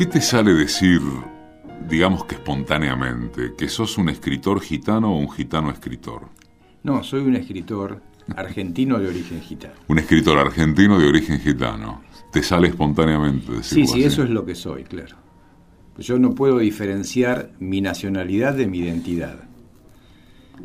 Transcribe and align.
¿Qué 0.00 0.06
te 0.06 0.22
sale 0.22 0.54
decir, 0.54 1.02
digamos 1.86 2.24
que 2.24 2.36
espontáneamente, 2.36 3.52
que 3.54 3.68
sos 3.68 3.98
un 3.98 4.08
escritor 4.08 4.62
gitano 4.62 5.12
o 5.12 5.18
un 5.18 5.30
gitano 5.30 5.70
escritor? 5.70 6.22
No, 6.82 7.04
soy 7.04 7.20
un 7.20 7.36
escritor 7.36 8.00
argentino 8.34 8.98
de 8.98 9.08
origen 9.08 9.42
gitano. 9.42 9.74
Un 9.88 9.98
escritor 9.98 10.38
argentino 10.38 10.98
de 10.98 11.06
origen 11.06 11.38
gitano. 11.38 12.00
¿Te 12.32 12.42
sale 12.42 12.68
espontáneamente 12.68 13.52
decirlo 13.52 13.86
Sí, 13.88 13.92
sí, 13.92 14.02
eso 14.02 14.22
es 14.22 14.30
lo 14.30 14.46
que 14.46 14.54
soy, 14.54 14.84
claro. 14.84 15.16
Yo 15.98 16.18
no 16.18 16.34
puedo 16.34 16.60
diferenciar 16.60 17.50
mi 17.58 17.82
nacionalidad 17.82 18.54
de 18.54 18.68
mi 18.68 18.78
identidad. 18.78 19.50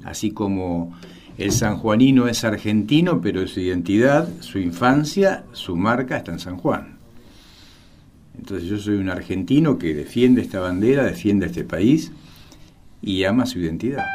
Así 0.05 0.31
como 0.31 0.95
el 1.38 1.52
sanjuanino 1.52 2.29
es 2.29 2.45
argentino, 2.45 3.20
pero 3.20 3.45
su 3.49 3.59
identidad, 3.59 4.29
su 4.39 4.59
infancia, 4.59 5.43
su 5.52 5.75
marca 5.75 6.15
está 6.15 6.31
en 6.31 6.39
San 6.39 6.55
Juan. 6.55 6.95
Entonces 8.38 8.70
yo 8.70 8.77
soy 8.77 8.95
un 8.95 9.09
argentino 9.09 9.77
que 9.77 9.93
defiende 9.93 10.41
esta 10.41 10.59
bandera, 10.59 11.03
defiende 11.03 11.48
este 11.48 11.63
país 11.63 12.12
y 13.02 13.23
ama 13.23 13.45
su 13.45 13.59
identidad. 13.59 14.05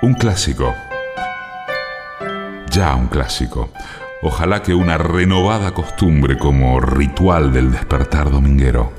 Un 0.00 0.14
clásico. 0.14 0.74
Ya 2.70 2.94
un 2.94 3.08
clásico. 3.08 3.70
Ojalá 4.22 4.62
que 4.62 4.74
una 4.74 4.98
renovada 4.98 5.72
costumbre 5.74 6.38
como 6.38 6.80
ritual 6.80 7.52
del 7.52 7.70
despertar 7.70 8.30
dominguero. 8.30 8.92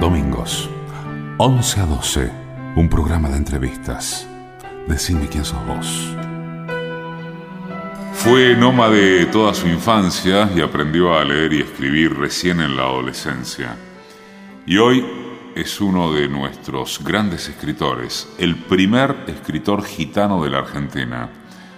Domingos, 0.00 0.68
11 1.38 1.80
a 1.80 1.86
12, 1.86 2.30
un 2.76 2.88
programa 2.88 3.28
de 3.28 3.38
entrevistas. 3.38 4.28
Decime 4.86 5.28
quién 5.28 5.44
sos 5.44 5.66
vos. 5.66 6.16
Fue 8.24 8.56
nómade 8.56 9.26
toda 9.26 9.52
su 9.52 9.68
infancia 9.68 10.48
y 10.56 10.62
aprendió 10.62 11.14
a 11.14 11.22
leer 11.26 11.52
y 11.52 11.60
escribir 11.60 12.16
recién 12.16 12.58
en 12.60 12.74
la 12.74 12.84
adolescencia. 12.84 13.76
Y 14.64 14.78
hoy 14.78 15.04
es 15.54 15.78
uno 15.78 16.10
de 16.10 16.26
nuestros 16.26 17.04
grandes 17.04 17.50
escritores, 17.50 18.26
el 18.38 18.56
primer 18.56 19.14
escritor 19.26 19.84
gitano 19.84 20.42
de 20.42 20.48
la 20.48 20.60
Argentina. 20.60 21.28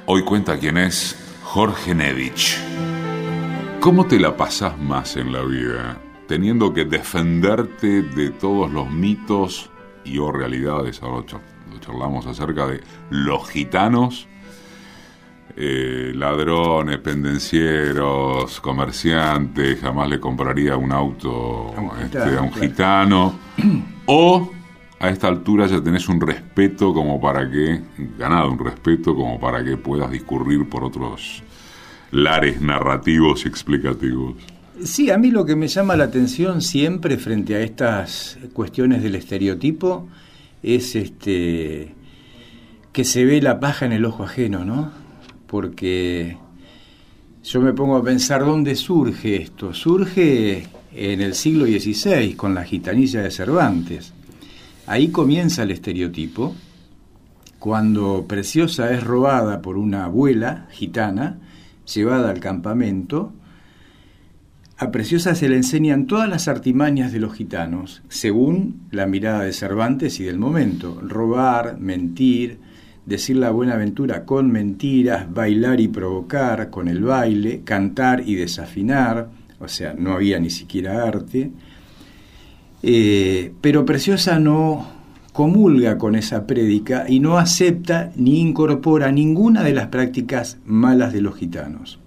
Hoy 0.06 0.22
cuenta 0.22 0.56
quién 0.56 0.78
es 0.78 1.18
Jorge 1.42 1.96
Nedich. 1.96 2.56
¿Cómo 3.80 4.06
te 4.06 4.20
la 4.20 4.36
pasas 4.36 4.78
más 4.78 5.16
en 5.16 5.32
la 5.32 5.42
vida? 5.42 6.00
Teniendo 6.28 6.72
que 6.72 6.84
defenderte 6.84 8.02
de 8.02 8.30
todos 8.30 8.70
los 8.70 8.88
mitos 8.88 9.68
y 10.04 10.18
o 10.18 10.30
realidades, 10.30 11.02
ahora 11.02 11.26
charlamos 11.80 12.24
acerca 12.26 12.68
de 12.68 12.84
los 13.10 13.50
gitanos 13.50 14.28
eh, 15.56 16.12
ladrones, 16.14 16.98
pendencieros, 16.98 18.60
comerciantes, 18.60 19.80
jamás 19.80 20.08
le 20.08 20.20
compraría 20.20 20.76
un 20.76 20.92
auto 20.92 21.74
a 21.74 21.80
un 21.80 21.90
este, 22.02 22.60
gitano. 22.60 23.38
O 24.04 24.52
a 25.00 25.08
esta 25.08 25.28
altura 25.28 25.66
ya 25.66 25.82
tenés 25.82 26.08
un 26.08 26.20
respeto 26.20 26.92
como 26.92 27.20
para 27.20 27.50
que, 27.50 27.80
ganado 28.18 28.50
un 28.50 28.58
respeto 28.58 29.14
como 29.14 29.40
para 29.40 29.64
que 29.64 29.76
puedas 29.76 30.10
discurrir 30.10 30.68
por 30.68 30.84
otros 30.84 31.42
lares 32.10 32.60
narrativos 32.60 33.44
y 33.44 33.48
explicativos. 33.48 34.34
Sí, 34.84 35.10
a 35.10 35.16
mí 35.16 35.30
lo 35.30 35.46
que 35.46 35.56
me 35.56 35.68
llama 35.68 35.96
la 35.96 36.04
atención 36.04 36.60
siempre 36.60 37.16
frente 37.16 37.54
a 37.54 37.60
estas 37.60 38.38
cuestiones 38.52 39.02
del 39.02 39.14
estereotipo 39.14 40.06
es 40.62 40.96
este 40.96 41.94
que 42.92 43.04
se 43.04 43.24
ve 43.24 43.40
la 43.42 43.58
paja 43.58 43.86
en 43.86 43.92
el 43.92 44.04
ojo 44.04 44.24
ajeno, 44.24 44.64
¿no? 44.64 45.05
Porque 45.46 46.36
yo 47.42 47.60
me 47.60 47.72
pongo 47.72 47.96
a 47.96 48.02
pensar 48.02 48.44
dónde 48.44 48.74
surge 48.74 49.36
esto. 49.42 49.72
Surge 49.72 50.66
en 50.92 51.20
el 51.20 51.34
siglo 51.34 51.66
XVI 51.66 52.34
con 52.34 52.54
la 52.54 52.64
gitanilla 52.64 53.22
de 53.22 53.30
Cervantes. 53.30 54.12
Ahí 54.86 55.08
comienza 55.08 55.62
el 55.62 55.70
estereotipo, 55.70 56.54
cuando 57.58 58.26
Preciosa 58.28 58.92
es 58.92 59.02
robada 59.02 59.62
por 59.62 59.78
una 59.78 60.04
abuela 60.04 60.68
gitana, 60.70 61.38
llevada 61.84 62.30
al 62.30 62.40
campamento, 62.40 63.32
a 64.78 64.90
Preciosa 64.90 65.34
se 65.34 65.48
le 65.48 65.56
enseñan 65.56 66.06
todas 66.06 66.28
las 66.28 66.48
artimañas 66.48 67.10
de 67.10 67.18
los 67.18 67.32
gitanos, 67.32 68.02
según 68.08 68.82
la 68.90 69.06
mirada 69.06 69.42
de 69.42 69.54
Cervantes 69.54 70.20
y 70.20 70.24
del 70.24 70.38
momento. 70.38 71.00
Robar, 71.00 71.78
mentir, 71.80 72.58
decir 73.06 73.36
la 73.36 73.50
buena 73.50 73.74
aventura 73.74 74.24
con 74.24 74.50
mentiras, 74.50 75.32
bailar 75.32 75.80
y 75.80 75.88
provocar 75.88 76.70
con 76.70 76.88
el 76.88 77.02
baile, 77.02 77.62
cantar 77.64 78.22
y 78.26 78.34
desafinar, 78.34 79.30
o 79.60 79.68
sea, 79.68 79.94
no 79.94 80.12
había 80.12 80.38
ni 80.38 80.50
siquiera 80.50 81.06
arte. 81.06 81.52
Eh, 82.82 83.52
pero 83.60 83.84
Preciosa 83.84 84.38
no 84.38 84.86
comulga 85.32 85.98
con 85.98 86.14
esa 86.14 86.46
prédica 86.46 87.04
y 87.08 87.20
no 87.20 87.38
acepta 87.38 88.10
ni 88.16 88.40
incorpora 88.40 89.12
ninguna 89.12 89.62
de 89.62 89.72
las 89.72 89.88
prácticas 89.88 90.58
malas 90.64 91.12
de 91.12 91.20
los 91.20 91.36
gitanos. 91.36 91.98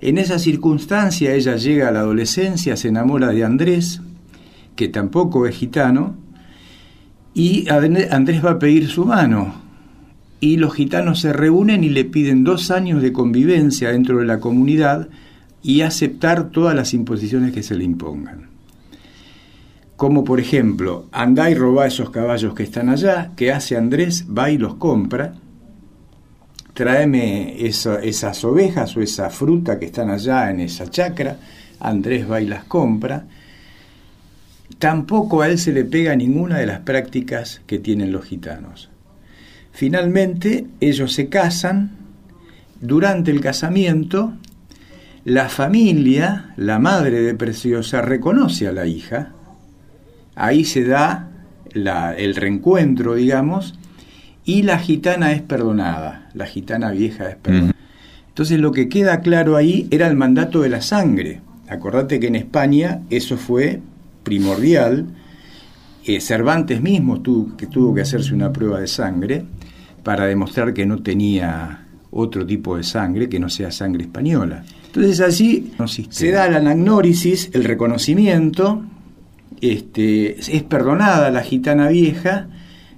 En 0.00 0.18
esa 0.18 0.38
circunstancia 0.38 1.34
ella 1.34 1.56
llega 1.56 1.88
a 1.88 1.92
la 1.92 2.00
adolescencia, 2.00 2.76
se 2.76 2.88
enamora 2.88 3.28
de 3.28 3.44
Andrés, 3.44 4.00
que 4.74 4.88
tampoco 4.88 5.46
es 5.46 5.56
gitano, 5.56 6.16
y 7.32 7.68
Andrés 7.68 8.44
va 8.44 8.52
a 8.52 8.58
pedir 8.58 8.88
su 8.88 9.04
mano, 9.04 9.63
y 10.44 10.58
los 10.58 10.74
gitanos 10.74 11.20
se 11.20 11.32
reúnen 11.32 11.84
y 11.84 11.88
le 11.88 12.04
piden 12.04 12.44
dos 12.44 12.70
años 12.70 13.00
de 13.00 13.14
convivencia 13.14 13.90
dentro 13.90 14.18
de 14.18 14.26
la 14.26 14.40
comunidad 14.40 15.08
y 15.62 15.80
aceptar 15.80 16.50
todas 16.50 16.76
las 16.76 16.92
imposiciones 16.92 17.54
que 17.54 17.62
se 17.62 17.74
le 17.74 17.84
impongan. 17.84 18.50
Como 19.96 20.22
por 20.22 20.40
ejemplo, 20.40 21.06
andá 21.12 21.50
y 21.50 21.54
robá 21.54 21.86
esos 21.86 22.10
caballos 22.10 22.52
que 22.52 22.62
están 22.62 22.90
allá, 22.90 23.30
que 23.36 23.52
hace 23.52 23.74
Andrés, 23.74 24.26
va 24.26 24.50
y 24.50 24.58
los 24.58 24.74
compra, 24.74 25.32
tráeme 26.74 27.64
esas 27.64 28.44
ovejas 28.44 28.94
o 28.98 29.00
esa 29.00 29.30
fruta 29.30 29.78
que 29.78 29.86
están 29.86 30.10
allá 30.10 30.50
en 30.50 30.60
esa 30.60 30.90
chacra, 30.90 31.38
Andrés 31.80 32.30
va 32.30 32.42
y 32.42 32.46
las 32.46 32.64
compra. 32.64 33.24
Tampoco 34.78 35.40
a 35.40 35.48
él 35.48 35.58
se 35.58 35.72
le 35.72 35.84
pega 35.84 36.14
ninguna 36.14 36.58
de 36.58 36.66
las 36.66 36.80
prácticas 36.80 37.62
que 37.66 37.78
tienen 37.78 38.12
los 38.12 38.26
gitanos. 38.26 38.90
Finalmente, 39.74 40.68
ellos 40.80 41.12
se 41.12 41.28
casan. 41.28 41.90
Durante 42.80 43.32
el 43.32 43.40
casamiento, 43.40 44.34
la 45.24 45.48
familia, 45.48 46.54
la 46.56 46.78
madre 46.78 47.22
de 47.22 47.34
Preciosa, 47.34 48.00
reconoce 48.00 48.68
a 48.68 48.72
la 48.72 48.86
hija. 48.86 49.32
Ahí 50.36 50.64
se 50.64 50.84
da 50.84 51.28
el 51.74 52.36
reencuentro, 52.36 53.16
digamos, 53.16 53.76
y 54.44 54.62
la 54.62 54.78
gitana 54.78 55.32
es 55.32 55.42
perdonada, 55.42 56.28
la 56.34 56.46
gitana 56.46 56.92
vieja 56.92 57.28
es 57.28 57.36
perdonada. 57.36 57.74
Entonces 58.28 58.60
lo 58.60 58.70
que 58.70 58.88
queda 58.88 59.20
claro 59.20 59.56
ahí 59.56 59.88
era 59.90 60.06
el 60.06 60.14
mandato 60.14 60.60
de 60.60 60.68
la 60.68 60.82
sangre. 60.82 61.40
Acordate 61.68 62.20
que 62.20 62.28
en 62.28 62.36
España 62.36 63.00
eso 63.10 63.36
fue 63.36 63.80
primordial. 64.22 65.06
Eh, 66.04 66.20
Cervantes 66.20 66.80
mismo 66.80 67.22
tuvo 67.22 67.56
que, 67.56 67.66
tuvo 67.66 67.92
que 67.92 68.02
hacerse 68.02 68.34
una 68.34 68.52
prueba 68.52 68.78
de 68.78 68.86
sangre 68.86 69.44
para 70.04 70.26
demostrar 70.26 70.72
que 70.72 70.86
no 70.86 71.02
tenía 71.02 71.86
otro 72.12 72.46
tipo 72.46 72.76
de 72.76 72.84
sangre 72.84 73.28
que 73.28 73.40
no 73.40 73.48
sea 73.48 73.72
sangre 73.72 74.04
española. 74.04 74.62
Entonces 74.86 75.20
allí 75.20 75.72
se 76.10 76.30
da 76.30 76.48
la 76.48 76.58
anagnórisis, 76.58 77.50
el 77.52 77.64
reconocimiento, 77.64 78.84
este, 79.60 80.38
es 80.38 80.62
perdonada 80.62 81.30
la 81.30 81.42
gitana 81.42 81.88
vieja, 81.88 82.46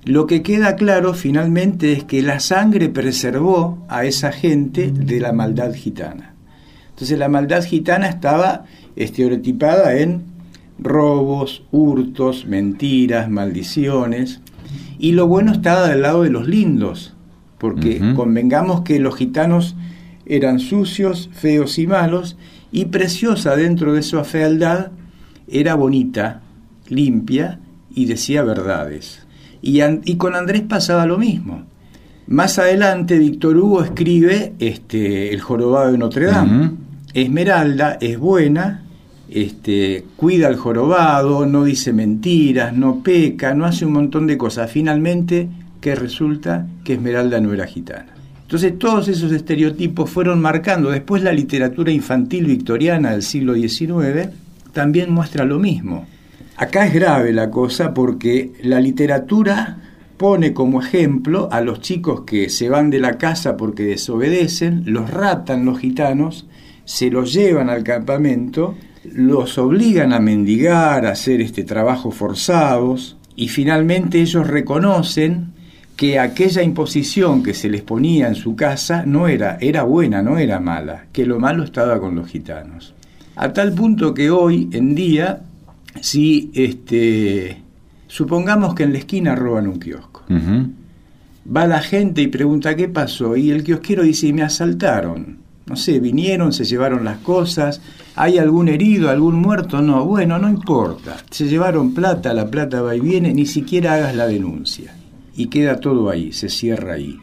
lo 0.05 0.27
que 0.27 0.43
queda 0.43 0.77
claro 0.77 1.15
finalmente 1.15 1.93
es 1.93 2.05
que 2.05 2.23
la 2.23 2.39
sangre 2.41 2.89
preservó 2.91 3.85
a 3.89 4.05
esa 4.05 4.31
gente 4.31 4.91
de 4.93 5.21
la 5.21 5.33
maldad 5.33 5.73
gitana. 5.73 6.35
Entonces 6.91 7.19
la 7.19 7.29
maldad 7.29 7.65
gitana 7.65 8.09
estaba 8.09 8.65
estereotipada 8.95 9.97
en 9.97 10.25
robos, 10.79 11.65
hurtos, 11.73 12.47
mentiras, 12.47 13.31
maldiciones, 13.31 14.41
y 14.99 15.13
lo 15.13 15.27
bueno 15.27 15.53
estaba 15.53 15.89
del 15.89 16.03
lado 16.03 16.23
de 16.23 16.31
los 16.31 16.49
lindos, 16.49 17.15
porque 17.59 18.01
convengamos 18.15 18.83
que 18.83 18.99
los 18.99 19.17
gitanos 19.17 19.77
eran 20.27 20.59
sucios, 20.59 21.31
feos 21.33 21.79
y 21.79 21.87
malos, 21.87 22.37
y 22.73 22.87
preciosa 22.87 23.57
dentro 23.57 23.95
de 23.95 24.03
su 24.03 24.23
fealdad 24.25 24.91
era 25.49 25.75
bonita, 25.75 26.43
limpia 26.89 27.61
y 27.95 28.07
decía 28.07 28.43
verdades. 28.43 29.27
Y, 29.63 29.81
y, 29.83 30.17
con 30.17 30.35
Andrés 30.35 30.63
pasaba 30.63 31.07
lo 31.07 31.19
mismo. 31.19 31.65
Más 32.27 32.59
adelante 32.59 33.19
Víctor 33.19 33.57
Hugo 33.57 33.83
escribe 33.83 34.55
este, 34.59 35.33
El 35.33 35.41
jorobado 35.41 35.93
de 35.93 35.99
Notre 35.99 36.27
Dame. 36.27 36.73
Esmeralda 37.15 37.97
es 38.01 38.19
buena, 38.19 38.83
este, 39.29 40.05
cuida 40.17 40.49
al 40.49 40.57
jorobado, 40.57 41.47
no 41.47 41.65
dice 41.65 41.93
mentiras, 41.93 42.73
no 42.73 43.03
peca, 43.03 43.55
no 43.55 43.65
hace 43.65 43.85
un 43.85 43.93
montón 43.93 44.27
de 44.27 44.39
cosas. 44.39 44.71
Finalmente, 44.71 45.49
que 45.81 45.95
resulta 45.95 46.67
que 46.85 46.95
Esmeralda 46.95 47.41
no 47.41 47.53
era 47.53 47.67
gitana. 47.67 48.15
Entonces 48.43 48.79
todos 48.79 49.09
esos 49.09 49.33
estereotipos 49.33 50.09
fueron 50.09 50.41
marcando. 50.41 50.91
Después 50.91 51.23
la 51.23 51.33
literatura 51.33 51.91
infantil 51.91 52.47
victoriana 52.47 53.11
del 53.11 53.23
siglo 53.23 53.55
XIX 53.55 54.29
también 54.73 55.13
muestra 55.13 55.45
lo 55.45 55.59
mismo. 55.59 56.07
Acá 56.57 56.87
es 56.87 56.95
grave 56.95 57.33
la 57.33 57.51
cosa 57.51 57.93
porque 57.93 58.53
la 58.63 58.81
literatura 58.81 59.79
pone 60.17 60.55
como 60.55 60.81
ejemplo 60.81 61.49
a 61.51 61.61
los 61.61 61.81
chicos 61.81 62.23
que 62.23 62.49
se 62.49 62.69
van 62.69 62.89
de 62.89 63.01
la 63.01 63.19
casa 63.19 63.57
porque 63.57 63.83
desobedecen, 63.83 64.85
los 64.87 65.11
ratan 65.11 65.65
los 65.65 65.79
gitanos, 65.79 66.47
se 66.85 67.11
los 67.11 67.33
llevan 67.33 67.69
al 67.69 67.83
campamento, 67.83 68.77
los 69.15 69.59
obligan 69.59 70.13
a 70.13 70.21
mendigar, 70.21 71.07
a 71.07 71.13
hacer 71.13 71.41
este 71.41 71.65
trabajo 71.65 72.11
forzados 72.11 73.17
y 73.37 73.49
finalmente 73.49 74.21
ellos 74.21 74.47
reconocen 74.47 75.55
que 75.97 76.19
aquella 76.19 76.63
imposición 76.63 77.43
que 77.43 77.55
se 77.55 77.71
les 77.71 77.83
ponía 77.83 78.29
en 78.29 78.35
su 78.35 78.55
casa 78.55 79.05
no 79.07 79.29
era, 79.29 79.57
era 79.61 79.83
buena, 79.83 80.23
no 80.23 80.39
era 80.39 80.61
mala, 80.61 81.07
que 81.13 81.25
lo 81.25 81.41
malo 81.41 81.65
estaba 81.65 81.99
con 81.99 82.15
los 82.15 82.29
gitanos. 82.29 82.95
A 83.35 83.53
tal 83.53 83.73
punto 83.73 84.13
que 84.13 84.31
hoy 84.31 84.69
en 84.73 84.95
día, 84.95 85.41
si 86.01 86.51
este, 86.55 87.63
supongamos 88.07 88.75
que 88.75 88.83
en 88.83 88.93
la 88.93 88.99
esquina 88.99 89.35
roban 89.35 89.69
un 89.69 89.79
kiosco, 89.79 90.25
va 91.55 91.67
la 91.67 91.81
gente 91.81 92.21
y 92.23 92.29
pregunta 92.29 92.77
qué 92.77 92.89
pasó, 92.89 93.37
y 93.37 93.51
el 93.51 93.65
kiosquero 93.65 94.03
dice, 94.03 94.33
me 94.33 94.43
asaltaron. 94.43 95.39
No 95.67 95.77
sé, 95.77 95.99
vinieron, 95.99 96.53
se 96.53 96.65
llevaron 96.65 97.05
las 97.05 97.19
cosas, 97.19 97.81
¿hay 98.17 98.39
algún 98.39 98.69
herido, 98.69 99.11
algún 99.11 99.37
muerto? 99.37 99.81
No, 99.81 100.05
bueno, 100.05 100.39
no 100.39 100.49
importa. 100.49 101.17
Se 101.31 101.47
llevaron 101.47 101.95
plata, 101.95 102.35
la 102.35 102.51
plata 102.51 102.83
va 102.83 102.97
y 102.97 103.01
viene, 103.01 103.33
ni 103.33 103.47
siquiera 103.47 103.95
hagas 103.95 104.17
la 104.17 104.27
denuncia 104.27 104.95
y 105.37 105.47
queda 105.47 105.79
todo 105.81 106.11
ahí, 106.11 106.33
se 106.33 106.49
cierra 106.49 106.95
ahí. 106.95 107.19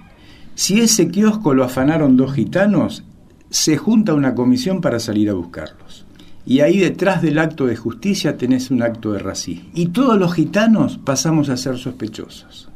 Si 0.56 0.80
ese 0.80 1.10
kiosco 1.10 1.54
lo 1.54 1.64
afanaron 1.64 2.16
dos 2.16 2.34
gitanos, 2.34 3.04
se 3.50 3.78
junta 3.78 4.14
una 4.14 4.36
comisión 4.36 4.82
para 4.82 5.00
salir 5.00 5.30
a 5.30 5.34
buscarlos. 5.34 6.06
Y 6.46 6.60
ahí 6.60 6.78
detrás 6.78 7.22
del 7.22 7.40
acto 7.40 7.66
de 7.66 7.76
justicia 7.76 8.38
tenés 8.38 8.70
un 8.70 8.84
acto 8.84 9.14
de 9.14 9.20
racismo. 9.20 9.70
Y 9.74 9.88
todos 9.88 10.20
los 10.20 10.34
gitanos 10.34 11.00
pasamos 11.04 11.50
a 11.50 11.58
ser 11.58 11.78
sospechosos. 11.78 12.70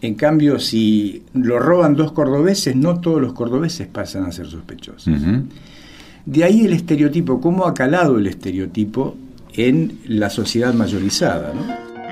En 0.00 0.14
cambio, 0.14 0.58
si 0.58 1.24
lo 1.34 1.58
roban 1.58 1.94
dos 1.94 2.12
cordobeses, 2.12 2.74
no 2.74 3.00
todos 3.00 3.20
los 3.20 3.34
cordobeses 3.34 3.86
pasan 3.88 4.24
a 4.24 4.32
ser 4.32 4.46
sospechosos. 4.46 5.12
De 6.24 6.44
ahí 6.44 6.66
el 6.66 6.72
estereotipo, 6.72 7.40
cómo 7.40 7.66
ha 7.66 7.74
calado 7.74 8.18
el 8.18 8.26
estereotipo 8.26 9.16
en 9.52 10.00
la 10.06 10.30
sociedad 10.30 10.72
mayorizada. 10.74 11.52
¿no? 11.52 11.62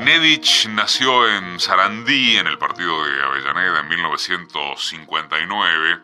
Nedich 0.05 0.69
nació 0.71 1.29
en 1.29 1.61
Sarandí, 1.61 2.37
en 2.37 2.47
el 2.47 2.59
partido 2.59 3.05
de 3.05 3.23
Avellaneda, 3.23 3.81
en 3.81 3.89
1959 3.89 5.99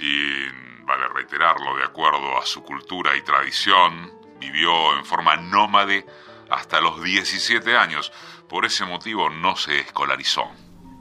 y, 0.00 0.86
vale 0.86 1.08
reiterarlo, 1.14 1.76
de 1.76 1.84
acuerdo 1.84 2.38
a 2.40 2.46
su 2.46 2.62
cultura 2.62 3.16
y 3.16 3.22
tradición, 3.22 4.12
vivió 4.40 4.96
en 4.96 5.04
forma 5.04 5.36
nómade 5.36 6.06
hasta 6.50 6.80
los 6.80 7.02
17 7.02 7.76
años. 7.76 8.12
Por 8.48 8.64
ese 8.64 8.84
motivo 8.84 9.28
no 9.30 9.56
se 9.56 9.80
escolarizó. 9.80 10.44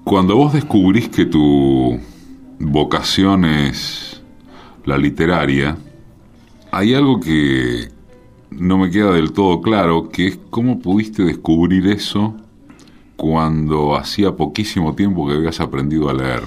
Cuando 0.04 0.38
vos 0.38 0.54
descubrís 0.54 1.10
que 1.10 1.26
tu 1.26 2.00
vocación 2.60 3.46
es 3.46 4.24
la 4.86 4.98
literaria, 4.98 5.78
hay 6.78 6.94
algo 6.94 7.20
que 7.20 7.90
no 8.52 8.78
me 8.78 8.92
queda 8.92 9.12
del 9.14 9.32
todo 9.32 9.62
claro, 9.62 10.10
que 10.10 10.28
es 10.28 10.40
cómo 10.52 10.80
pudiste 10.80 11.24
descubrir 11.24 11.88
eso 11.88 12.36
cuando 13.16 13.96
hacía 13.96 14.36
poquísimo 14.36 14.94
tiempo 14.94 15.28
que 15.28 15.34
habías 15.34 15.60
aprendido 15.60 16.08
a 16.08 16.14
leer. 16.14 16.44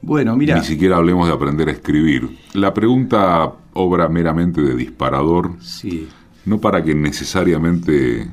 Bueno, 0.00 0.36
mira. 0.36 0.56
Ni 0.56 0.64
siquiera 0.64 0.96
hablemos 0.96 1.28
de 1.28 1.34
aprender 1.34 1.68
a 1.68 1.72
escribir. 1.72 2.30
La 2.54 2.72
pregunta 2.72 3.52
obra 3.74 4.08
meramente 4.08 4.62
de 4.62 4.74
disparador. 4.74 5.52
Sí. 5.60 6.08
No 6.46 6.62
para 6.62 6.82
que 6.82 6.94
necesariamente 6.94 8.26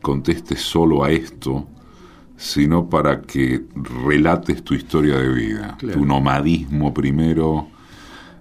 contestes 0.00 0.62
solo 0.62 1.04
a 1.04 1.12
esto, 1.12 1.68
sino 2.36 2.90
para 2.90 3.22
que 3.22 3.66
relates 4.04 4.64
tu 4.64 4.74
historia 4.74 5.16
de 5.16 5.28
vida, 5.28 5.78
tu 5.78 6.04
nomadismo 6.04 6.92
primero, 6.92 7.68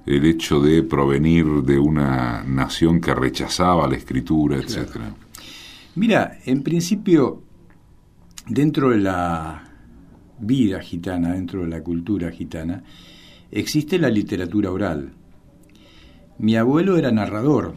el 0.06 0.26
hecho 0.26 0.60
de 0.62 0.84
provenir 0.84 1.46
de 1.64 1.78
una 1.78 2.44
nación 2.44 3.00
que 3.00 3.14
rechazaba 3.14 3.88
la 3.88 3.96
escritura, 3.96 4.58
etcétera. 4.58 5.14
Mira, 5.96 6.40
en 6.46 6.64
principio, 6.64 7.44
dentro 8.48 8.90
de 8.90 8.98
la 9.00 9.64
vida 10.40 10.80
gitana, 10.82 11.34
dentro 11.34 11.62
de 11.62 11.68
la 11.68 11.84
cultura 11.84 12.32
gitana, 12.32 12.84
existe 13.52 14.00
la 14.00 14.10
literatura 14.10 14.72
oral. 14.72 15.12
Mi 16.40 16.56
abuelo 16.56 16.98
era 16.98 17.12
narrador 17.12 17.76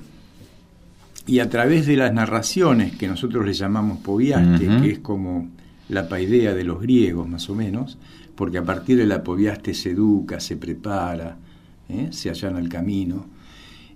y 1.27 1.41
a 1.41 1.51
través 1.51 1.87
de 1.87 1.97
las 1.97 2.13
narraciones 2.13 2.97
que 2.97 3.09
nosotros 3.09 3.45
le 3.45 3.53
llamamos 3.53 3.99
poviaste, 3.99 4.67
que 4.67 4.91
es 4.91 4.99
como 5.01 5.49
la 5.89 6.09
paidea 6.09 6.55
de 6.55 6.65
los 6.65 6.81
griegos 6.81 7.29
más 7.29 7.51
o 7.51 7.55
menos, 7.55 7.99
porque 8.35 8.59
a 8.59 8.65
partir 8.65 8.97
de 8.97 9.07
la 9.07 9.23
poviaste 9.23 9.75
se 9.75 9.91
educa, 9.91 10.41
se 10.41 10.57
prepara, 10.57 11.37
¿eh? 11.89 12.09
se 12.11 12.31
allana 12.31 12.59
el 12.59 12.69
camino. 12.69 13.27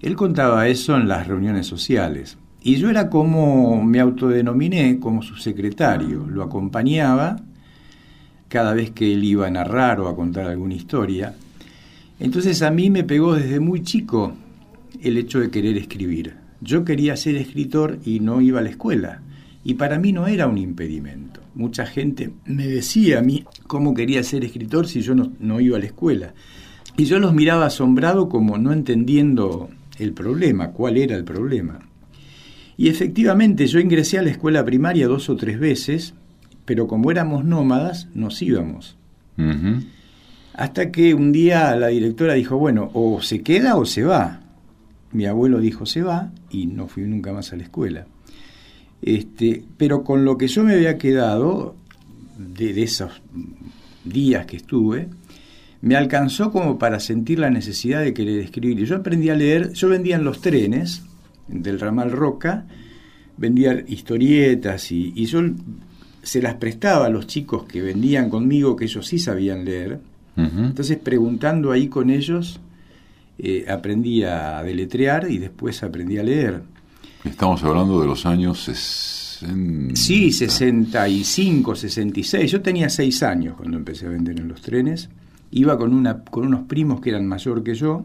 Él 0.00 0.16
contaba 0.16 0.68
eso 0.68 0.96
en 0.96 1.08
las 1.08 1.26
reuniones 1.26 1.66
sociales. 1.66 2.38
Y 2.62 2.76
yo 2.76 2.90
era 2.90 3.08
como, 3.08 3.82
me 3.82 4.00
autodenominé 4.00 4.98
como 4.98 5.22
su 5.22 5.36
secretario, 5.36 6.26
lo 6.26 6.42
acompañaba 6.42 7.36
cada 8.48 8.74
vez 8.74 8.90
que 8.90 9.12
él 9.12 9.24
iba 9.24 9.46
a 9.46 9.50
narrar 9.50 10.00
o 10.00 10.08
a 10.08 10.16
contar 10.16 10.46
alguna 10.46 10.74
historia. 10.74 11.34
Entonces 12.18 12.62
a 12.62 12.70
mí 12.70 12.90
me 12.90 13.04
pegó 13.04 13.34
desde 13.34 13.60
muy 13.60 13.82
chico 13.82 14.34
el 15.00 15.18
hecho 15.18 15.40
de 15.40 15.50
querer 15.50 15.76
escribir. 15.76 16.34
Yo 16.60 16.84
quería 16.84 17.16
ser 17.16 17.36
escritor 17.36 18.00
y 18.04 18.20
no 18.20 18.40
iba 18.40 18.58
a 18.58 18.62
la 18.62 18.70
escuela. 18.70 19.22
Y 19.64 19.74
para 19.74 19.98
mí 19.98 20.12
no 20.12 20.26
era 20.26 20.46
un 20.46 20.58
impedimento. 20.58 21.40
Mucha 21.54 21.86
gente 21.86 22.32
me 22.46 22.66
decía 22.66 23.18
a 23.18 23.22
mí 23.22 23.44
cómo 23.66 23.94
quería 23.94 24.22
ser 24.22 24.44
escritor 24.44 24.88
si 24.88 25.02
yo 25.02 25.14
no, 25.14 25.32
no 25.38 25.60
iba 25.60 25.76
a 25.76 25.80
la 25.80 25.86
escuela. 25.86 26.32
Y 26.98 27.04
yo 27.04 27.20
los 27.20 27.32
miraba 27.32 27.66
asombrado 27.66 28.28
como 28.28 28.58
no 28.58 28.72
entendiendo 28.72 29.70
el 30.00 30.12
problema, 30.12 30.72
cuál 30.72 30.96
era 30.96 31.14
el 31.14 31.22
problema. 31.22 31.78
Y 32.76 32.88
efectivamente 32.88 33.68
yo 33.68 33.78
ingresé 33.78 34.18
a 34.18 34.22
la 34.22 34.30
escuela 34.30 34.64
primaria 34.64 35.06
dos 35.06 35.30
o 35.30 35.36
tres 35.36 35.60
veces, 35.60 36.14
pero 36.64 36.88
como 36.88 37.12
éramos 37.12 37.44
nómadas, 37.44 38.08
nos 38.14 38.42
íbamos. 38.42 38.96
Hasta 40.54 40.90
que 40.90 41.14
un 41.14 41.30
día 41.30 41.76
la 41.76 41.86
directora 41.86 42.34
dijo, 42.34 42.58
bueno, 42.58 42.90
o 42.94 43.22
se 43.22 43.42
queda 43.42 43.76
o 43.76 43.86
se 43.86 44.02
va. 44.02 44.40
Mi 45.12 45.26
abuelo 45.26 45.60
dijo, 45.60 45.86
se 45.86 46.02
va, 46.02 46.32
y 46.50 46.66
no 46.66 46.88
fui 46.88 47.04
nunca 47.04 47.32
más 47.32 47.52
a 47.52 47.56
la 47.56 47.62
escuela. 47.62 48.08
Este, 49.02 49.62
pero 49.76 50.02
con 50.02 50.24
lo 50.24 50.36
que 50.36 50.48
yo 50.48 50.64
me 50.64 50.74
había 50.74 50.98
quedado 50.98 51.76
de, 52.36 52.72
de 52.72 52.82
esos 52.82 53.22
días 54.04 54.46
que 54.46 54.56
estuve, 54.56 55.08
me 55.80 55.96
alcanzó 55.96 56.50
como 56.50 56.78
para 56.78 57.00
sentir 57.00 57.38
la 57.38 57.50
necesidad 57.50 58.02
de 58.02 58.12
querer 58.12 58.40
escribir. 58.40 58.80
Y 58.80 58.86
yo 58.86 58.96
aprendí 58.96 59.30
a 59.30 59.34
leer, 59.34 59.72
yo 59.72 59.88
vendía 59.88 60.16
en 60.16 60.24
los 60.24 60.40
trenes 60.40 61.02
del 61.46 61.78
ramal 61.78 62.10
Roca, 62.10 62.66
vendía 63.36 63.84
historietas 63.86 64.90
y, 64.90 65.12
yo 65.26 65.40
se 66.22 66.42
las 66.42 66.54
prestaba 66.54 67.06
a 67.06 67.08
los 67.08 67.26
chicos 67.26 67.64
que 67.64 67.80
vendían 67.80 68.28
conmigo, 68.28 68.76
que 68.76 68.84
ellos 68.84 69.06
sí 69.06 69.18
sabían 69.18 69.64
leer. 69.64 70.00
Entonces, 70.36 70.98
preguntando 70.98 71.72
ahí 71.72 71.88
con 71.88 72.10
ellos, 72.10 72.60
eh, 73.40 73.66
aprendí 73.68 74.22
a 74.22 74.62
deletrear 74.62 75.28
y 75.28 75.38
después 75.38 75.82
aprendí 75.82 76.16
a 76.18 76.22
leer. 76.22 76.62
Estamos 77.24 77.64
hablando 77.64 78.00
de 78.00 78.06
los 78.06 78.24
años 78.24 78.62
60. 78.62 79.96
Sí, 79.96 80.30
65, 80.30 81.74
66. 81.74 82.52
Yo 82.52 82.60
tenía 82.60 82.88
seis 82.88 83.24
años 83.24 83.56
cuando 83.56 83.76
empecé 83.76 84.06
a 84.06 84.10
vender 84.10 84.38
en 84.38 84.46
los 84.46 84.62
trenes 84.62 85.08
iba 85.50 85.78
con, 85.78 85.94
una, 85.94 86.22
con 86.24 86.46
unos 86.46 86.62
primos 86.62 87.00
que 87.00 87.10
eran 87.10 87.26
mayor 87.26 87.62
que 87.62 87.74
yo, 87.74 88.04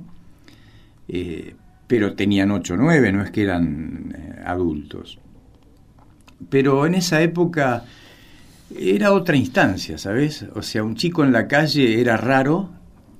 eh, 1.07 1.55
pero 1.87 2.15
tenían 2.15 2.51
8 2.51 2.73
o 2.73 2.77
9, 2.77 3.11
no 3.11 3.23
es 3.23 3.31
que 3.31 3.43
eran 3.43 4.13
eh, 4.15 4.41
adultos. 4.45 5.19
Pero 6.49 6.85
en 6.85 6.95
esa 6.95 7.21
época 7.21 7.85
era 8.77 9.11
otra 9.11 9.35
instancia, 9.35 9.97
¿sabes? 9.97 10.45
O 10.55 10.61
sea, 10.61 10.83
un 10.83 10.95
chico 10.95 11.23
en 11.23 11.31
la 11.31 11.47
calle 11.47 11.99
era 11.99 12.17
raro 12.17 12.69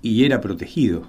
y 0.02 0.26
era 0.26 0.42
protegido. 0.42 1.06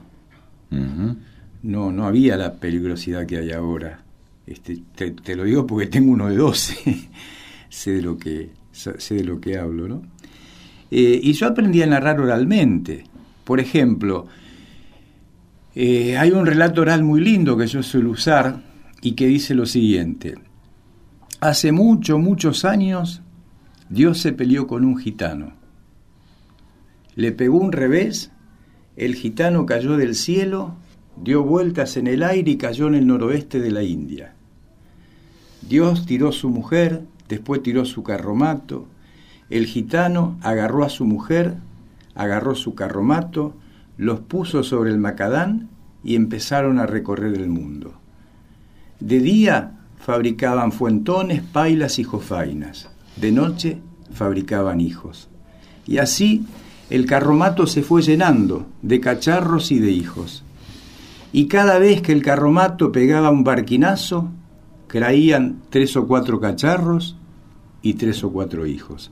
no, 0.71 1.92
no 1.92 2.06
había 2.06 2.37
la 2.37 2.54
peligrosidad 2.54 3.26
que 3.26 3.38
hay 3.38 3.52
ahora. 3.52 4.00
Este, 4.47 4.83
te, 4.94 5.35
lo 5.37 5.44
digo 5.44 5.66
porque 5.66 5.87
tengo 5.87 6.12
uno 6.12 6.28
de 6.28 6.37
12, 6.37 7.09
sé, 7.68 7.92
de 7.92 8.02
lo 8.02 8.18
que, 8.18 8.50
sé 8.73 9.14
de 9.14 9.25
lo 9.25 9.40
que 9.40 9.59
hablo, 9.59 9.88
¿no? 9.88 10.02
Eh, 10.97 11.19
y 11.21 11.33
yo 11.33 11.49
aprendí 11.49 11.83
a 11.83 11.89
narrar 11.89 12.21
oralmente. 12.21 13.03
Por 13.43 13.59
ejemplo, 13.59 14.29
eh, 15.75 16.17
hay 16.17 16.31
un 16.31 16.47
relato 16.47 16.83
oral 16.83 17.03
muy 17.03 17.21
lindo 17.21 17.57
que 17.57 17.67
yo 17.67 17.83
suelo 17.83 18.11
usar 18.11 18.63
y 19.03 19.13
que 19.13 19.27
dice 19.27 19.57
lo 19.57 19.67
siguiente. 19.67 20.37
Hace 21.41 21.73
muchos, 21.73 22.21
muchos 22.21 22.65
años, 22.65 23.23
Dios 23.89 24.19
se 24.21 24.33
peleó 24.33 24.69
con 24.69 24.85
un 24.85 24.97
gitano. 24.97 25.55
Le 27.17 27.33
pegó 27.33 27.59
un 27.59 27.73
revés 27.73 28.31
el 28.97 29.17
gitano 29.17 29.67
cayó 29.67 29.97
del 29.97 30.15
cielo, 30.15 30.77
dio 31.21 31.43
vueltas 31.43 31.97
en 31.97 32.07
el 32.07 32.23
aire 32.23 32.53
y 32.53 32.57
cayó 32.57 32.87
en 32.87 32.95
el 32.95 33.09
noroeste 33.09 33.59
de 33.59 33.73
la 33.73 33.83
India. 33.83 34.37
Dios 35.69 36.07
tiró 36.07 36.31
su 36.31 36.51
mujer, 36.51 37.03
después 37.29 37.65
tiró 37.65 37.85
su 37.85 38.05
carromato, 38.05 38.87
el 39.51 39.67
gitano 39.67 40.39
agarró 40.43 40.85
a 40.85 40.89
su 40.89 41.05
mujer, 41.05 41.57
agarró 42.15 42.55
su 42.55 42.75
carromato, 42.75 43.55
los 43.97 44.21
puso 44.21 44.63
sobre 44.63 44.91
el 44.91 44.99
macadán 44.99 45.69
y 46.03 46.17
empezaron 46.17 46.79
a 46.79 46.87
recorrer 46.87 47.35
el 47.35 47.49
mundo. 47.49 47.95
De 49.01 49.21
día 49.21 49.81
fabricaban 49.99 50.73
fuentones, 50.73 51.43
pailas 51.43 51.99
y 51.99 52.05
jofainas. 52.05 52.89
De 53.17 53.33
noche 53.33 53.79
fabricaban 54.13 54.81
hijos. 54.81 55.29
Y 55.87 55.99
así 55.99 56.47
el 56.91 57.07
carromato 57.07 57.67
se 57.67 57.83
fue 57.83 58.03
llenando 58.03 58.67
de 58.83 59.01
cacharros 59.01 59.73
y 59.73 59.79
de 59.79 59.91
hijos. 59.91 60.45
Y 61.33 61.47
cada 61.49 61.79
vez 61.79 62.03
que 62.03 62.13
el 62.13 62.23
carromato 62.23 62.93
pegaba 62.93 63.31
un 63.31 63.45
barquinazo, 63.45 64.31
traían 64.87 65.63
tres 65.71 65.97
o 65.97 66.07
cuatro 66.07 66.41
cacharros 66.41 67.17
y 67.83 67.95
tres 67.95 68.23
o 68.23 68.31
cuatro 68.31 68.67
hijos. 68.67 69.11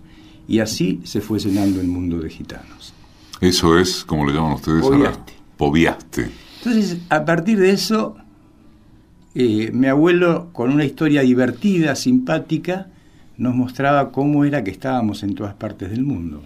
Y 0.52 0.60
así 0.60 1.00
se 1.04 1.22
fue 1.22 1.38
llenando 1.38 1.80
el 1.80 1.86
mundo 1.86 2.18
de 2.20 2.28
gitanos. 2.28 2.92
Eso 3.40 3.78
es, 3.78 4.04
como 4.04 4.26
le 4.26 4.34
llaman 4.34 4.52
ustedes, 4.52 4.82
Poviaste. 4.82 5.32
Poviaste. 5.56 6.30
Entonces, 6.58 6.98
a 7.08 7.24
partir 7.24 7.58
de 7.58 7.70
eso, 7.70 8.16
eh, 9.34 9.70
mi 9.72 9.86
abuelo, 9.86 10.50
con 10.52 10.70
una 10.70 10.84
historia 10.84 11.22
divertida, 11.22 11.94
simpática, 11.96 12.88
nos 13.38 13.54
mostraba 13.54 14.12
cómo 14.12 14.44
era 14.44 14.62
que 14.62 14.70
estábamos 14.70 15.22
en 15.22 15.34
todas 15.34 15.54
partes 15.54 15.90
del 15.90 16.02
mundo. 16.04 16.42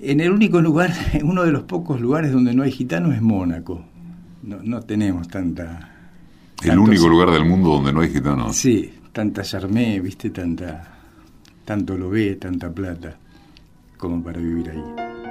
En 0.00 0.20
el 0.20 0.30
único 0.32 0.60
lugar, 0.60 0.92
en 1.14 1.24
uno 1.32 1.42
de 1.44 1.50
los 1.52 1.62
pocos 1.62 1.98
lugares 1.98 2.32
donde 2.32 2.52
no 2.54 2.62
hay 2.62 2.72
gitanos 2.72 3.14
es 3.14 3.22
Mónaco. 3.22 3.82
No, 4.42 4.58
no 4.62 4.82
tenemos 4.82 5.28
tanta... 5.28 5.90
El 6.62 6.68
tantos- 6.72 6.88
único 6.88 7.08
lugar 7.08 7.30
del 7.30 7.46
mundo 7.46 7.70
donde 7.70 7.90
no 7.92 8.00
hay 8.02 8.10
gitanos. 8.12 8.54
Sí, 8.54 8.92
tanta 9.12 9.40
charmé, 9.42 9.98
viste, 10.00 10.28
tanta, 10.28 10.86
tanto 11.64 11.96
lo 11.96 12.10
ve, 12.10 12.36
tanta 12.36 12.70
plata, 12.70 13.16
como 14.00 14.22
para 14.22 14.38
vivir 14.38 14.70
ahí. 14.70 14.82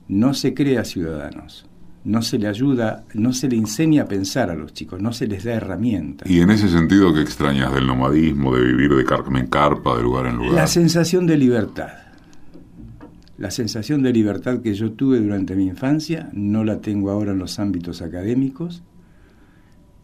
No 0.08 0.32
se 0.32 0.54
crea 0.54 0.84
ciudadanos, 0.84 1.66
no 2.04 2.22
se 2.22 2.38
le 2.38 2.48
ayuda, 2.48 3.04
no 3.14 3.32
se 3.32 3.48
le 3.48 3.56
enseña 3.56 4.04
a 4.04 4.06
pensar 4.06 4.50
a 4.50 4.54
los 4.54 4.72
chicos, 4.72 5.02
no 5.02 5.12
se 5.12 5.26
les 5.26 5.44
da 5.44 5.54
herramientas. 5.54 6.30
Y 6.30 6.40
en 6.40 6.50
ese 6.50 6.68
sentido, 6.68 7.12
¿qué 7.12 7.20
extrañas 7.20 7.74
del 7.74 7.86
nomadismo, 7.86 8.54
de 8.54 8.64
vivir 8.64 8.94
de 8.94 9.04
carpa 9.04 9.38
en 9.38 9.46
carpa, 9.48 9.96
de 9.96 10.02
lugar 10.02 10.26
en 10.26 10.36
lugar? 10.36 10.54
La 10.54 10.66
sensación 10.66 11.26
de 11.26 11.36
libertad. 11.36 12.01
La 13.42 13.50
sensación 13.50 14.04
de 14.04 14.12
libertad 14.12 14.60
que 14.62 14.72
yo 14.72 14.92
tuve 14.92 15.18
durante 15.18 15.56
mi 15.56 15.66
infancia 15.66 16.30
no 16.32 16.62
la 16.62 16.80
tengo 16.80 17.10
ahora 17.10 17.32
en 17.32 17.40
los 17.40 17.58
ámbitos 17.58 18.00
académicos 18.00 18.84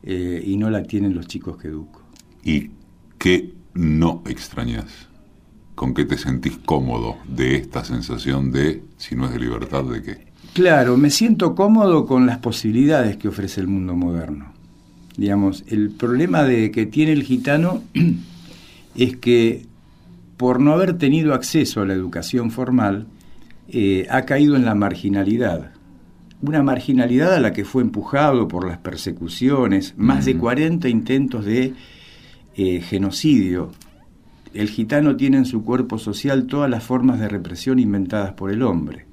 eh, 0.02 0.42
y 0.45 0.57
no 0.57 0.71
la 0.71 0.83
tienen 0.83 1.14
los 1.14 1.28
chicos 1.28 1.57
que 1.57 1.68
educo. 1.68 2.02
¿Y 2.42 2.73
qué 3.16 3.54
no 3.75 4.25
extrañas? 4.26 5.07
¿Con 5.76 5.95
qué 5.95 6.04
te 6.04 6.18
sentís 6.18 6.59
cómodo 6.66 7.18
de 7.28 7.54
esta 7.54 7.85
sensación 7.85 8.50
de, 8.50 8.83
si 8.97 9.14
no 9.14 9.26
es 9.26 9.33
de 9.35 9.38
libertad, 9.38 9.85
de 9.85 10.02
qué? 10.02 10.26
Claro, 10.52 10.97
me 10.97 11.11
siento 11.11 11.54
cómodo 11.54 12.07
con 12.07 12.26
las 12.26 12.38
posibilidades 12.38 13.18
que 13.18 13.28
ofrece 13.28 13.61
el 13.61 13.68
mundo 13.68 13.95
moderno. 13.95 14.52
Digamos, 15.16 15.62
el 15.68 15.90
problema 15.90 16.42
de 16.42 16.73
que 16.73 16.87
tiene 16.87 17.12
el 17.12 17.23
gitano 17.23 17.85
es 18.97 19.16
que 19.18 19.64
por 20.37 20.59
no 20.59 20.73
haber 20.73 20.99
tenido 20.99 21.35
acceso 21.35 21.80
a 21.83 21.87
la 21.87 21.95
educación 21.95 22.50
formal, 22.50 23.07
eh, 23.68 24.06
ha 24.10 24.22
caído 24.22 24.56
en 24.56 24.64
la 24.64 24.75
marginalidad. 24.75 25.72
Una 26.40 26.62
marginalidad 26.62 27.34
a 27.34 27.40
la 27.40 27.52
que 27.52 27.64
fue 27.64 27.82
empujado 27.82 28.48
por 28.48 28.66
las 28.66 28.78
persecuciones, 28.78 29.94
más 29.96 30.25
de 30.25 30.37
40 30.37 30.88
intentos 30.88 31.44
de 31.44 31.75
eh, 32.56 32.80
genocidio. 32.80 33.72
El 34.54 34.68
gitano 34.68 35.16
tiene 35.16 35.38
en 35.38 35.44
su 35.44 35.64
cuerpo 35.64 35.98
social 35.98 36.46
todas 36.46 36.70
las 36.70 36.84
formas 36.84 37.20
de 37.20 37.28
represión 37.28 37.78
inventadas 37.78 38.32
por 38.32 38.50
el 38.50 38.62
hombre 38.62 39.08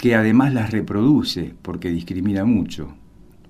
que 0.00 0.14
además 0.14 0.54
las 0.54 0.70
reproduce 0.70 1.54
porque 1.60 1.90
discrimina 1.90 2.46
mucho, 2.46 2.88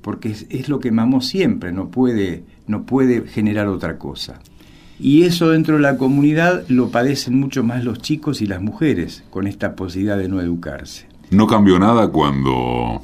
porque 0.03 0.31
es, 0.31 0.47
es, 0.51 0.69
lo 0.69 0.81
que 0.81 0.91
mamó 0.91 1.21
siempre, 1.21 1.71
no 1.71 1.93
puede, 1.93 2.43
no 2.67 2.85
puede 2.87 3.29
generar 3.29 3.69
otra 3.69 3.99
cosa. 3.99 4.41
Y 5.01 5.23
eso 5.23 5.51
dentro 5.51 5.77
de 5.77 5.81
la 5.81 5.97
comunidad 5.97 6.65
lo 6.69 6.91
padecen 6.91 7.39
mucho 7.39 7.65
más 7.65 7.85
los 7.85 8.01
chicos 8.01 8.43
y 8.43 8.47
las 8.47 8.61
mujeres 8.61 9.25
con 9.31 9.47
esta 9.47 9.75
posibilidad 9.75 10.19
de 10.19 10.29
no 10.29 10.41
educarse. 10.41 11.09
¿No 11.31 11.47
cambió 11.47 11.79
nada 11.79 12.09
cuando 12.09 13.01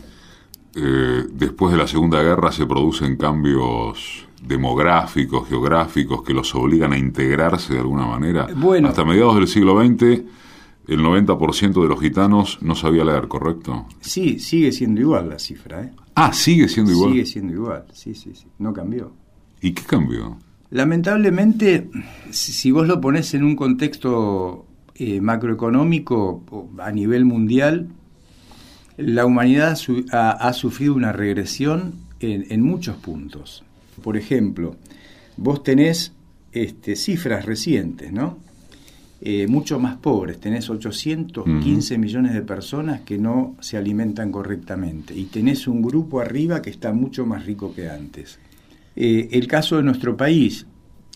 eh, 0.74 1.24
después 1.32 1.72
de 1.72 1.78
la 1.78 1.86
Segunda 1.86 2.22
Guerra 2.22 2.52
se 2.52 2.66
producen 2.66 3.16
cambios 3.16 4.26
demográficos, 4.42 5.48
geográficos, 5.48 6.22
que 6.22 6.34
los 6.34 6.54
obligan 6.54 6.92
a 6.92 6.98
integrarse 6.98 7.72
de 7.74 7.80
alguna 7.80 8.06
manera? 8.06 8.46
Bueno, 8.54 8.88
Hasta 8.88 9.04
mediados 9.04 9.36
del 9.36 9.48
siglo 9.48 9.80
XX 9.82 10.22
el 10.86 11.00
90% 11.00 11.82
de 11.82 11.88
los 11.88 12.00
gitanos 12.00 12.58
no 12.60 12.74
sabía 12.74 13.04
leer, 13.04 13.26
¿correcto? 13.26 13.86
Sí, 14.00 14.38
sigue 14.38 14.70
siendo 14.70 15.00
igual 15.00 15.28
la 15.28 15.38
cifra. 15.38 15.82
¿eh? 15.82 15.92
Ah, 16.14 16.32
sigue 16.32 16.68
siendo 16.68 16.92
igual. 16.92 17.12
Sigue 17.12 17.26
siendo 17.26 17.52
igual, 17.54 17.84
sí, 17.92 18.14
sí, 18.14 18.34
sí. 18.34 18.46
No 18.58 18.72
cambió. 18.72 19.12
¿Y 19.60 19.72
qué 19.72 19.82
cambió? 19.82 20.38
Lamentablemente, 20.70 21.88
si 22.30 22.70
vos 22.70 22.86
lo 22.86 23.00
pones 23.00 23.34
en 23.34 23.44
un 23.44 23.56
contexto 23.56 24.66
eh, 24.94 25.20
macroeconómico 25.20 26.68
a 26.78 26.90
nivel 26.90 27.24
mundial, 27.24 27.88
la 28.96 29.26
humanidad 29.26 29.76
su 29.76 30.04
ha, 30.10 30.30
ha, 30.30 30.52
sufrido 30.52 30.94
una 30.94 31.12
regresión 31.12 31.94
en, 32.20 32.46
en, 32.50 32.62
muchos 32.62 32.96
puntos. 32.96 33.62
Por 34.02 34.16
ejemplo, 34.16 34.76
vos 35.36 35.62
tenés 35.62 36.12
este, 36.52 36.96
cifras 36.96 37.44
recientes, 37.44 38.12
¿no? 38.12 38.38
Eh, 39.20 39.46
mucho 39.46 39.78
más 39.78 39.96
pobres. 39.96 40.38
Tenés 40.40 40.68
815 40.68 41.40
uh 41.40 41.96
-huh. 41.96 42.00
millones 42.00 42.34
de 42.34 42.42
personas 42.42 43.00
que 43.00 43.18
no 43.18 43.56
se 43.60 43.76
alimentan 43.76 44.30
correctamente. 44.30 45.14
Y 45.14 45.24
tenés 45.24 45.68
un 45.68 45.82
grupo 45.82 46.20
arriba 46.20 46.60
que 46.60 46.70
está 46.70 46.92
mucho 46.92 47.24
más 47.24 47.46
rico 47.46 47.74
que 47.74 47.88
antes. 47.88 48.38
Eh, 48.96 49.28
el 49.32 49.46
caso 49.46 49.76
de 49.76 49.82
nuestro 49.82 50.16
país, 50.16 50.66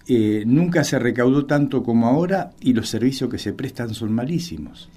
eh, 0.07 0.45
nunca 0.47 0.85
se 0.85 0.99
recaudó 0.99 1.47
tanto 1.47 1.83
como 1.83 2.09
ahora 2.09 2.51
y 2.61 2.73
los 2.73 2.89
servicios 2.89 3.31
que 3.31 3.39
se 3.39 3.53
prestan 3.53 3.95
son 3.95 4.13
malísimos. 4.13 4.89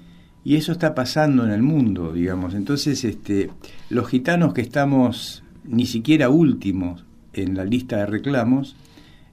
Y 0.44 0.56
eso 0.56 0.72
está 0.72 0.94
pasando 0.94 1.44
en 1.44 1.52
el 1.52 1.62
mundo, 1.62 2.12
digamos. 2.12 2.54
Entonces, 2.54 3.04
este, 3.04 3.50
los 3.90 4.08
gitanos 4.08 4.52
que 4.52 4.60
estamos 4.60 5.42
ni 5.64 5.86
siquiera 5.86 6.28
últimos 6.28 7.04
en 7.32 7.56
la 7.56 7.64
lista 7.64 7.98
de 7.98 8.06
reclamos, 8.06 8.76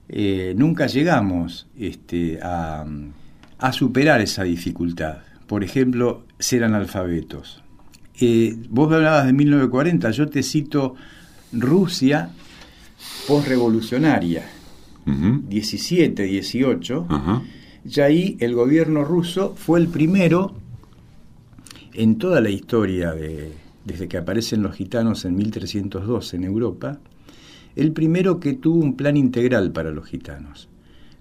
eh, 0.08 0.54
nunca 0.58 0.88
llegamos 0.88 1.68
este, 1.78 2.40
a, 2.42 2.86
superar 3.72 4.22
esa 4.22 4.44
dificultad. 4.44 5.20
Por 5.48 5.64
ejemplo, 5.64 6.26
ser 6.38 6.64
analfabetos. 6.64 7.64
Eh, 8.20 8.56
vos 8.70 8.94
hablabas 8.94 9.26
de 9.26 9.34
1940, 9.34 10.12
yo 10.12 10.30
te 10.30 10.44
cito 10.44 10.96
Rusia 11.52 12.30
postrevolucionaria, 13.28 14.48
17, 15.06 16.24
18, 16.24 17.08
y 17.84 18.00
ahí 18.00 18.38
el 18.40 18.54
gobierno 18.54 19.04
ruso 19.04 19.56
fue 19.56 19.80
el 19.80 19.88
primero 19.88 20.54
en 21.94 22.18
toda 22.18 22.40
la 22.42 22.50
historia 22.50 23.12
de, 23.14 23.52
desde 23.86 24.08
que 24.08 24.18
aparecen 24.18 24.62
los 24.62 24.76
gitanos 24.76 25.26
en 25.26 25.36
1302 25.36 26.34
en 26.34 26.44
Europa, 26.44 27.00
el 27.76 27.92
primero 27.92 28.40
que 28.40 28.54
tuvo 28.54 28.80
un 28.80 28.96
plan 28.96 29.18
integral 29.18 29.72
para 29.72 29.92
los 29.92 30.08
gitanos. 30.08 30.70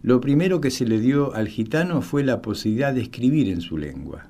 Lo 0.02 0.20
primero 0.20 0.60
que 0.60 0.70
se 0.70 0.86
le 0.86 0.98
dio 0.98 1.34
al 1.34 1.48
gitano 1.48 2.02
fue 2.02 2.24
la 2.24 2.40
posibilidad 2.42 2.94
de 2.94 3.02
escribir 3.02 3.48
en 3.50 3.60
su 3.60 3.76
lengua. 3.76 4.28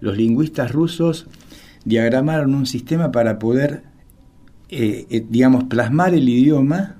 Los 0.00 0.16
lingüistas 0.16 0.72
rusos 0.72 1.26
diagramaron 1.84 2.54
un 2.54 2.66
sistema 2.66 3.10
para 3.10 3.38
poder, 3.38 3.84
eh, 4.68 5.06
eh, 5.10 5.24
digamos, 5.28 5.64
plasmar 5.64 6.14
el 6.14 6.28
idioma 6.28 6.96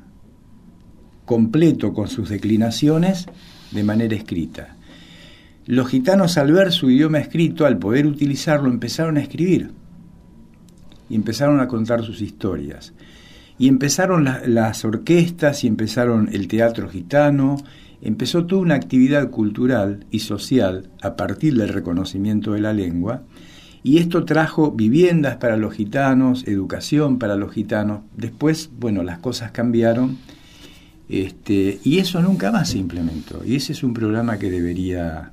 completo 1.25 1.93
con 1.93 2.09
sus 2.09 2.29
declinaciones 2.29 3.27
de 3.73 3.83
manera 3.83 4.15
escrita. 4.15 4.77
Los 5.67 5.89
gitanos 5.89 6.39
al 6.39 6.53
ver 6.53 6.71
su 6.71 6.91
idioma 6.91 7.19
escrito, 7.19 7.67
al 7.67 7.79
poder 7.79 8.07
utilizarlo, 8.07 8.69
empezaron 8.71 9.17
a 9.17 9.21
escribir 9.21 9.73
y 11.09 11.17
empezaron 11.17 11.59
a 11.59 11.67
contar 11.67 12.05
sus 12.05 12.21
historias. 12.21 12.95
Y 13.59 13.69
empezaron 13.69 14.29
las 14.47 14.85
orquestas 14.85 15.65
y 15.65 15.67
empezaron 15.67 16.29
el 16.33 16.47
teatro 16.47 16.89
gitano, 16.89 17.57
empezó 18.01 18.47
toda 18.47 18.63
una 18.63 18.75
actividad 18.75 19.31
cultural 19.31 20.07
y 20.11 20.21
social 20.21 20.91
a 21.03 21.17
partir 21.17 21.57
del 21.57 21.71
reconocimiento 21.71 22.53
de 22.53 22.61
la 22.61 22.73
lengua, 22.73 23.23
y 23.87 23.99
esto 23.99 24.25
trajo 24.25 24.73
viviendas 24.73 25.37
para 25.37 25.57
los 25.57 25.73
gitanos, 25.73 26.49
educación 26.49 27.21
para 27.21 27.37
los 27.37 27.53
gitanos. 27.53 28.01
Después, 28.17 28.69
bueno, 28.81 29.05
las 29.05 29.21
cosas 29.21 29.53
cambiaron 29.53 30.19
este, 31.09 31.79
y 31.85 31.99
eso 31.99 32.21
nunca 32.21 32.51
más 32.51 32.71
se 32.71 32.79
implementó. 32.79 33.45
Y 33.45 33.55
ese 33.55 33.75
es 33.75 33.85
un 33.85 33.95
programa 33.95 34.41
que 34.41 34.51
debería 34.51 35.31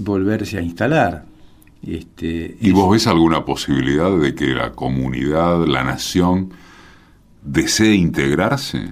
volverse 0.00 0.58
a 0.58 0.62
instalar. 0.62 1.24
Este, 1.86 2.56
¿Y 2.60 2.72
vos 2.72 2.90
ves 2.90 3.06
alguna 3.06 3.44
posibilidad 3.44 4.10
de 4.18 4.34
que 4.34 4.48
la 4.48 4.72
comunidad, 4.72 5.68
la 5.68 5.84
nación, 5.84 6.50
desee 7.44 7.94
integrarse? 7.94 8.90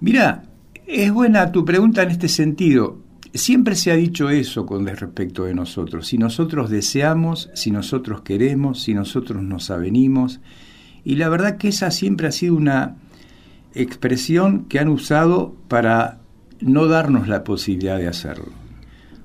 Mira, 0.00 0.44
es 0.86 1.12
buena 1.12 1.52
tu 1.52 1.66
pregunta 1.66 2.02
en 2.02 2.12
este 2.12 2.28
sentido. 2.28 3.02
Siempre 3.34 3.76
se 3.76 3.90
ha 3.90 3.96
dicho 3.96 4.28
eso 4.28 4.66
con 4.66 4.86
respecto 4.86 5.44
de 5.44 5.54
nosotros. 5.54 6.06
Si 6.06 6.18
nosotros 6.18 6.68
deseamos, 6.68 7.50
si 7.54 7.70
nosotros 7.70 8.20
queremos, 8.20 8.82
si 8.82 8.92
nosotros 8.92 9.42
nos 9.42 9.70
avenimos. 9.70 10.40
Y 11.04 11.16
la 11.16 11.28
verdad 11.28 11.56
que 11.56 11.68
esa 11.68 11.90
siempre 11.90 12.28
ha 12.28 12.32
sido 12.32 12.54
una 12.54 12.96
expresión 13.74 14.66
que 14.66 14.78
han 14.78 14.88
usado 14.88 15.56
para 15.68 16.18
no 16.60 16.86
darnos 16.86 17.26
la 17.26 17.42
posibilidad 17.42 17.98
de 17.98 18.08
hacerlo. 18.08 18.52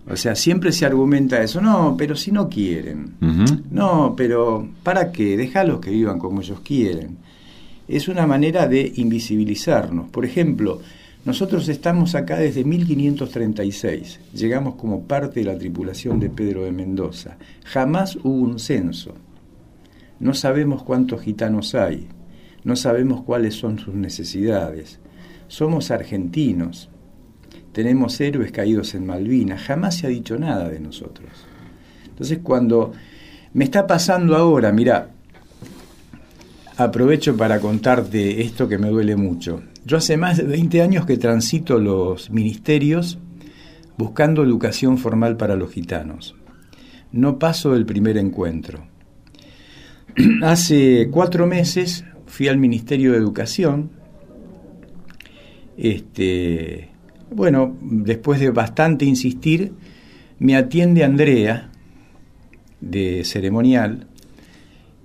O 0.10 0.16
sea, 0.16 0.36
siempre 0.36 0.72
se 0.72 0.86
argumenta 0.86 1.42
eso, 1.44 1.60
no, 1.60 1.96
pero 1.98 2.16
si 2.16 2.32
no 2.32 2.48
quieren, 2.48 3.16
no, 3.70 4.14
pero 4.16 4.70
¿para 4.82 5.12
qué? 5.12 5.36
Déjalos 5.36 5.82
que 5.82 5.92
vivan 5.92 6.18
como 6.18 6.40
ellos 6.40 6.62
quieren. 6.62 7.18
Es 7.90 8.08
una 8.08 8.26
manera 8.26 8.68
de 8.68 8.94
invisibilizarnos. 8.96 10.10
Por 10.10 10.24
ejemplo, 10.24 10.82
nosotros 11.28 11.68
estamos 11.68 12.16
acá 12.16 12.38
desde 12.38 12.64
1536, 12.64 14.22
llegamos 14.34 14.76
como 14.76 15.04
parte 15.04 15.42
de 15.42 15.46
la 15.46 15.58
tripulación 15.58 16.22
de 16.22 16.30
Pedro 16.30 16.64
de 16.64 16.72
Mendoza. 16.72 17.36
Jamás 17.66 18.16
hubo 18.16 18.46
un 18.46 18.60
censo. 18.60 19.14
No 20.22 20.34
sabemos 20.34 20.84
cuántos 20.84 21.20
gitanos 21.20 21.76
hay, 21.76 22.08
no 22.64 22.78
sabemos 22.78 23.24
cuáles 23.24 23.56
son 23.56 23.78
sus 23.78 23.94
necesidades. 23.94 25.02
Somos 25.50 25.92
argentinos, 25.92 26.90
tenemos 27.74 28.22
héroes 28.22 28.54
caídos 28.54 28.96
en 28.96 29.06
Malvinas, 29.06 29.64
jamás 29.64 29.96
se 29.96 30.08
ha 30.08 30.10
dicho 30.10 30.38
nada 30.38 30.70
de 30.70 30.80
nosotros. 30.80 31.28
Entonces 32.08 32.40
cuando 32.42 32.94
me 33.52 33.66
está 33.66 33.86
pasando 33.86 34.34
ahora, 34.34 34.72
mira, 34.72 35.10
aprovecho 36.78 37.36
para 37.36 37.60
contarte 37.60 38.42
esto 38.42 38.68
que 38.68 38.78
me 38.78 38.90
duele 38.90 39.16
mucho. 39.16 39.64
Yo 39.86 39.98
hace 39.98 40.16
más 40.16 40.38
de 40.38 40.44
20 40.44 40.82
años 40.82 41.06
que 41.06 41.18
transito 41.18 41.80
los 41.80 42.30
ministerios 42.30 43.18
buscando 43.98 44.44
educación 44.44 44.98
formal 44.98 45.38
para 45.38 45.56
los 45.56 45.72
gitanos. 45.72 46.36
No 47.12 47.40
paso 47.40 47.76
el 47.76 47.86
primer 47.86 48.18
encuentro. 48.18 48.86
Hace 50.44 51.10
cuatro 51.12 51.48
meses 51.48 52.06
fui 52.28 52.48
al 52.48 52.58
Ministerio 52.58 53.14
de 53.14 53.18
Educación, 53.18 53.92
este, 55.78 56.90
bueno, 57.32 57.76
después 57.82 58.40
de 58.40 58.50
bastante 58.50 59.06
insistir, 59.06 59.74
me 60.40 60.56
atiende 60.56 61.04
Andrea, 61.04 61.70
de 62.82 63.24
ceremonial, 63.24 64.07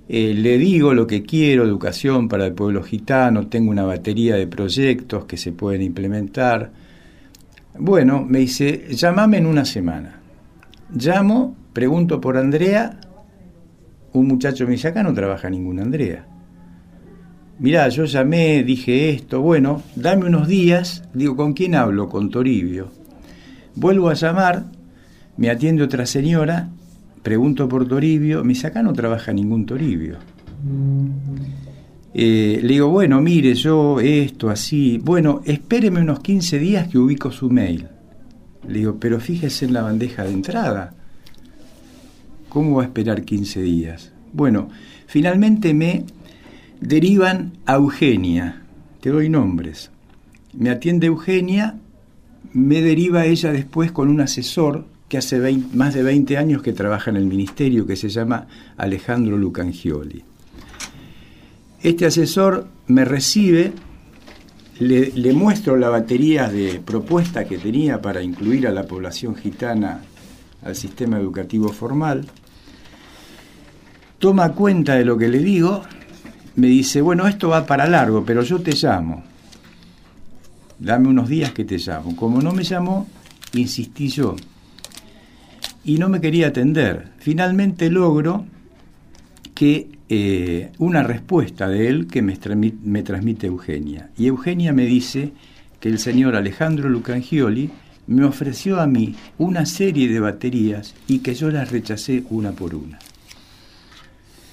eh, 0.09 0.35
le 0.35 0.59
digo 0.59 0.95
lo 0.95 1.07
que 1.07 1.23
quiero, 1.23 1.65
educación 1.65 2.29
para 2.29 2.47
el 2.47 2.53
pueblo 2.53 2.83
gitano, 2.83 3.49
tengo 3.49 3.71
una 3.71 3.85
batería 3.85 4.37
de 4.37 4.47
proyectos 4.47 5.25
que 5.25 5.37
se 5.37 5.53
pueden 5.53 5.83
implementar. 5.83 6.71
Bueno, 7.79 8.25
me 8.25 8.41
dice, 8.41 8.87
llámame 8.91 9.38
en 9.38 9.47
una 9.47 9.65
semana. 9.65 10.21
Llamo, 10.95 11.57
pregunto 11.73 12.21
por 12.21 12.37
Andrea, 12.37 13.01
un 14.12 14.29
muchacho 14.29 14.67
me 14.67 14.73
dice, 14.73 14.88
acá 14.88 15.03
no 15.03 15.15
trabaja 15.15 15.49
ninguna 15.49 15.83
Andrea 15.83 16.27
mirá, 17.62 17.88
yo 17.88 18.05
llamé, 18.07 18.65
dije 18.65 19.11
esto, 19.11 19.41
bueno, 19.41 19.83
dame 19.95 20.27
unos 20.27 20.49
días, 20.49 21.05
digo, 21.15 21.37
¿con 21.37 21.53
quién 21.53 21.77
hablo? 21.77 22.09
Con 22.09 22.29
Toribio. 22.29 22.91
Vuelvo 23.77 24.09
a 24.09 24.15
llamar, 24.15 24.65
me 25.37 25.49
atiende 25.49 25.85
otra 25.85 26.05
señora, 26.05 26.71
pregunto 27.23 27.69
por 27.69 27.87
Toribio, 27.87 28.45
me 28.45 28.55
dice, 28.55 28.67
acá 28.67 28.83
no 28.83 28.93
trabaja 28.93 29.33
ningún 29.33 29.67
Toribio. 29.67 30.17
Eh, 32.15 32.61
le 32.63 32.69
digo, 32.69 32.89
bueno, 32.89 33.21
mire, 33.21 33.55
yo 33.55 34.01
esto, 34.01 34.51
así, 34.51 34.99
bueno, 35.03 35.41
espéreme 35.45 36.01
unos 36.01 36.21
15 36.21 36.59
días 36.59 36.89
que 36.89 36.99
ubico 36.99 37.31
su 37.31 37.49
mail. 37.49 37.87
Le 38.67 38.79
digo, 38.79 38.97
pero 39.01 39.19
fíjese 39.19 39.65
en 39.65 39.73
la 39.73 39.83
bandeja 39.83 40.25
de 40.25 40.33
entrada. 40.33 40.95
¿Cómo 42.49 42.77
va 42.77 42.83
a 42.83 42.87
esperar 42.87 43.23
15 43.25 43.63
días? 43.63 44.13
Bueno, 44.33 44.69
finalmente 45.07 45.73
me 45.75 46.05
derivan 46.81 47.53
a 47.65 47.75
Eugenia, 47.75 48.63
te 49.01 49.11
doy 49.11 49.29
nombres. 49.29 49.91
Me 50.53 50.69
atiende 50.69 51.07
Eugenia, 51.07 51.79
me 52.53 52.83
deriva 52.83 53.25
ella 53.25 53.53
después 53.53 53.91
con 53.91 54.09
un 54.09 54.21
asesor 54.21 54.87
que 55.12 55.18
hace 55.18 55.38
más 55.75 55.92
de 55.92 56.03
20 56.03 56.38
años 56.38 56.62
que 56.62 56.72
trabaja 56.72 57.11
en 57.11 57.18
el 57.18 57.27
ministerio, 57.27 57.87
que 57.87 57.96
se 57.96 58.09
llama 58.09 58.46
Alejandro 58.79 59.37
Lucangioli. 59.37 60.25
Este 61.83 62.07
asesor 62.07 62.66
me 62.87 63.05
recibe, 63.05 63.75
le, 64.79 65.12
le 65.12 65.33
muestro 65.35 65.77
la 65.77 65.90
batería 65.90 66.48
de 66.48 66.81
propuestas 66.83 67.44
que 67.44 67.59
tenía 67.59 68.01
para 68.01 68.22
incluir 68.22 68.66
a 68.66 68.70
la 68.70 68.87
población 68.87 69.35
gitana 69.35 70.01
al 70.64 70.77
sistema 70.77 71.18
educativo 71.18 71.68
formal, 71.68 72.25
toma 74.18 74.55
cuenta 74.55 74.94
de 74.94 75.05
lo 75.05 75.18
que 75.18 75.29
le 75.29 75.40
digo 75.40 75.83
me 76.57 76.68
dice, 76.68 77.03
bueno, 77.03 77.29
esto 77.29 77.51
va 77.51 77.66
para 77.66 77.87
largo, 77.87 78.25
pero 78.25 78.42
yo 78.42 78.62
te 78.62 78.72
llamo. 78.72 79.22
Dame 80.79 81.09
unos 81.09 81.29
días 81.29 81.53
que 81.53 81.66
te 81.66 81.77
llamo. 81.77 82.16
Como 82.16 82.40
no 82.40 82.53
me 82.53 82.64
llamó, 82.64 83.07
insistí 83.53 84.09
yo. 84.09 84.37
Y 85.85 85.99
no 85.99 86.09
me 86.09 86.21
quería 86.21 86.49
atender. 86.49 87.09
Finalmente 87.18 87.90
logro 87.90 88.47
que 89.55 89.88
eh, 90.09 90.71
una 90.79 91.03
respuesta 91.03 91.68
de 91.68 91.88
él 91.88 92.07
que 92.07 92.23
me, 92.23 92.38
me 92.85 93.03
transmite 93.03 93.47
Eugenia. 93.47 94.11
Y 94.16 94.27
Eugenia 94.27 94.73
me 94.73 94.87
dice 94.87 95.33
que 95.81 95.88
el 95.88 95.99
señor 95.99 96.37
Alejandro 96.37 96.88
Lucangioli 96.88 97.71
me 98.07 98.25
ofreció 98.25 98.81
a 98.81 98.87
mí 98.87 99.14
una 99.38 99.66
serie 99.66 100.09
de 100.09 100.21
baterías 100.21 100.95
y 101.07 101.21
que 101.21 101.35
yo 101.35 101.51
las 101.51 101.71
rechacé 101.71 102.25
una 102.31 102.53
por 102.53 102.75
una. 102.75 102.99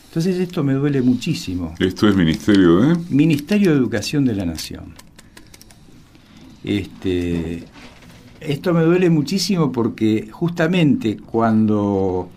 Entonces 0.07 0.37
esto 0.39 0.63
me 0.63 0.73
duele 0.73 1.01
muchísimo. 1.01 1.75
Esto 1.77 2.07
es 2.07 2.15
Ministerio 2.15 2.77
de... 2.77 2.95
Ministerio 3.09 3.71
de 3.71 3.77
Educación 3.77 4.25
de 4.25 4.33
la 4.33 4.45
Nación. 4.45 4.93
Este, 6.63 7.63
esto 8.41 8.73
me 8.73 8.84
duele 8.84 9.10
muchísimo 9.10 9.71
porque 9.71 10.30
justamente 10.32 11.17
cuando 11.17 12.30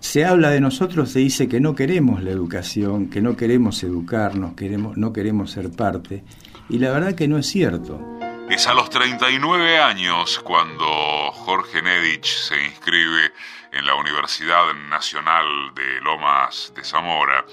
se 0.00 0.24
habla 0.24 0.50
de 0.50 0.60
nosotros 0.60 1.10
se 1.10 1.20
dice 1.20 1.48
que 1.48 1.60
no 1.60 1.74
queremos 1.74 2.22
la 2.22 2.30
educación, 2.30 3.08
que 3.10 3.20
no 3.20 3.36
queremos 3.36 3.82
educarnos, 3.82 4.54
queremos, 4.54 4.96
no 4.96 5.12
queremos 5.12 5.50
ser 5.50 5.70
parte. 5.70 6.24
Y 6.68 6.78
la 6.78 6.90
verdad 6.90 7.14
que 7.14 7.28
no 7.28 7.38
es 7.38 7.46
cierto. 7.46 8.00
Es 8.48 8.66
a 8.66 8.74
los 8.74 8.90
39 8.90 9.78
años 9.78 10.40
cuando 10.44 11.32
Jorge 11.32 11.82
Nedich 11.82 12.26
se 12.26 12.64
inscribe 12.64 13.32
en 13.72 13.86
la 13.86 13.96
Universidad 13.96 14.72
Nacional 14.88 15.44
de 15.74 16.00
Lomas 16.02 16.72
de 16.76 16.84
Zamora, 16.84 17.44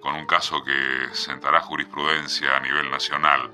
con 0.00 0.14
un 0.14 0.26
caso 0.26 0.62
que 0.62 1.14
sentará 1.14 1.60
jurisprudencia 1.60 2.56
a 2.56 2.60
nivel 2.60 2.90
nacional 2.90 3.50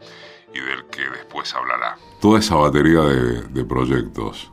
y 0.54 0.60
del 0.60 0.84
que 0.90 1.02
después 1.18 1.52
hablará. 1.54 1.96
Toda 2.20 2.38
esa 2.38 2.54
batería 2.54 3.00
de, 3.00 3.64
proyectos, 3.64 4.50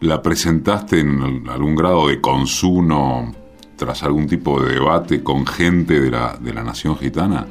¿la 0.00 0.20
presentaste 0.22 1.00
en 1.00 1.48
algún 1.48 1.74
grado 1.74 2.08
de 2.08 2.20
consumo 2.20 3.34
tras 3.76 4.02
algún 4.02 4.26
tipo 4.26 4.62
de 4.62 4.74
debate 4.74 5.22
con 5.22 5.46
gente 5.46 6.00
de 6.00 6.10
la, 6.10 6.36
de 6.38 6.52
la 6.52 6.62
nación 6.62 6.96
gitana? 6.96 7.46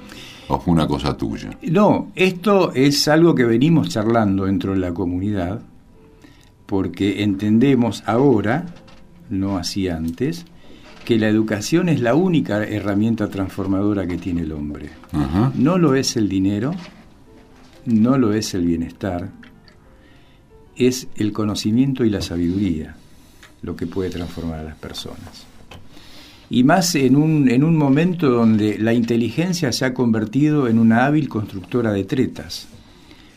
¿O 0.48 0.60
fue 0.60 0.74
una 0.74 0.88
cosa 0.88 1.18
tuya? 1.18 1.58
No, 1.64 2.12
esto 2.16 2.74
es 2.74 3.08
algo 3.08 3.34
que 3.34 3.46
venimos 3.46 3.90
charlando 3.90 4.46
dentro 4.46 4.74
de 4.74 4.80
la 4.80 4.94
comunidad, 4.94 5.62
porque 6.66 7.24
entendemos 7.24 8.04
ahora, 8.06 8.66
no 9.30 9.58
así 9.58 9.88
antes, 9.88 10.46
que 11.06 11.18
la 11.18 11.28
educación 11.28 11.90
es 11.90 12.02
la 12.02 12.16
única 12.16 12.64
herramienta 12.64 13.30
transformadora 13.30 14.06
que 14.08 14.18
tiene 14.18 14.42
el 14.42 14.52
hombre. 14.52 14.90
No 15.56 15.78
lo 15.78 15.96
es 15.96 16.16
el 16.16 16.30
dinero, 16.30 16.74
no 17.86 18.18
lo 18.18 18.34
es 18.34 18.54
el 18.54 18.66
bienestar, 18.66 19.30
es 20.76 21.08
el 21.16 21.34
conocimiento 21.34 22.04
y 22.06 22.10
la 22.10 22.22
sabiduría 22.22 22.96
lo 23.62 23.76
que 23.76 23.88
puede 23.88 24.10
transformar 24.10 24.60
a 24.60 24.64
las 24.64 24.76
personas. 24.76 25.46
Y 26.50 26.64
más 26.64 26.96
en 26.96 27.16
un, 27.16 27.50
en 27.50 27.64
un 27.64 27.78
momento 27.78 28.30
donde 28.30 28.78
la 28.78 28.94
inteligencia 28.94 29.72
se 29.72 29.86
ha 29.86 29.94
convertido 29.94 30.68
en 30.68 30.80
una 30.80 31.06
hábil 31.06 31.30
constructora 31.30 31.94
de 31.94 32.04
tretas. 32.04 32.68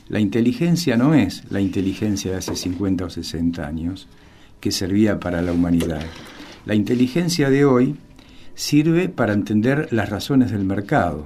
La 0.09 0.19
inteligencia 0.19 0.97
no 0.97 1.15
es 1.15 1.45
la 1.51 1.61
inteligencia 1.61 2.33
de 2.33 2.39
hace 2.39 2.57
50 2.57 3.05
o 3.05 3.11
60 3.11 3.67
años, 3.67 4.09
que 4.61 4.73
servía 4.73 5.21
para 5.21 5.43
la 5.43 5.53
humanidad. 5.53 6.05
La 6.67 6.75
inteligencia 6.75 7.51
de 7.51 7.65
hoy 7.65 7.97
sirve 8.55 9.09
para 9.09 9.33
entender 9.33 9.89
las 9.93 10.09
razones 10.09 10.51
del 10.51 10.65
mercado, 10.65 11.25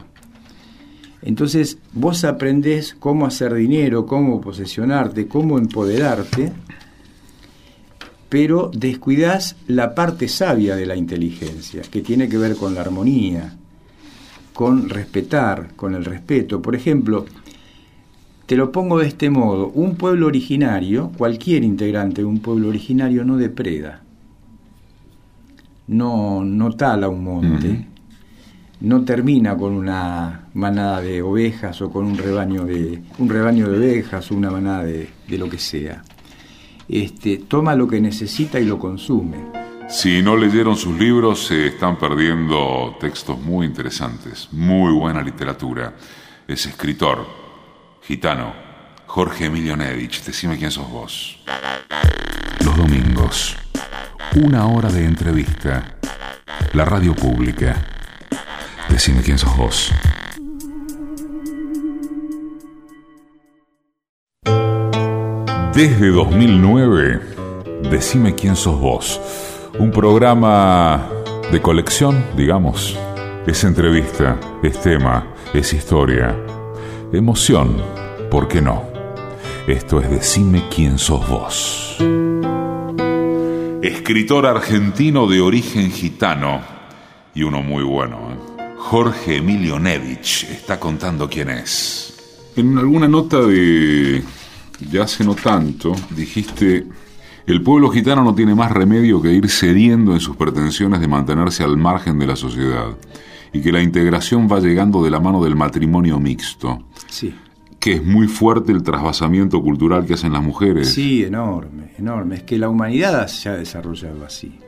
entonces 1.22 1.78
vos 1.92 2.24
aprendés 2.24 2.94
cómo 2.98 3.26
hacer 3.26 3.54
dinero, 3.54 4.06
cómo 4.06 4.40
posesionarte, 4.40 5.26
cómo 5.26 5.58
empoderarte, 5.58 6.52
pero 8.28 8.70
descuidás 8.74 9.56
la 9.66 9.94
parte 9.94 10.28
sabia 10.28 10.76
de 10.76 10.86
la 10.86 10.96
inteligencia, 10.96 11.82
que 11.82 12.02
tiene 12.02 12.28
que 12.28 12.38
ver 12.38 12.56
con 12.56 12.74
la 12.74 12.82
armonía, 12.82 13.56
con 14.52 14.88
respetar, 14.88 15.74
con 15.76 15.94
el 15.94 16.04
respeto. 16.04 16.60
Por 16.60 16.74
ejemplo, 16.74 17.24
te 18.46 18.56
lo 18.56 18.70
pongo 18.70 18.98
de 18.98 19.06
este 19.06 19.30
modo, 19.30 19.68
un 19.68 19.96
pueblo 19.96 20.26
originario, 20.26 21.10
cualquier 21.16 21.64
integrante 21.64 22.22
de 22.22 22.26
un 22.26 22.40
pueblo 22.40 22.68
originario 22.68 23.24
no 23.24 23.36
depreda, 23.36 24.02
no, 25.86 26.44
no 26.44 26.72
tala 26.72 27.08
un 27.08 27.24
monte, 27.24 27.86
no 28.80 29.04
termina 29.04 29.56
con 29.56 29.72
una 29.72 30.47
manada 30.58 31.00
de 31.00 31.22
ovejas 31.22 31.80
o 31.82 31.90
con 31.90 32.04
un 32.04 32.18
rebaño 32.18 32.64
de, 32.64 33.00
un 33.18 33.28
rebaño 33.28 33.68
de 33.68 33.78
ovejas 33.78 34.30
o 34.30 34.34
una 34.34 34.50
manada 34.50 34.84
de, 34.84 35.08
lo 35.28 35.48
que 35.48 35.58
sea. 35.58 36.02
Este, 36.88 37.38
toma 37.38 37.74
lo 37.74 37.86
que 37.86 38.00
necesita 38.00 38.58
y 38.58 38.64
lo 38.64 38.78
consume. 38.78 39.36
Si 39.88 40.20
no 40.20 40.36
leyeron 40.36 40.76
sus 40.76 40.98
libros, 40.98 41.46
se 41.46 41.68
están 41.68 41.96
perdiendo 41.96 42.96
textos 43.00 43.40
muy 43.40 43.66
interesantes, 43.66 44.48
muy 44.52 44.92
buena 44.92 45.22
literatura. 45.22 45.94
Es 46.46 46.66
escritor, 46.66 47.26
gitano, 48.02 48.52
Jorge 49.06 49.46
Emilio 49.46 49.76
Nedich. 49.76 50.24
Decime 50.24 50.58
quién 50.58 50.70
sos 50.70 50.90
vos. 50.90 51.42
Los 52.64 52.76
domingos, 52.76 53.56
una 54.34 54.66
hora 54.66 54.90
de 54.90 55.04
entrevista. 55.04 55.94
La 56.74 56.84
radio 56.84 57.14
pública 57.14 57.98
Decime 58.88 59.22
quién 59.22 59.38
sos 59.38 59.56
vos. 59.56 59.92
Desde 65.78 66.08
2009, 66.08 67.20
Decime 67.88 68.34
quién 68.34 68.56
sos 68.56 68.80
vos. 68.80 69.20
Un 69.78 69.92
programa 69.92 71.08
de 71.52 71.62
colección, 71.62 72.24
digamos. 72.36 72.98
Es 73.46 73.62
entrevista, 73.62 74.40
es 74.60 74.82
tema, 74.82 75.28
es 75.54 75.72
historia. 75.72 76.36
Emoción, 77.12 77.80
¿por 78.28 78.48
qué 78.48 78.60
no? 78.60 78.82
Esto 79.68 80.00
es 80.00 80.10
Decime 80.10 80.64
quién 80.68 80.98
sos 80.98 81.28
vos. 81.28 81.96
Escritor 83.80 84.46
argentino 84.46 85.28
de 85.28 85.40
origen 85.40 85.92
gitano 85.92 86.60
y 87.36 87.44
uno 87.44 87.62
muy 87.62 87.84
bueno. 87.84 88.32
¿eh? 88.32 88.74
Jorge 88.78 89.36
Emilio 89.36 89.78
Nevich 89.78 90.42
está 90.50 90.80
contando 90.80 91.30
quién 91.30 91.50
es. 91.50 92.50
En 92.56 92.76
alguna 92.76 93.06
nota 93.06 93.40
de 93.42 94.24
ya 94.90 95.02
hace 95.02 95.24
no 95.24 95.34
tanto, 95.34 95.94
dijiste, 96.10 96.86
el 97.46 97.62
pueblo 97.62 97.90
gitano 97.90 98.22
no 98.22 98.34
tiene 98.34 98.54
más 98.54 98.70
remedio 98.70 99.20
que 99.22 99.32
ir 99.32 99.48
cediendo 99.48 100.12
en 100.12 100.20
sus 100.20 100.36
pretensiones 100.36 101.00
de 101.00 101.08
mantenerse 101.08 101.64
al 101.64 101.76
margen 101.76 102.18
de 102.18 102.26
la 102.26 102.36
sociedad 102.36 102.96
y 103.52 103.60
que 103.60 103.72
la 103.72 103.82
integración 103.82 104.48
va 104.50 104.60
llegando 104.60 105.02
de 105.02 105.10
la 105.10 105.20
mano 105.20 105.42
del 105.42 105.56
matrimonio 105.56 106.20
mixto. 106.20 106.84
Sí. 107.08 107.34
Que 107.80 107.94
es 107.94 108.04
muy 108.04 108.26
fuerte 108.26 108.72
el 108.72 108.82
trasvasamiento 108.82 109.62
cultural 109.62 110.04
que 110.04 110.14
hacen 110.14 110.32
las 110.32 110.42
mujeres. 110.42 110.92
Sí, 110.92 111.24
enorme, 111.24 111.92
enorme. 111.98 112.36
Es 112.36 112.42
que 112.42 112.58
la 112.58 112.68
humanidad 112.68 113.26
se 113.28 113.48
ha 113.48 113.54
desarrollado 113.54 114.24
así. 114.24 114.58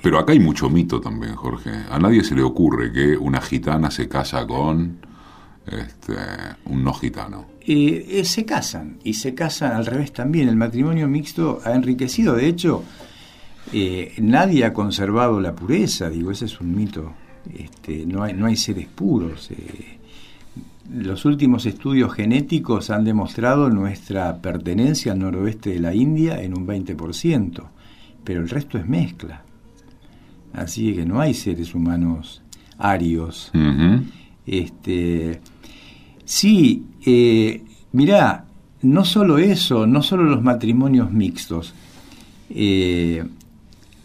Pero 0.00 0.18
acá 0.18 0.32
hay 0.32 0.40
mucho 0.40 0.70
mito 0.70 1.00
también, 1.00 1.34
Jorge. 1.34 1.70
A 1.90 1.98
nadie 1.98 2.24
se 2.24 2.34
le 2.34 2.42
ocurre 2.42 2.92
que 2.92 3.16
una 3.16 3.40
gitana 3.40 3.90
se 3.90 4.08
casa 4.08 4.46
con 4.46 4.98
este, 5.66 6.14
un 6.66 6.82
no 6.82 6.92
gitano. 6.94 7.46
Eh, 7.64 8.22
se 8.24 8.44
casan, 8.44 8.98
y 9.04 9.14
se 9.14 9.34
casan 9.34 9.72
al 9.72 9.86
revés 9.86 10.12
también. 10.12 10.48
El 10.48 10.56
matrimonio 10.56 11.08
mixto 11.08 11.60
ha 11.64 11.72
enriquecido, 11.72 12.34
de 12.34 12.48
hecho, 12.48 12.82
eh, 13.72 14.14
nadie 14.18 14.64
ha 14.64 14.72
conservado 14.72 15.40
la 15.40 15.54
pureza, 15.54 16.10
digo, 16.10 16.30
ese 16.30 16.46
es 16.46 16.60
un 16.60 16.74
mito. 16.74 17.12
Este, 17.56 18.04
no, 18.06 18.22
hay, 18.22 18.34
no 18.34 18.46
hay 18.46 18.56
seres 18.56 18.88
puros. 18.88 19.50
Eh. 19.50 19.98
los 20.92 21.24
últimos 21.24 21.66
estudios 21.66 22.12
genéticos 22.12 22.90
han 22.90 23.04
demostrado 23.04 23.70
nuestra 23.70 24.36
pertenencia 24.38 25.12
al 25.12 25.20
noroeste 25.20 25.70
de 25.70 25.80
la 25.80 25.94
India 25.94 26.42
en 26.42 26.56
un 26.56 26.66
20%, 26.66 27.62
pero 28.24 28.40
el 28.40 28.48
resto 28.48 28.78
es 28.78 28.86
mezcla. 28.86 29.42
Así 30.52 30.94
que 30.94 31.06
no 31.06 31.20
hay 31.20 31.34
seres 31.34 31.74
humanos 31.74 32.42
arios. 32.78 33.52
este, 34.46 35.40
sí, 36.32 36.86
eh, 37.04 37.62
mirá, 37.92 38.46
no 38.80 39.04
solo 39.04 39.36
eso, 39.36 39.86
no 39.86 40.02
solo 40.02 40.22
los 40.22 40.42
matrimonios 40.42 41.12
mixtos. 41.12 41.74
Eh, 42.48 43.22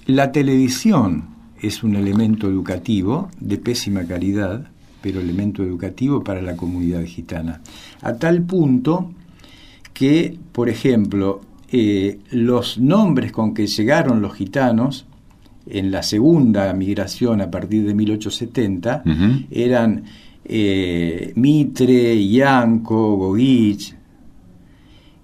la 0.08 0.34
televisión 0.34 1.24
es 1.62 1.84
un 1.84 1.96
elemento 1.96 2.48
educativo 2.48 3.30
de 3.40 3.58
pésima 3.58 4.04
calidad, 4.04 4.68
pero 5.02 5.22
elemento 5.22 5.64
educativo 5.64 6.22
para 6.22 6.42
la 6.42 6.58
comunidad 6.58 7.06
gitana. 7.06 7.62
A 8.02 8.16
tal 8.16 8.42
punto 8.42 9.14
que, 9.94 10.38
por 10.52 10.68
ejemplo, 10.68 11.40
eh, 11.72 12.20
los 12.32 12.78
nombres 12.78 13.32
con 13.32 13.54
que 13.54 13.68
llegaron 13.68 14.22
los 14.22 14.36
gitanos 14.36 15.06
en 15.66 15.92
la 15.92 16.04
segunda 16.04 16.74
migración 16.74 17.40
a 17.40 17.50
partir 17.50 17.86
de 17.86 17.94
1870 17.94 19.04
eran 19.50 20.04
eh, 20.48 21.34
Mitre, 21.36 22.28
Yanco, 22.28 23.18
Gogich. 23.18 23.96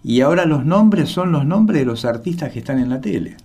Y 0.03 0.19
ahora 0.21 0.45
los 0.45 0.65
nombres 0.65 1.09
son 1.09 1.31
los 1.31 1.45
nombres 1.45 1.79
de 1.79 1.85
los 1.85 2.03
artistas 2.03 2.51
que 2.51 2.59
están 2.59 2.79
en 2.79 2.89
la 2.89 2.99
tele. 2.99 3.37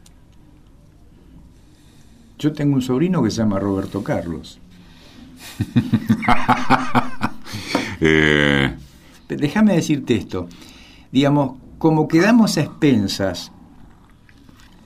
Yo 2.39 2.53
tengo 2.53 2.75
un 2.75 2.83
sobrino 2.83 3.23
que 3.23 3.31
se 3.31 3.39
llama 3.39 3.59
Roberto 3.59 4.03
Carlos. 4.03 4.61
Eh. 8.01 8.77
Déjame 9.29 9.75
decirte 9.75 10.15
esto. 10.15 10.49
Digamos, 11.11 11.57
como 11.79 12.07
quedamos 12.07 12.57
a 12.57 12.61
expensas 12.61 13.51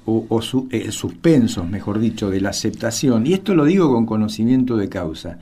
o, 0.06 0.40
eh, 0.70 0.90
suspensos, 0.92 1.68
mejor 1.68 1.98
dicho, 1.98 2.30
de 2.30 2.40
la 2.40 2.50
aceptación, 2.50 3.26
y 3.26 3.34
esto 3.34 3.54
lo 3.54 3.64
digo 3.64 3.92
con 3.92 4.06
conocimiento 4.06 4.78
de 4.78 4.88
causa. 4.88 5.38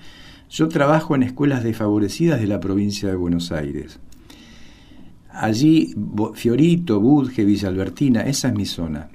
Yo 0.50 0.68
trabajo 0.68 1.14
en 1.14 1.22
escuelas 1.22 1.62
desfavorecidas 1.62 2.40
de 2.40 2.46
la 2.46 2.60
provincia 2.60 3.08
de 3.08 3.14
Buenos 3.14 3.52
Aires. 3.52 4.00
Allí, 5.30 5.94
Fiorito, 6.34 7.00
Budge, 7.00 7.44
Villa 7.44 7.68
Albertina, 7.68 8.22
esa 8.22 8.48
es 8.48 8.54
mi 8.54 8.66
zona. 8.66 9.08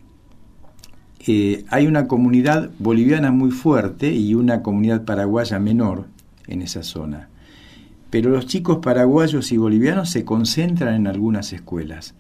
Eh, 1.28 1.66
hay 1.70 1.88
una 1.88 2.08
comunidad 2.08 2.72
boliviana 2.80 3.32
muy 3.32 3.52
fuerte 3.52 4.14
y 4.14 4.34
una 4.34 4.64
comunidad 4.64 5.04
paraguaya 5.04 5.60
menor 5.60 6.08
en 6.48 6.62
esa 6.62 6.84
zona. 6.84 7.30
Pero 8.10 8.30
los 8.30 8.46
chicos 8.46 8.78
paraguayos 8.78 9.52
y 9.52 9.58
bolivianos 9.58 10.10
se 10.10 10.24
concentran 10.24 10.96
en 10.96 11.08
algunas 11.08 11.52
escuelas 11.52 12.16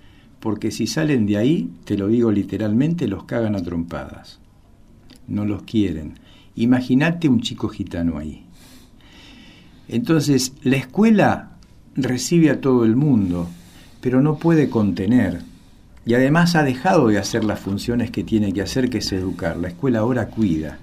porque 0.45 0.69
si 0.69 0.85
salen 0.85 1.25
de 1.25 1.37
ahí, 1.37 1.71
te 1.85 1.97
lo 1.97 2.07
digo 2.07 2.31
literalmente, 2.31 3.07
los 3.07 3.23
cagan 3.23 3.55
a 3.55 3.63
trompadas. 3.63 4.39
No 5.27 5.43
los 5.43 5.63
quieren. 5.63 6.19
Imagínate 6.53 7.27
un 7.27 7.41
chico 7.41 7.67
gitano 7.67 8.19
ahí. 8.19 8.44
Entonces, 9.87 10.53
la 10.63 10.77
escuela 10.77 11.51
recibe 11.95 12.49
a 12.49 12.61
todo 12.61 12.85
el 12.85 12.95
mundo, 12.95 13.49
pero 14.01 14.21
no 14.21 14.37
puede 14.37 14.69
contener. 14.69 15.41
Y 16.05 16.13
además 16.13 16.55
ha 16.55 16.63
dejado 16.63 17.07
de 17.07 17.17
hacer 17.17 17.43
las 17.43 17.59
funciones 17.59 18.11
que 18.11 18.23
tiene 18.23 18.53
que 18.53 18.61
hacer, 18.61 18.89
que 18.89 18.99
es 18.99 19.11
educar. 19.11 19.57
La 19.57 19.69
escuela 19.69 19.99
ahora 19.99 20.27
cuida. 20.27 20.77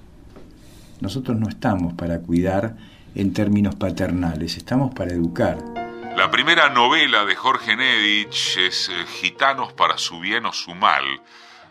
Nosotros 1.01 1.38
no 1.38 1.49
estamos 1.49 1.95
para 1.95 2.21
cuidar 2.21 2.77
en 3.15 3.33
términos 3.33 3.75
paternales, 3.75 4.57
estamos 4.57 4.95
para 4.95 5.12
educar. 5.12 5.59
La 6.17 6.31
primera 6.31 6.69
novela 6.69 7.25
de 7.25 7.35
Jorge 7.35 7.77
Nedich 7.77 8.59
es 8.59 8.88
eh, 8.88 9.07
Gitanos 9.21 9.73
para 9.73 9.99
su 9.99 10.21
bien 10.21 10.47
o 10.47 10.53
su 10.53 10.75
mal, 10.75 11.05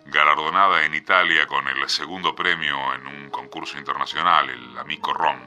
galardonada 0.06 0.86
en 0.86 0.94
Italia 0.96 1.46
con 1.48 1.68
el 1.68 1.88
segundo 1.90 2.36
premio 2.36 2.76
en 2.96 3.08
un 3.08 3.30
concurso 3.30 3.78
internacional, 3.78 4.50
el 4.50 4.78
Amico 4.78 5.14
Ron. 5.14 5.38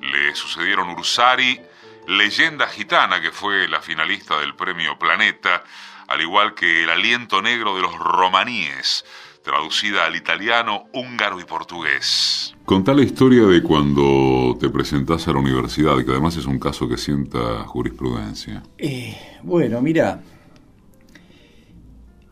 Le 0.00 0.34
sucedieron 0.34 0.90
Ursari, 0.90 1.60
Leyenda 2.08 2.66
Gitana, 2.66 3.20
que 3.20 3.30
fue 3.30 3.68
la 3.68 3.80
finalista 3.80 4.40
del 4.40 4.54
premio 4.54 4.98
Planeta, 4.98 5.62
al 6.08 6.20
igual 6.20 6.54
que 6.54 6.84
El 6.84 6.90
aliento 6.90 7.40
negro 7.40 7.76
de 7.76 7.82
los 7.82 7.94
romaníes, 7.96 9.04
traducida 9.42 10.06
al 10.06 10.16
italiano, 10.16 10.84
húngaro 10.92 11.40
y 11.40 11.44
portugués. 11.44 12.54
Contá 12.64 12.94
la 12.94 13.02
historia 13.02 13.46
de 13.46 13.62
cuando 13.62 14.56
te 14.58 14.68
presentás 14.70 15.26
a 15.28 15.32
la 15.32 15.38
universidad, 15.38 15.96
que 16.04 16.10
además 16.10 16.36
es 16.36 16.46
un 16.46 16.58
caso 16.58 16.88
que 16.88 16.96
sienta 16.96 17.64
jurisprudencia. 17.64 18.62
Eh, 18.78 19.16
bueno, 19.42 19.80
mira, 19.80 20.22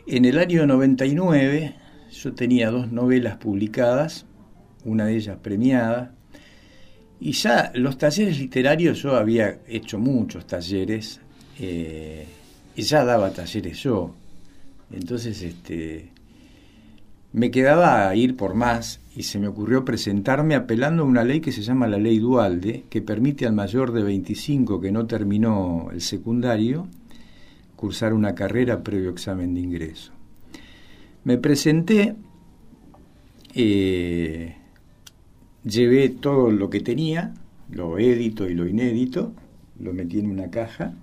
en 0.06 0.24
el 0.24 0.38
año 0.38 0.66
99 0.66 1.76
yo 2.10 2.34
tenía 2.34 2.70
dos 2.70 2.90
novelas 2.90 3.36
publicadas, 3.36 4.26
una 4.84 5.06
de 5.06 5.16
ellas 5.16 5.38
premiada, 5.42 6.14
y 7.20 7.32
ya 7.32 7.72
los 7.74 7.98
talleres 7.98 8.38
literarios 8.38 9.02
yo 9.02 9.16
había 9.16 9.60
hecho 9.66 9.98
muchos 9.98 10.46
talleres, 10.46 11.20
eh, 11.58 12.26
y 12.76 12.82
ya 12.82 13.04
daba 13.04 13.30
talleres 13.30 13.82
yo. 13.82 14.14
Entonces, 14.92 15.42
este, 15.42 16.10
me 17.32 17.50
quedaba 17.50 18.14
ir 18.14 18.36
por 18.36 18.54
más 18.54 19.00
y 19.14 19.24
se 19.24 19.38
me 19.38 19.48
ocurrió 19.48 19.84
presentarme 19.84 20.54
apelando 20.54 21.02
a 21.02 21.06
una 21.06 21.24
ley 21.24 21.40
que 21.40 21.52
se 21.52 21.62
llama 21.62 21.88
la 21.88 21.98
ley 21.98 22.18
Dualde, 22.18 22.84
que 22.88 23.02
permite 23.02 23.46
al 23.46 23.52
mayor 23.52 23.92
de 23.92 24.02
25 24.02 24.80
que 24.80 24.92
no 24.92 25.06
terminó 25.06 25.88
el 25.92 26.00
secundario 26.00 26.88
cursar 27.76 28.12
una 28.12 28.34
carrera 28.34 28.82
previo 28.82 29.10
examen 29.10 29.54
de 29.54 29.60
ingreso. 29.60 30.12
Me 31.24 31.36
presenté, 31.38 32.16
eh, 33.54 34.56
llevé 35.64 36.08
todo 36.08 36.50
lo 36.50 36.70
que 36.70 36.80
tenía, 36.80 37.34
lo 37.70 37.98
édito 37.98 38.48
y 38.48 38.54
lo 38.54 38.66
inédito, 38.66 39.32
lo 39.78 39.92
metí 39.92 40.18
en 40.18 40.30
una 40.30 40.50
caja 40.50 40.94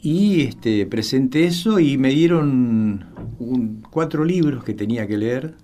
y 0.00 0.42
este, 0.42 0.86
presenté 0.86 1.44
eso 1.44 1.80
y 1.80 1.98
me 1.98 2.10
dieron 2.10 3.04
cuatro 3.90 4.24
libros 4.24 4.62
que 4.62 4.74
tenía 4.74 5.06
que 5.06 5.18
leer 5.18 5.54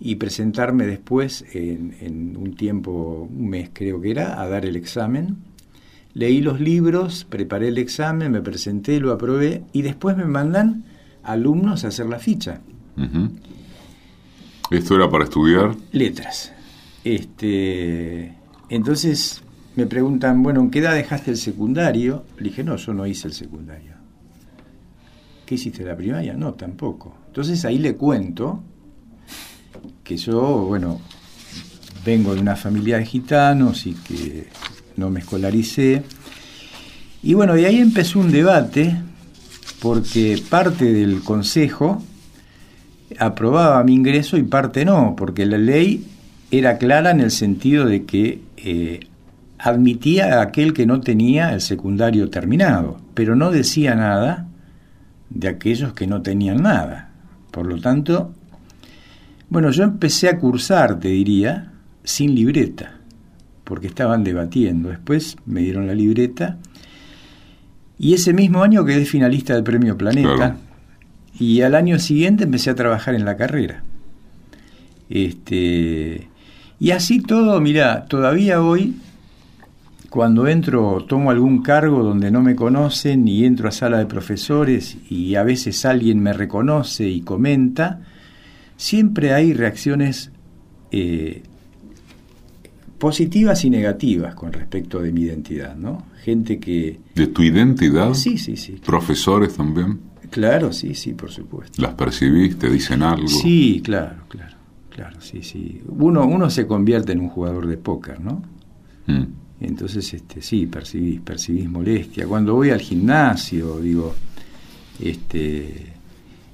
y 0.00 0.16
presentarme 0.16 0.86
después 0.86 1.44
en, 1.52 2.36
un 2.36 2.54
tiempo, 2.54 3.28
un 3.30 3.48
mes 3.48 3.70
creo 3.72 4.00
que 4.00 4.10
era, 4.10 4.40
a 4.40 4.48
dar 4.48 4.64
el 4.64 4.76
examen. 4.76 5.36
Leí 6.14 6.40
los 6.40 6.60
libros, 6.60 7.26
preparé 7.28 7.68
el 7.68 7.78
examen, 7.78 8.32
me 8.32 8.40
presenté, 8.40 9.00
lo 9.00 9.12
aprobé 9.12 9.64
y 9.72 9.82
después 9.82 10.16
me 10.16 10.24
mandan 10.24 10.84
alumnos 11.22 11.84
a 11.84 11.88
hacer 11.88 12.06
la 12.06 12.18
ficha. 12.18 12.60
¿Esto 14.70 14.96
era 14.96 15.08
para 15.08 15.24
estudiar? 15.24 15.76
Letras. 15.92 16.52
Este, 17.04 18.34
entonces 18.68 19.42
me 19.76 19.86
preguntan, 19.86 20.42
bueno, 20.42 20.60
¿en 20.60 20.70
qué 20.70 20.80
edad 20.80 20.94
dejaste 20.94 21.30
el 21.30 21.36
secundario? 21.36 22.24
Le 22.38 22.44
dije, 22.44 22.64
no, 22.64 22.76
yo 22.76 22.92
no 22.92 23.06
hice 23.06 23.28
el 23.28 23.34
secundario. 23.34 23.92
¿Qué 25.44 25.54
hiciste 25.54 25.84
la 25.84 25.96
primaria? 25.96 26.34
No, 26.34 26.54
tampoco. 26.54 27.14
Entonces 27.28 27.64
ahí 27.64 27.78
le 27.78 27.94
cuento 27.94 28.60
que 30.02 30.16
yo, 30.16 30.40
bueno, 30.66 31.00
vengo 32.04 32.34
de 32.34 32.40
una 32.40 32.56
familia 32.56 32.98
de 32.98 33.06
gitanos 33.06 33.86
y 33.86 33.92
que 33.92 34.48
no 34.96 35.10
me 35.10 35.20
escolaricé. 35.20 36.02
Y 37.22 37.34
bueno, 37.34 37.54
de 37.54 37.66
ahí 37.66 37.78
empezó 37.78 38.18
un 38.18 38.32
debate 38.32 39.00
porque 39.80 40.42
parte 40.50 40.92
del 40.92 41.22
consejo 41.22 42.02
aprobaba 43.18 43.82
mi 43.84 43.94
ingreso 43.94 44.36
y 44.36 44.42
parte 44.42 44.84
no, 44.84 45.14
porque 45.16 45.46
la 45.46 45.58
ley 45.58 46.06
era 46.50 46.78
clara 46.78 47.10
en 47.10 47.20
el 47.20 47.30
sentido 47.30 47.86
de 47.86 48.04
que 48.04 48.40
eh, 48.56 49.00
admitía 49.58 50.38
a 50.38 50.42
aquel 50.42 50.72
que 50.72 50.86
no 50.86 51.00
tenía 51.00 51.52
el 51.52 51.60
secundario 51.60 52.30
terminado, 52.30 53.00
pero 53.14 53.36
no 53.36 53.50
decía 53.50 53.94
nada 53.94 54.46
de 55.30 55.48
aquellos 55.48 55.92
que 55.92 56.06
no 56.06 56.22
tenían 56.22 56.62
nada. 56.62 57.10
Por 57.50 57.66
lo 57.66 57.80
tanto, 57.80 58.32
bueno, 59.48 59.70
yo 59.70 59.84
empecé 59.84 60.28
a 60.28 60.38
cursar, 60.38 60.98
te 60.98 61.08
diría, 61.08 61.72
sin 62.04 62.34
libreta, 62.34 62.98
porque 63.64 63.86
estaban 63.86 64.24
debatiendo. 64.24 64.90
Después 64.90 65.36
me 65.46 65.60
dieron 65.60 65.86
la 65.86 65.94
libreta 65.94 66.58
y 67.98 68.14
ese 68.14 68.32
mismo 68.32 68.62
año 68.62 68.84
quedé 68.84 69.04
finalista 69.04 69.54
del 69.54 69.64
Premio 69.64 69.96
Planeta 69.96 70.56
y 71.38 71.60
al 71.62 71.74
año 71.74 71.98
siguiente 71.98 72.44
empecé 72.44 72.70
a 72.70 72.74
trabajar 72.74 73.14
en 73.14 73.24
la 73.24 73.36
carrera. 73.36 73.82
Este, 75.08 76.28
y 76.80 76.90
así 76.90 77.20
todo, 77.20 77.60
mira, 77.60 78.06
todavía 78.06 78.62
hoy 78.62 78.96
cuando 80.16 80.46
entro, 80.46 81.04
tomo 81.06 81.30
algún 81.30 81.62
cargo 81.62 82.02
donde 82.02 82.30
no 82.30 82.40
me 82.40 82.56
conocen 82.56 83.28
y 83.28 83.44
entro 83.44 83.68
a 83.68 83.72
sala 83.72 83.98
de 83.98 84.06
profesores 84.06 84.96
y 85.10 85.34
a 85.34 85.42
veces 85.42 85.84
alguien 85.84 86.20
me 86.20 86.32
reconoce 86.32 87.08
y 87.08 87.20
comenta, 87.20 88.00
siempre 88.76 89.34
hay 89.34 89.52
reacciones 89.52 90.30
eh, 90.90 91.42
positivas 92.98 93.64
y 93.64 93.70
negativas 93.70 94.34
con 94.34 94.52
respecto 94.52 95.00
de 95.00 95.12
mi 95.12 95.22
identidad, 95.22 95.76
¿no? 95.76 96.06
Gente 96.22 96.58
que... 96.58 96.98
¿De 97.14 97.26
tu 97.26 97.42
identidad? 97.42 98.14
Sí, 98.14 98.38
sí, 98.38 98.56
sí. 98.56 98.80
¿Profesores 98.84 99.54
también? 99.54 100.00
Claro, 100.30 100.72
sí, 100.72 100.94
sí, 100.94 101.12
por 101.12 101.30
supuesto. 101.30 101.80
¿Las 101.80 101.94
percibiste? 101.94 102.68
¿Dicen 102.68 103.02
algo? 103.02 103.28
Sí, 103.28 103.80
claro, 103.84 104.22
claro, 104.28 104.56
claro, 104.90 105.20
sí, 105.20 105.42
sí. 105.42 105.82
Uno, 105.88 106.26
uno 106.26 106.50
se 106.50 106.66
convierte 106.66 107.12
en 107.12 107.20
un 107.20 107.28
jugador 107.28 107.66
de 107.66 107.76
póker, 107.76 108.20
¿no? 108.20 108.42
Mm. 109.06 109.24
Entonces, 109.60 110.12
este, 110.12 110.42
sí, 110.42 110.66
percibís, 110.66 111.20
percibís 111.20 111.68
molestia. 111.68 112.26
Cuando 112.26 112.54
voy 112.54 112.70
al 112.70 112.80
gimnasio, 112.80 113.78
digo, 113.80 114.14
este, 115.00 115.92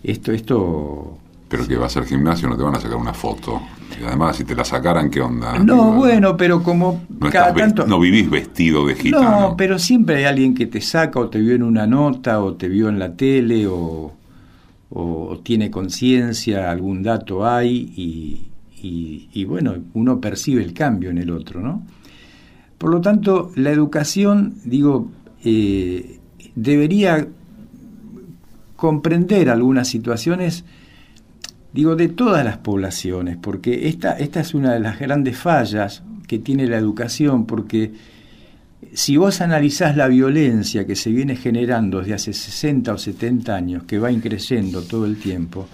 esto, 0.02 0.32
esto... 0.32 1.18
Pero 1.48 1.66
que 1.66 1.76
vas 1.76 1.96
al 1.96 2.06
gimnasio 2.06 2.48
no 2.48 2.56
te 2.56 2.62
van 2.62 2.76
a 2.76 2.80
sacar 2.80 2.96
una 2.96 3.12
foto. 3.12 3.60
Y 4.00 4.04
además, 4.04 4.36
si 4.36 4.44
te 4.44 4.54
la 4.54 4.64
sacaran, 4.64 5.10
¿qué 5.10 5.20
onda? 5.20 5.58
No, 5.58 5.92
bueno, 5.92 6.36
pero 6.36 6.62
como 6.62 7.02
no 7.08 7.30
cada 7.30 7.54
tanto... 7.54 7.86
No 7.86 8.00
vivís 8.00 8.28
vestido 8.28 8.86
de 8.86 8.94
gitano. 8.94 9.40
No, 9.40 9.56
pero 9.56 9.78
siempre 9.78 10.16
hay 10.16 10.24
alguien 10.24 10.54
que 10.54 10.66
te 10.66 10.80
saca 10.80 11.20
o 11.20 11.28
te 11.28 11.38
vio 11.38 11.54
en 11.54 11.62
una 11.62 11.86
nota 11.86 12.40
o 12.40 12.54
te 12.54 12.68
vio 12.68 12.88
en 12.88 12.98
la 12.98 13.14
tele 13.14 13.66
o, 13.66 14.12
o 14.90 15.40
tiene 15.42 15.70
conciencia, 15.70 16.70
algún 16.70 17.02
dato 17.02 17.46
hay 17.46 17.92
y, 17.96 18.50
y, 18.82 19.28
y 19.32 19.44
bueno, 19.44 19.74
uno 19.94 20.20
percibe 20.20 20.62
el 20.62 20.72
cambio 20.72 21.10
en 21.10 21.18
el 21.18 21.30
otro, 21.30 21.60
¿no? 21.60 21.82
Por 22.78 22.90
lo 22.90 23.00
tanto, 23.00 23.52
la 23.54 23.70
educación, 23.70 24.54
digo, 24.64 25.08
eh, 25.44 26.18
debería 26.56 27.28
comprender 28.74 29.48
algunas 29.48 29.86
situaciones, 29.86 30.64
digo, 31.72 31.96
de 31.96 32.08
todas 32.08 32.44
las 32.44 32.58
poblaciones, 32.58 33.36
porque 33.40 33.88
esta, 33.88 34.12
esta 34.18 34.40
es 34.40 34.54
una 34.54 34.74
de 34.74 34.80
las 34.80 34.98
grandes 34.98 35.36
fallas 35.36 36.02
que 36.26 36.38
tiene 36.38 36.66
la 36.66 36.76
educación, 36.76 37.46
porque 37.46 37.92
si 38.92 39.16
vos 39.16 39.40
analizás 39.40 39.96
la 39.96 40.08
violencia 40.08 40.86
que 40.86 40.96
se 40.96 41.10
viene 41.10 41.36
generando 41.36 42.00
desde 42.00 42.14
hace 42.14 42.32
60 42.32 42.92
o 42.92 42.98
70 42.98 43.54
años, 43.54 43.84
que 43.84 43.98
va 43.98 44.10
increciendo 44.12 44.82
todo 44.82 45.06
el 45.06 45.16
tiempo, 45.16 45.68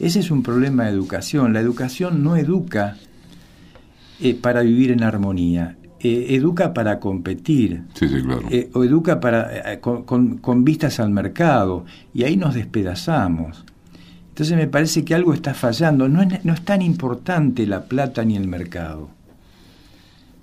Ese 0.00 0.18
es 0.20 0.30
un 0.30 0.42
problema 0.42 0.84
de 0.84 0.90
educación. 0.90 1.52
La 1.52 1.60
educación 1.60 2.24
no 2.24 2.36
educa 2.36 2.96
eh, 4.20 4.34
para 4.34 4.62
vivir 4.62 4.90
en 4.90 5.02
armonía. 5.04 5.76
Eh, 6.00 6.34
educa 6.34 6.72
para 6.74 6.98
competir, 6.98 7.82
sí, 7.94 8.08
sí, 8.08 8.20
claro. 8.22 8.42
eh, 8.50 8.68
o 8.72 8.82
educa 8.82 9.20
para, 9.20 9.80
con, 9.80 10.02
con, 10.02 10.38
con, 10.38 10.64
vistas 10.64 10.98
al 10.98 11.10
mercado, 11.10 11.84
y 12.12 12.24
ahí 12.24 12.36
nos 12.36 12.54
despedazamos. 12.54 13.64
Entonces 14.32 14.56
me 14.56 14.66
parece 14.66 15.04
que 15.04 15.14
algo 15.14 15.34
está 15.34 15.52
fallando. 15.52 16.08
No 16.08 16.22
es, 16.22 16.42
no 16.42 16.54
es 16.54 16.64
tan 16.64 16.80
importante 16.80 17.66
la 17.66 17.84
plata 17.84 18.24
ni 18.24 18.34
el 18.34 18.48
mercado. 18.48 19.10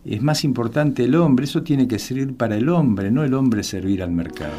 Es 0.05 0.21
más 0.21 0.43
importante 0.43 1.05
el 1.05 1.15
hombre, 1.15 1.45
eso 1.45 1.63
tiene 1.63 1.87
que 1.87 1.97
servir 1.97 2.37
para 2.37 2.55
el 2.55 2.69
hombre, 2.69 3.09
no 3.09 3.23
el 3.23 3.33
hombre 3.33 3.63
servir 3.63 4.03
al 4.03 4.11
mercado. 4.11 4.53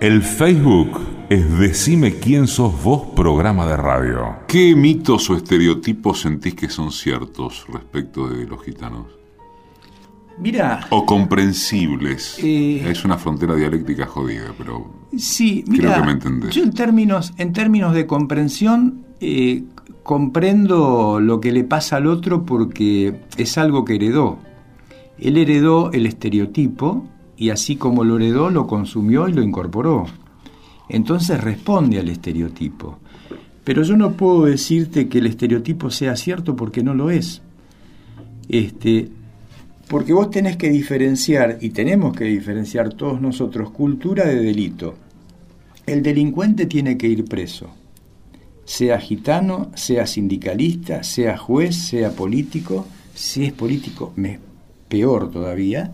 El 0.00 0.20
Facebook 0.22 1.00
es 1.30 1.58
Decime 1.58 2.16
quién 2.16 2.46
sos 2.46 2.82
vos 2.82 3.08
programa 3.16 3.66
de 3.66 3.76
radio. 3.78 4.36
¿Qué 4.46 4.76
mitos 4.76 5.30
o 5.30 5.36
estereotipos 5.36 6.20
sentís 6.20 6.54
que 6.54 6.68
son 6.68 6.92
ciertos 6.92 7.64
respecto 7.72 8.28
de 8.28 8.44
los 8.44 8.62
gitanos? 8.62 9.21
Mira. 10.38 10.86
O 10.90 11.04
comprensibles. 11.06 12.38
Eh, 12.42 12.82
es 12.88 13.04
una 13.04 13.18
frontera 13.18 13.54
dialéctica 13.54 14.06
jodida, 14.06 14.52
pero. 14.56 14.90
Sí, 15.16 15.64
mira. 15.68 15.90
Creo 15.90 16.00
que 16.00 16.06
me 16.06 16.12
entendés. 16.12 16.54
Yo 16.54 16.62
en 16.62 16.72
términos, 16.72 17.32
en 17.36 17.52
términos 17.52 17.94
de 17.94 18.06
comprensión, 18.06 19.04
eh, 19.20 19.64
comprendo 20.02 21.20
lo 21.20 21.40
que 21.40 21.52
le 21.52 21.64
pasa 21.64 21.96
al 21.96 22.06
otro 22.06 22.44
porque 22.44 23.20
es 23.36 23.58
algo 23.58 23.84
que 23.84 23.94
heredó. 23.96 24.38
Él 25.18 25.36
heredó 25.36 25.92
el 25.92 26.06
estereotipo 26.06 27.06
y 27.36 27.50
así 27.50 27.76
como 27.76 28.04
lo 28.04 28.16
heredó, 28.16 28.50
lo 28.50 28.66
consumió 28.66 29.28
y 29.28 29.32
lo 29.32 29.42
incorporó. 29.42 30.06
Entonces 30.88 31.40
responde 31.40 31.98
al 31.98 32.08
estereotipo. 32.08 32.98
Pero 33.64 33.82
yo 33.82 33.96
no 33.96 34.12
puedo 34.12 34.44
decirte 34.46 35.08
que 35.08 35.18
el 35.18 35.26
estereotipo 35.26 35.90
sea 35.90 36.16
cierto 36.16 36.56
porque 36.56 36.82
no 36.82 36.94
lo 36.94 37.10
es. 37.10 37.42
Este, 38.48 39.10
porque 39.92 40.14
vos 40.14 40.30
tenés 40.30 40.56
que 40.56 40.70
diferenciar, 40.70 41.58
y 41.60 41.68
tenemos 41.68 42.16
que 42.16 42.24
diferenciar 42.24 42.94
todos 42.94 43.20
nosotros, 43.20 43.72
cultura 43.72 44.24
de 44.24 44.36
delito. 44.36 44.94
El 45.84 46.02
delincuente 46.02 46.64
tiene 46.64 46.96
que 46.96 47.08
ir 47.08 47.26
preso, 47.26 47.68
sea 48.64 48.98
gitano, 48.98 49.70
sea 49.74 50.06
sindicalista, 50.06 51.02
sea 51.02 51.36
juez, 51.36 51.76
sea 51.76 52.12
político, 52.12 52.86
si 53.14 53.44
es 53.44 53.52
político, 53.52 54.14
me, 54.16 54.38
peor 54.88 55.30
todavía, 55.30 55.92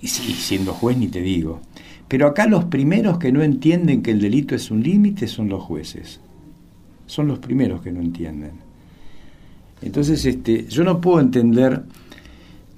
y 0.00 0.08
si, 0.08 0.32
siendo 0.32 0.72
juez 0.72 0.96
ni 0.96 1.08
te 1.08 1.20
digo. 1.20 1.60
Pero 2.08 2.26
acá 2.26 2.46
los 2.46 2.64
primeros 2.64 3.18
que 3.18 3.30
no 3.30 3.42
entienden 3.42 4.00
que 4.00 4.12
el 4.12 4.22
delito 4.22 4.54
es 4.54 4.70
un 4.70 4.82
límite 4.82 5.28
son 5.28 5.50
los 5.50 5.62
jueces. 5.62 6.18
Son 7.04 7.28
los 7.28 7.40
primeros 7.40 7.82
que 7.82 7.92
no 7.92 8.00
entienden. 8.00 8.52
Entonces, 9.82 10.24
este, 10.24 10.64
yo 10.66 10.82
no 10.82 10.98
puedo 10.98 11.20
entender 11.20 11.82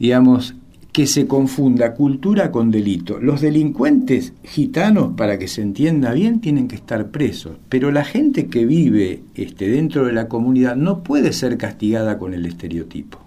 digamos, 0.00 0.56
que 0.92 1.06
se 1.06 1.28
confunda 1.28 1.94
cultura 1.94 2.50
con 2.50 2.72
delito. 2.72 3.20
Los 3.20 3.40
delincuentes 3.40 4.32
gitanos, 4.42 5.12
para 5.16 5.38
que 5.38 5.46
se 5.46 5.62
entienda 5.62 6.12
bien, 6.12 6.40
tienen 6.40 6.66
que 6.66 6.74
estar 6.74 7.10
presos, 7.10 7.58
pero 7.68 7.92
la 7.92 8.04
gente 8.04 8.48
que 8.48 8.66
vive 8.66 9.22
este, 9.36 9.68
dentro 9.68 10.06
de 10.06 10.12
la 10.12 10.26
comunidad 10.26 10.74
no 10.74 11.04
puede 11.04 11.32
ser 11.32 11.56
castigada 11.58 12.18
con 12.18 12.34
el 12.34 12.44
estereotipo. 12.44 13.20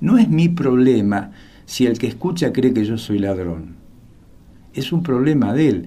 No 0.00 0.18
es 0.18 0.28
mi 0.28 0.48
problema 0.48 1.30
si 1.66 1.86
el 1.86 1.98
que 1.98 2.08
escucha 2.08 2.52
cree 2.52 2.72
que 2.72 2.84
yo 2.84 2.98
soy 2.98 3.18
ladrón. 3.18 3.76
Es 4.74 4.92
un 4.92 5.02
problema 5.02 5.52
de 5.52 5.68
él. 5.68 5.84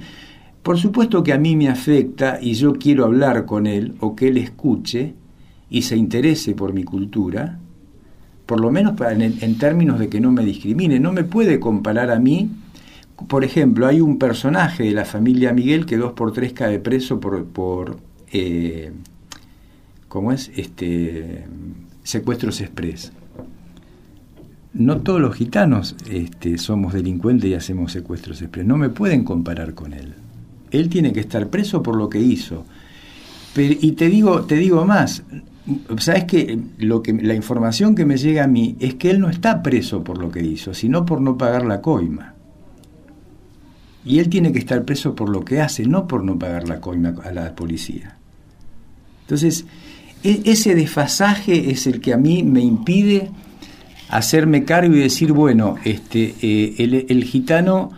Por 0.61 0.77
supuesto 0.77 1.23
que 1.23 1.33
a 1.33 1.37
mí 1.37 1.57
me 1.57 1.67
afecta 1.67 2.39
y 2.41 2.53
yo 2.53 2.73
quiero 2.73 3.03
hablar 3.03 3.45
con 3.45 3.67
él 3.67 3.95
o 3.99 4.15
que 4.15 4.29
él 4.29 4.37
escuche 4.37 5.15
y 5.69 5.81
se 5.81 5.97
interese 5.97 6.53
por 6.53 6.71
mi 6.71 6.83
cultura, 6.83 7.59
por 8.53 8.61
lo 8.61 8.69
menos 8.69 8.95
para, 8.95 9.13
en, 9.13 9.57
términos 9.57 9.97
de 9.97 10.09
que 10.09 10.21
no 10.21 10.31
me 10.31 10.45
discrimine. 10.45 10.99
No 10.99 11.11
me 11.11 11.23
puede 11.23 11.59
comparar 11.59 12.11
a 12.11 12.19
mí. 12.19 12.51
Por 13.27 13.43
ejemplo, 13.43 13.87
hay 13.87 13.99
un 13.99 14.19
personaje 14.19 14.83
de 14.83 14.91
la 14.91 15.05
familia 15.05 15.51
Miguel 15.53 15.87
que 15.87 15.97
dos 15.97 16.13
por 16.13 16.33
tres 16.33 16.53
cae 16.53 16.77
preso 16.77 17.19
por, 17.19 17.45
por 17.45 17.97
eh, 18.31 18.91
¿cómo 20.07 20.31
es? 20.31 20.51
Este, 20.55 21.45
secuestros 22.03 22.61
express. 22.61 23.11
No 24.71 24.97
todos 24.97 25.19
los 25.19 25.33
gitanos 25.33 25.95
este, 26.07 26.59
somos 26.59 26.93
delincuentes 26.93 27.49
y 27.49 27.55
hacemos 27.55 27.91
secuestros 27.91 28.39
express. 28.39 28.67
No 28.67 28.77
me 28.77 28.89
pueden 28.89 29.23
comparar 29.23 29.73
con 29.73 29.93
él. 29.93 30.13
Él 30.69 30.89
tiene 30.89 31.11
que 31.11 31.21
estar 31.21 31.47
preso 31.47 31.81
por 31.81 31.95
lo 31.95 32.07
que 32.07 32.19
hizo. 32.19 32.65
Pero, 33.55 33.73
y 33.81 33.93
te 33.93 34.09
digo, 34.09 34.43
te 34.43 34.57
digo 34.57 34.85
más, 34.85 35.23
¿Sabes 35.97 36.25
que 36.25 36.59
lo 36.77 37.01
que 37.01 37.13
la 37.13 37.35
información 37.35 37.95
que 37.95 38.05
me 38.05 38.17
llega 38.17 38.43
a 38.43 38.47
mí 38.47 38.75
es 38.79 38.95
que 38.95 39.09
él 39.09 39.19
no 39.19 39.29
está 39.29 39.63
preso 39.63 40.03
por 40.03 40.17
lo 40.17 40.29
que 40.29 40.41
hizo, 40.41 40.73
sino 40.73 41.05
por 41.05 41.21
no 41.21 41.37
pagar 41.37 41.65
la 41.65 41.81
coima. 41.81 42.33
Y 44.05 44.19
él 44.19 44.27
tiene 44.27 44.51
que 44.51 44.59
estar 44.59 44.83
preso 44.83 45.15
por 45.15 45.29
lo 45.29 45.45
que 45.45 45.61
hace, 45.61 45.85
no 45.85 46.05
por 46.05 46.23
no 46.23 46.37
pagar 46.37 46.67
la 46.67 46.81
coima 46.81 47.15
a 47.23 47.31
la 47.31 47.55
policía. 47.55 48.17
Entonces, 49.21 49.65
e 50.21 50.41
ese 50.43 50.75
desfasaje 50.75 51.71
es 51.71 51.87
el 51.87 52.01
que 52.01 52.13
a 52.13 52.17
mí 52.17 52.43
me 52.43 52.61
impide 52.61 53.31
hacerme 54.09 54.65
cargo 54.65 54.95
y 54.95 54.99
decir, 54.99 55.31
bueno, 55.31 55.75
este, 55.85 56.35
eh, 56.41 57.05
el, 57.07 57.23
gitano, 57.23 57.91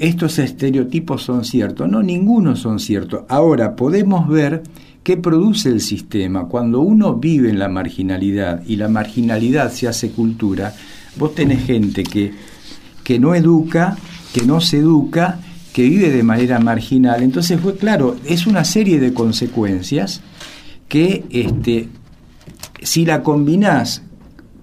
estos 0.00 0.38
estereotipos 0.38 1.22
son 1.22 1.44
ciertos. 1.44 1.88
No, 1.88 2.02
ninguno 2.02 2.56
son 2.56 2.80
ciertos. 2.80 3.24
Ahora, 3.28 3.76
podemos 3.76 4.26
ver 4.26 4.62
¿Qué 5.06 5.16
produce 5.16 5.68
el 5.68 5.80
sistema? 5.80 6.48
Cuando 6.48 6.80
uno 6.80 7.14
vive 7.14 7.48
en 7.48 7.60
la 7.60 7.68
marginalidad 7.68 8.64
y 8.66 8.74
la 8.74 8.88
marginalidad 8.88 9.70
se 9.70 9.86
hace 9.86 10.10
cultura, 10.10 10.74
vos 11.16 11.32
tenés 11.32 11.64
gente 11.64 12.02
que, 12.02 12.32
que 13.04 13.20
no 13.20 13.36
educa, 13.36 13.96
que 14.34 14.44
no 14.44 14.60
se 14.60 14.78
educa, 14.78 15.38
que 15.72 15.84
vive 15.84 16.10
de 16.10 16.24
manera 16.24 16.58
marginal. 16.58 17.22
Entonces, 17.22 17.60
fue 17.60 17.76
claro, 17.76 18.16
es 18.24 18.48
una 18.48 18.64
serie 18.64 18.98
de 18.98 19.14
consecuencias 19.14 20.22
que 20.88 21.24
este, 21.30 21.88
si 22.82 23.06
la 23.06 23.22
combinás, 23.22 24.02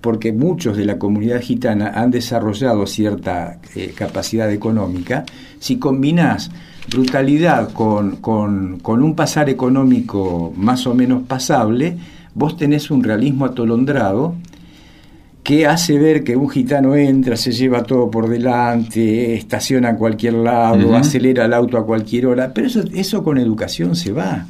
porque 0.01 0.34
muchos 0.34 0.75
de 0.75 0.84
la 0.84 0.99
comunidad 0.99 1.39
gitana 1.39 1.93
han 1.95 2.12
desarrollado 2.12 2.86
cierta 2.86 3.62
eh, 3.75 3.93
capacidad 3.95 4.51
económica, 4.51 5.23
si 5.60 5.77
combinás 5.77 6.51
brutalidad 6.91 7.72
con, 7.72 8.17
con, 8.17 8.80
con, 8.80 9.02
un 9.02 9.15
pasar 9.15 9.50
económico 9.50 10.54
más 10.56 10.86
o 10.88 10.93
menos 10.93 11.24
pasable, 11.24 11.98
vos 12.36 12.58
tenés 12.58 12.91
un 12.91 13.04
realismo 13.04 13.46
atolondrado 13.46 14.36
que 15.43 15.67
hace 15.67 16.00
ver 16.00 16.24
que 16.24 16.38
un 16.38 16.50
gitano 16.50 16.96
entra, 16.96 17.36
se 17.36 17.52
lleva 17.52 17.84
todo 17.84 18.10
por 18.10 18.30
delante, 18.30 19.34
estaciona 19.36 19.89
a 19.89 19.96
cualquier 19.98 20.36
lado, 20.36 20.88
uh 20.88 20.91
-huh. 20.93 21.00
acelera 21.00 21.46
el 21.46 21.54
auto 21.54 21.78
a 21.78 21.86
cualquier 21.86 22.28
hora, 22.28 22.54
pero 22.54 22.67
eso, 22.67 22.82
eso 22.93 23.24
con 23.24 23.38
educación 23.38 23.96
se 23.96 24.13
va. 24.13 24.46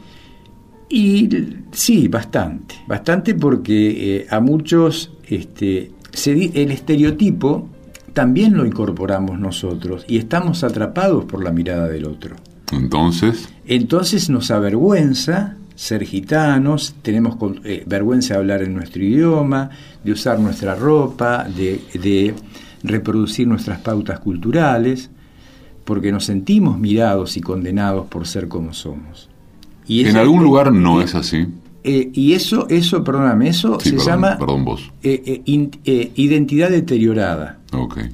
Y 0.90 1.30
sí, 1.70 2.08
bastante. 2.08 2.74
Bastante 2.86 3.34
porque 3.34 4.16
eh, 4.16 4.26
a 4.28 4.40
muchos 4.40 5.12
este, 5.28 5.92
se, 6.10 6.32
el 6.32 6.72
estereotipo 6.72 7.70
también 8.12 8.54
lo 8.54 8.66
incorporamos 8.66 9.40
nosotros 9.40 10.04
y 10.06 10.18
estamos 10.18 10.62
atrapados 10.62 11.24
por 11.24 11.42
la 11.42 11.52
mirada 11.52 11.88
del 11.88 12.04
otro. 12.04 12.36
Entonces. 12.72 13.48
Entonces 13.74 14.28
nos 14.28 14.50
avergüenza 14.50 15.56
ser 15.74 16.04
gitanos, 16.04 16.94
tenemos 17.00 17.36
eh, 17.64 17.82
vergüenza 17.86 18.34
de 18.34 18.40
hablar 18.40 18.62
en 18.62 18.74
nuestro 18.74 19.02
idioma, 19.02 19.70
de 20.04 20.12
usar 20.12 20.38
nuestra 20.38 20.74
ropa, 20.74 21.44
de, 21.44 21.80
de, 21.94 22.34
reproducir 22.84 23.46
nuestras 23.46 23.78
pautas 23.78 24.20
culturales, 24.20 25.08
porque 25.84 26.12
nos 26.12 26.26
sentimos 26.26 26.78
mirados 26.78 27.36
y 27.36 27.40
condenados 27.40 28.06
por 28.08 28.26
ser 28.26 28.48
como 28.48 28.74
somos. 28.74 29.30
Y 29.86 30.04
en 30.04 30.16
algún 30.16 30.42
lugar 30.42 30.72
no 30.72 31.00
es 31.00 31.14
así. 31.14 31.46
Eh, 31.84 32.10
y 32.12 32.34
eso, 32.34 32.66
eso, 32.68 33.02
perdóname, 33.02 33.48
eso 33.48 33.78
sí, 33.80 33.90
se 33.90 33.96
perdón, 33.96 34.06
llama 34.06 34.38
perdón 34.38 34.64
vos. 34.64 34.92
Eh, 35.02 35.42
in, 35.46 35.70
identidad 35.84 36.70
deteriorada. 36.70 37.58
Okay 37.72 38.10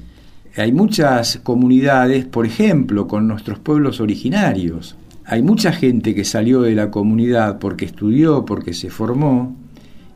hay 0.55 0.71
muchas 0.71 1.39
comunidades, 1.43 2.25
por 2.25 2.45
ejemplo, 2.45 3.07
con 3.07 3.27
nuestros 3.27 3.59
pueblos 3.59 4.01
originarios. 4.01 4.95
Hay 5.31 5.43
mucha 5.43 5.71
gente 5.71 6.15
que 6.15 6.25
salió 6.25 6.61
de 6.63 6.73
la 6.73 6.89
comunidad 6.89 7.59
porque 7.59 7.85
estudió, 7.85 8.45
porque 8.45 8.73
se 8.73 8.89
formó, 8.89 9.55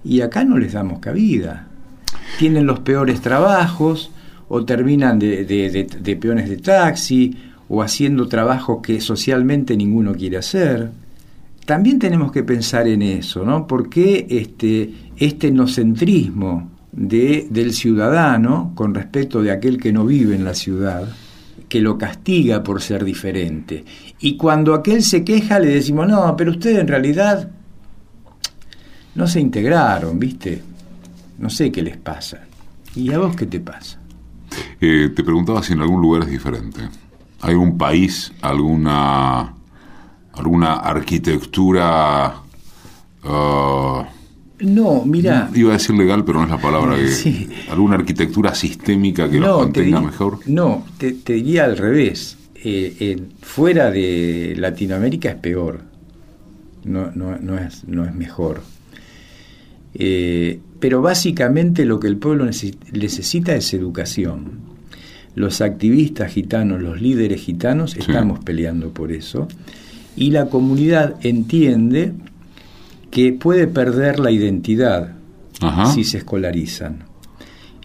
y 0.03 0.22
acá 0.22 0.43
no 0.43 0.57
les 0.57 0.74
damos 0.74 0.97
cabida. 0.97 1.68
Tienen 2.39 2.66
los 2.66 2.80
peores 2.80 3.22
trabajos 3.22 4.09
o 4.49 4.66
terminan 4.66 5.20
de, 5.20 6.18
peones 6.20 6.49
de 6.49 6.57
taxi 6.57 7.38
o 7.70 7.84
haciendo 7.84 8.28
trabajos 8.28 8.80
que 8.82 8.99
socialmente 9.01 9.78
ninguno 9.78 10.16
quiere 10.16 10.38
hacer. 10.38 10.89
También 11.68 11.99
tenemos 11.99 12.32
que 12.32 12.41
pensar 12.41 12.88
en 12.88 13.03
eso, 13.03 13.45
¿no? 13.45 13.68
Porque 13.68 14.26
este, 14.28 14.93
este 15.18 15.51
nocentrismo 15.51 16.72
de, 16.91 17.45
del 17.51 17.74
ciudadano 17.74 18.72
con 18.74 18.95
respecto 18.95 19.43
de 19.43 19.51
aquel 19.51 19.78
que 19.78 19.93
no 19.93 20.07
vive 20.07 20.36
en 20.36 20.43
la 20.43 20.55
ciudad, 20.55 21.07
que 21.70 21.82
lo 21.82 21.97
castiga 21.99 22.64
por 22.64 22.82
ser 22.82 23.03
diferente. 23.03 23.86
Y 24.24 24.38
cuando 24.38 24.74
aquel 24.74 25.03
se 25.03 25.26
queja 25.26 25.59
le 25.59 25.67
decimos, 25.67 26.07
no, 26.07 26.34
pero 26.38 26.51
ustedes 26.51 26.80
en 26.80 26.88
realidad 26.88 27.49
no 29.15 29.28
se 29.28 29.41
integraron, 29.41 30.17
¿viste? 30.17 30.63
No 31.39 31.49
sé 31.49 31.74
qué 31.74 31.82
les 31.82 31.97
pasa. 31.97 32.39
¿Y 32.95 33.11
a 33.11 33.19
vos 33.19 33.36
qué 33.36 33.45
te 33.45 33.59
pasa? 33.59 33.99
Eh, 34.80 35.11
te 35.13 35.26
preguntaba 35.26 35.61
si 35.61 35.74
en 35.74 35.82
algún 35.82 36.01
lugar 36.01 36.24
es 36.24 36.30
diferente. 36.30 36.80
¿Hay 37.41 37.53
un 37.53 37.78
país, 37.78 38.32
alguna, 38.41 39.55
alguna 40.32 40.74
arquitectura... 40.76 42.34
Uh, 43.26 44.03
no, 44.61 45.03
mira. 45.05 45.49
Iba 45.53 45.71
a 45.71 45.74
decir 45.74 45.97
legal, 45.97 46.24
pero 46.24 46.39
no 46.39 46.45
es 46.45 46.49
la 46.49 46.61
palabra 46.61 46.95
que. 46.95 47.49
¿Alguna 47.69 47.95
arquitectura 47.95 48.55
sistémica 48.55 49.30
que 49.30 49.41
los 49.41 49.57
contenga 49.57 49.99
mejor? 49.99 50.39
No, 50.45 50.86
te, 50.97 51.11
te, 51.11 51.34
diría 51.34 51.65
al 51.65 51.76
revés. 51.76 52.38
Eh, 52.66 53.22
fuera 53.41 53.91
de 53.91 54.55
Latinoamérica 54.57 55.30
es 55.30 55.36
peor. 55.36 55.82
No, 56.86 57.11
no, 57.11 57.38
no, 57.38 57.57
es, 57.57 57.86
no 57.86 58.05
es 58.05 58.16
mejor. 58.16 58.61
Eh, 59.93 60.59
pero 60.80 61.01
básicamente 61.01 61.86
lo 61.86 61.99
que 61.99 62.07
el 62.07 62.18
pueblo 62.18 62.45
necesita 62.45 63.55
es 63.55 63.74
educación. 63.74 64.74
Los 65.36 65.61
activistas 65.61 66.32
gitanos, 66.32 66.82
los 66.82 67.01
líderes 67.01 67.41
gitanos, 67.41 67.95
estamos 67.95 68.39
peleando 68.43 68.89
por 68.89 69.11
eso. 69.11 69.47
Y 70.16 70.32
la 70.32 70.45
comunidad 70.47 71.16
entiende 71.26 72.14
que 73.09 73.34
puede 73.34 73.68
perder 73.68 74.20
la 74.20 74.32
identidad 74.32 75.16
si 75.93 76.03
se 76.03 76.18
escolarizan. 76.20 77.05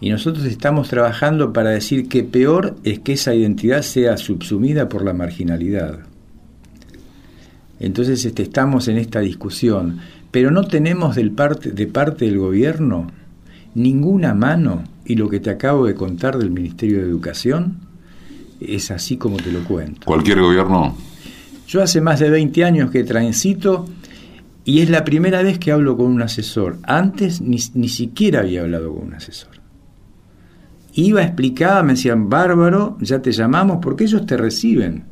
Y 0.01 0.11
nosotros 0.11 0.45
estamos 0.45 0.89
trabajando 0.89 1.53
para 1.53 1.71
decir 1.71 2.09
que 2.09 2.23
peor 2.23 2.77
es 2.85 3.01
que 3.01 3.15
esa 3.15 3.35
identidad 3.35 3.83
sea 3.83 4.17
subsumida 4.17 4.89
por 4.89 5.05
la 5.05 5.13
marginalidad. 5.13 6.01
Entonces 7.81 8.25
este, 8.25 8.43
estamos 8.43 8.89
en 8.89 8.99
esta 8.99 9.21
discusión, 9.21 9.99
pero 10.31 10.51
no 10.51 10.65
tenemos 10.65 11.17
del 11.17 11.33
parte, 11.33 11.71
de 11.71 11.87
parte 11.87 12.25
del 12.27 12.39
gobierno 12.39 13.09
ninguna 13.75 14.35
mano, 14.35 14.85
y 15.05 15.17
lo 15.17 15.29
que 15.29 15.41
te 15.41 15.51
acabo 15.51 15.87
de 15.87 15.95
contar 15.95 16.37
del 16.37 16.51
Ministerio 16.51 16.99
de 16.99 17.05
Educación 17.05 17.79
es 18.61 18.91
así 18.91 19.17
como 19.17 19.37
te 19.37 19.53
lo 19.53 19.65
cuento. 19.65 20.05
¿Cualquier 20.05 20.41
gobierno? 20.41 20.97
Yo 21.67 21.83
hace 21.83 22.01
más 22.01 22.21
de 22.21 22.31
20 22.31 22.65
años 22.65 22.91
que 22.91 23.05
transito 23.05 23.87
y 24.65 24.81
es 24.81 24.91
la 24.91 25.05
primera 25.05 25.43
vez 25.43 25.59
que 25.59 25.73
hablo 25.73 25.97
con 25.97 26.07
un 26.07 26.23
asesor. 26.23 26.79
Antes 26.83 27.41
ni, 27.41 27.59
siquiera 27.59 28.41
había 28.41 28.63
hablado 28.63 28.95
con 28.95 29.09
un 29.09 29.15
asesor. 29.15 29.58
Iba, 30.95 31.23
explicaba, 31.23 31.83
me 31.83 31.93
decían, 31.93 32.29
bárbaro, 32.29 32.97
ya 33.01 33.21
te 33.21 33.33
llamamos, 33.33 33.79
porque 33.81 34.05
ellos 34.05 34.27
te 34.27 34.37
reciben 34.37 35.05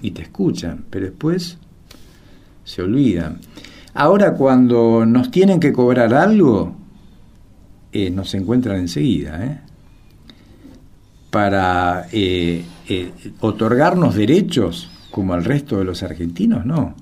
y 0.00 0.10
te 0.10 0.22
escuchan, 0.22 0.84
pero 0.90 1.06
después 1.06 1.58
se 2.64 2.82
olvidan. 2.82 3.40
Ahora 3.94 4.34
cuando 4.34 5.06
nos 5.06 5.30
tienen 5.30 5.60
que 5.60 5.72
cobrar 5.72 6.14
algo, 6.14 6.76
eh, 7.92 8.10
nos 8.10 8.34
encuentran 8.34 8.78
enseguida. 8.78 9.44
¿eh? 9.44 9.60
Para 11.30 12.08
eh, 12.12 12.64
otorgarnos 13.40 14.14
derechos 14.14 14.90
como 15.10 15.32
al 15.32 15.44
resto 15.44 15.78
de 15.78 15.84
los 15.84 16.02
argentinos, 16.02 16.66
no. 16.66 16.94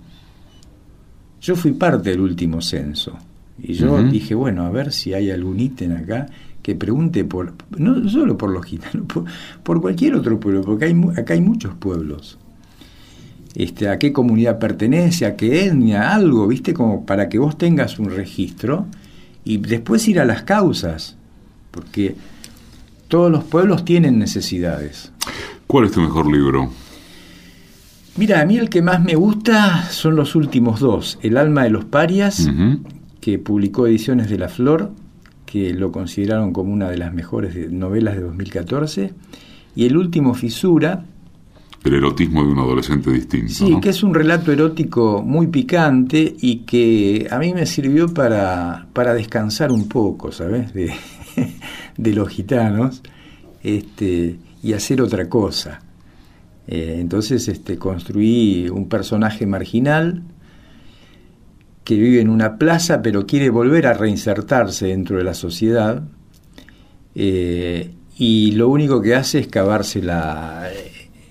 Yo 1.40 1.56
fui 1.56 1.72
parte 1.72 2.10
del 2.10 2.20
último 2.20 2.60
censo 2.60 3.18
y 3.58 3.72
yo 3.72 4.02
dije, 4.02 4.34
bueno, 4.34 4.64
a 4.64 4.70
ver 4.70 4.92
si 4.92 5.12
hay 5.14 5.30
algún 5.30 5.58
ítem 5.58 5.96
acá 5.96 6.26
que 6.62 6.74
pregunte 6.74 7.24
por, 7.24 7.52
no 7.76 8.08
solo 8.08 8.38
por 8.38 8.50
los 8.50 8.64
gitanos, 8.64 9.06
por, 9.62 9.80
cualquier 9.80 10.14
otro 10.14 10.38
pueblo, 10.38 10.62
porque 10.62 10.86
hay, 10.86 11.00
acá 11.16 11.34
hay 11.34 11.40
muchos 11.40 11.74
pueblos. 11.74 12.38
Este, 13.54 13.88
a 13.88 13.98
qué 13.98 14.12
comunidad 14.12 14.58
pertenece, 14.58 15.26
a 15.26 15.36
qué 15.36 15.66
etnia, 15.66 16.14
algo, 16.14 16.46
¿viste? 16.46 16.72
Como 16.72 17.04
para 17.04 17.28
que 17.28 17.38
vos 17.38 17.58
tengas 17.58 17.98
un 17.98 18.10
registro 18.10 18.86
y 19.44 19.58
después 19.58 20.08
ir 20.08 20.20
a 20.20 20.24
las 20.24 20.42
causas, 20.44 21.16
porque 21.70 22.14
todos 23.08 23.30
los 23.30 23.44
pueblos 23.44 23.84
tienen 23.84 24.18
necesidades. 24.18 25.12
¿Cuál 25.66 25.86
es 25.86 25.92
tu 25.92 26.00
mejor 26.00 26.30
libro? 26.30 26.70
Mira, 28.16 28.40
a 28.40 28.46
mí 28.46 28.56
el 28.56 28.68
que 28.68 28.82
más 28.82 29.02
me 29.02 29.14
gusta 29.14 29.84
son 29.90 30.16
los 30.16 30.34
últimos 30.34 30.80
dos. 30.80 31.18
El 31.22 31.36
alma 31.36 31.64
de 31.64 31.70
los 31.70 31.84
parias, 31.84 32.48
que 33.20 33.38
publicó 33.38 33.86
Ediciones 33.86 34.28
de 34.28 34.38
la 34.38 34.48
Flor, 34.48 34.92
que 35.52 35.74
lo 35.74 35.92
consideraron 35.92 36.50
como 36.54 36.72
una 36.72 36.88
de 36.88 36.96
las 36.96 37.12
mejores 37.12 37.70
novelas 37.70 38.16
de 38.16 38.22
2014. 38.22 39.12
Y 39.76 39.84
el 39.84 39.98
último, 39.98 40.32
Fisura. 40.32 41.04
El 41.84 41.92
erotismo 41.92 42.42
de 42.42 42.52
un 42.52 42.58
adolescente 42.58 43.10
distinto. 43.10 43.52
Sí, 43.52 43.78
que 43.82 43.90
es 43.90 44.02
un 44.02 44.14
relato 44.14 44.50
erótico 44.50 45.22
muy 45.22 45.48
picante 45.48 46.36
y 46.40 46.60
que 46.60 47.26
a 47.30 47.38
mí 47.38 47.52
me 47.52 47.66
sirvió 47.66 48.08
para, 48.08 48.86
para 48.94 49.12
descansar 49.12 49.72
un 49.72 49.88
poco, 49.88 50.32
¿sabes? 50.32 50.72
De, 50.72 50.90
de 51.98 52.14
los 52.14 52.30
gitanos 52.30 53.02
este, 53.62 54.38
y 54.62 54.72
hacer 54.72 55.02
otra 55.02 55.28
cosa. 55.28 55.82
Eh, 56.66 56.96
entonces 56.98 57.46
este, 57.48 57.76
construí 57.76 58.70
un 58.70 58.88
personaje 58.88 59.44
marginal 59.44 60.22
que 61.84 61.96
vive 61.96 62.20
en 62.20 62.28
una 62.28 62.56
plaza 62.56 63.02
pero 63.02 63.26
quiere 63.26 63.50
volver 63.50 63.86
a 63.86 63.94
reinsertarse 63.94 64.88
dentro 64.88 65.18
de 65.18 65.24
la 65.24 65.34
sociedad 65.34 66.02
eh, 67.14 67.94
y 68.16 68.52
lo 68.52 68.68
único 68.68 69.00
que 69.02 69.14
hace 69.14 69.40
es 69.40 69.48
cavarse 69.48 70.02
la, 70.02 70.70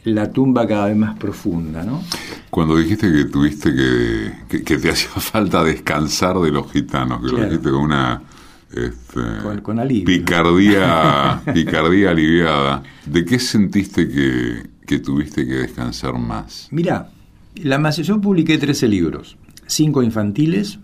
la 0.03 0.31
tumba 0.31 0.67
cada 0.67 0.87
vez 0.87 0.97
más 0.97 1.17
profunda. 1.17 1.83
¿no? 1.83 2.03
Cuando 2.49 2.77
dijiste 2.77 3.11
que 3.11 3.25
tuviste 3.25 3.73
que, 3.73 4.63
que, 4.63 4.77
te 4.77 4.89
hacía 4.91 5.09
falta 5.11 5.63
descansar 5.63 6.39
de 6.39 6.51
los 6.51 6.71
gitanos, 6.71 7.21
que 7.21 7.27
lo 7.27 7.43
dijiste 7.45 7.69
con 7.69 7.81
una... 7.81 8.21
Este, 8.71 9.61
con, 9.63 9.79
alivio. 9.79 10.05
Picardía, 10.05 11.41
picardía 11.53 12.11
aliviada. 12.11 12.83
¿De 13.05 13.25
qué 13.25 13.37
sentiste 13.37 14.07
que, 14.07 14.69
que 14.87 14.99
tuviste 14.99 15.45
que 15.45 15.55
descansar 15.55 16.17
más? 16.17 16.69
Mira, 16.71 17.09
la 17.55 17.89
yo 17.89 18.21
publiqué 18.21 18.57
13 18.57 18.87
libros, 18.87 19.37
5 19.67 20.03
infantiles, 20.03 20.79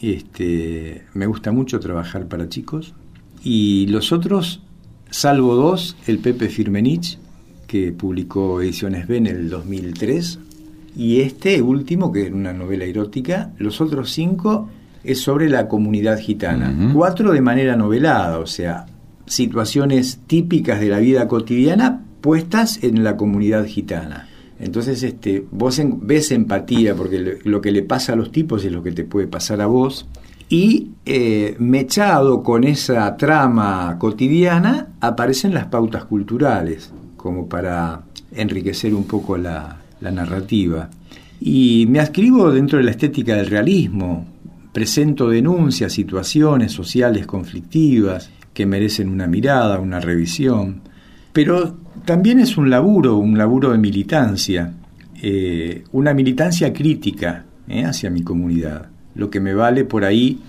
este, 0.00 1.04
me 1.14 1.26
gusta 1.26 1.52
mucho 1.52 1.80
trabajar 1.80 2.26
para 2.26 2.48
chicos, 2.48 2.94
y 3.42 3.86
los 3.88 4.12
otros, 4.12 4.62
salvo 5.10 5.54
dos, 5.54 5.96
el 6.06 6.18
Pepe 6.18 6.48
Firmenich, 6.48 7.18
que 7.66 7.92
publicó 7.92 8.60
Ediciones 8.60 9.06
B 9.06 9.16
en 9.18 9.26
el 9.26 9.50
2003, 9.50 10.38
y 10.96 11.20
este 11.20 11.62
último, 11.62 12.10
que 12.12 12.26
es 12.26 12.32
una 12.32 12.52
novela 12.52 12.84
erótica, 12.84 13.52
los 13.58 13.80
otros 13.80 14.10
cinco 14.10 14.68
es 15.04 15.20
sobre 15.20 15.48
la 15.48 15.68
comunidad 15.68 16.18
gitana, 16.18 16.92
cuatro 16.92 17.32
de 17.32 17.40
manera 17.40 17.76
novelada, 17.76 18.38
o 18.38 18.46
sea, 18.46 18.86
situaciones 19.26 20.20
típicas 20.26 20.80
de 20.80 20.88
la 20.88 20.98
vida 20.98 21.28
cotidiana, 21.28 22.02
puestas 22.20 22.82
en 22.82 23.04
la 23.04 23.16
comunidad 23.16 23.64
gitana. 23.64 24.27
Entonces, 24.60 25.02
este, 25.02 25.44
vos 25.50 25.80
ves 26.00 26.32
empatía, 26.32 26.94
porque 26.94 27.38
lo 27.44 27.60
que 27.60 27.70
le 27.70 27.82
pasa 27.82 28.14
a 28.14 28.16
los 28.16 28.32
tipos 28.32 28.64
es 28.64 28.72
lo 28.72 28.82
que 28.82 28.92
te 28.92 29.04
puede 29.04 29.28
pasar 29.28 29.60
a 29.60 29.66
vos. 29.66 30.06
Y 30.48 30.92
eh, 31.04 31.56
mechado 31.58 32.42
con 32.42 32.64
esa 32.64 33.16
trama 33.16 33.96
cotidiana, 33.98 34.88
aparecen 35.00 35.54
las 35.54 35.66
pautas 35.66 36.04
culturales, 36.06 36.92
como 37.16 37.48
para 37.48 38.02
enriquecer 38.32 38.94
un 38.94 39.04
poco 39.04 39.36
la, 39.36 39.76
narrativa. 40.00 40.88
Y 41.40 41.86
me 41.88 42.00
ascribo 42.00 42.50
dentro 42.50 42.78
de 42.78 42.84
la 42.84 42.92
estética 42.92 43.36
del 43.36 43.46
realismo. 43.46 44.26
Presento 44.72 45.28
denuncias, 45.28 45.92
situaciones 45.92 46.72
sociales 46.72 47.26
conflictivas 47.26 48.30
que 48.54 48.64
merecen 48.64 49.08
una 49.08 49.26
mirada, 49.26 49.80
una 49.80 50.00
revisión. 50.00 50.82
Pero 51.32 51.77
también 52.04 52.40
es 52.40 52.56
un 52.56 52.70
laburo, 52.70 53.16
un 53.16 53.36
laburo 53.36 53.72
de 53.72 53.78
militancia, 53.78 54.72
eh, 55.22 55.84
una 55.92 56.14
militancia 56.14 56.72
crítica 56.72 57.44
eh, 57.68 57.84
hacia 57.84 58.10
mi 58.10 58.22
comunidad, 58.22 58.88
lo 59.14 59.30
que 59.30 59.40
me 59.40 59.54
vale 59.54 59.84
por 59.84 60.04
ahí 60.04 60.40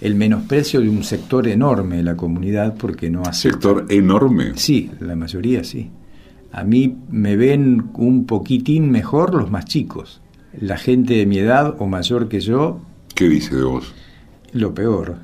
el 0.00 0.14
menosprecio 0.14 0.80
de 0.80 0.88
un 0.88 1.02
sector 1.02 1.48
enorme 1.48 1.96
de 1.96 2.02
la 2.02 2.16
comunidad 2.16 2.74
porque 2.76 3.10
no 3.10 3.22
hace... 3.22 3.50
¿Sector 3.50 3.86
enorme? 3.88 4.52
Sí, 4.56 4.90
la 5.00 5.16
mayoría 5.16 5.64
sí. 5.64 5.90
A 6.52 6.62
mí 6.62 6.96
me 7.08 7.36
ven 7.36 7.90
un 7.94 8.26
poquitín 8.26 8.90
mejor 8.90 9.34
los 9.34 9.50
más 9.50 9.64
chicos. 9.64 10.20
La 10.60 10.76
gente 10.76 11.14
de 11.14 11.26
mi 11.26 11.38
edad 11.38 11.74
o 11.78 11.86
mayor 11.86 12.28
que 12.28 12.40
yo... 12.40 12.80
¿Qué 13.14 13.28
dice 13.28 13.56
de 13.56 13.64
vos? 13.64 13.94
Lo 14.52 14.74
peor. 14.74 15.16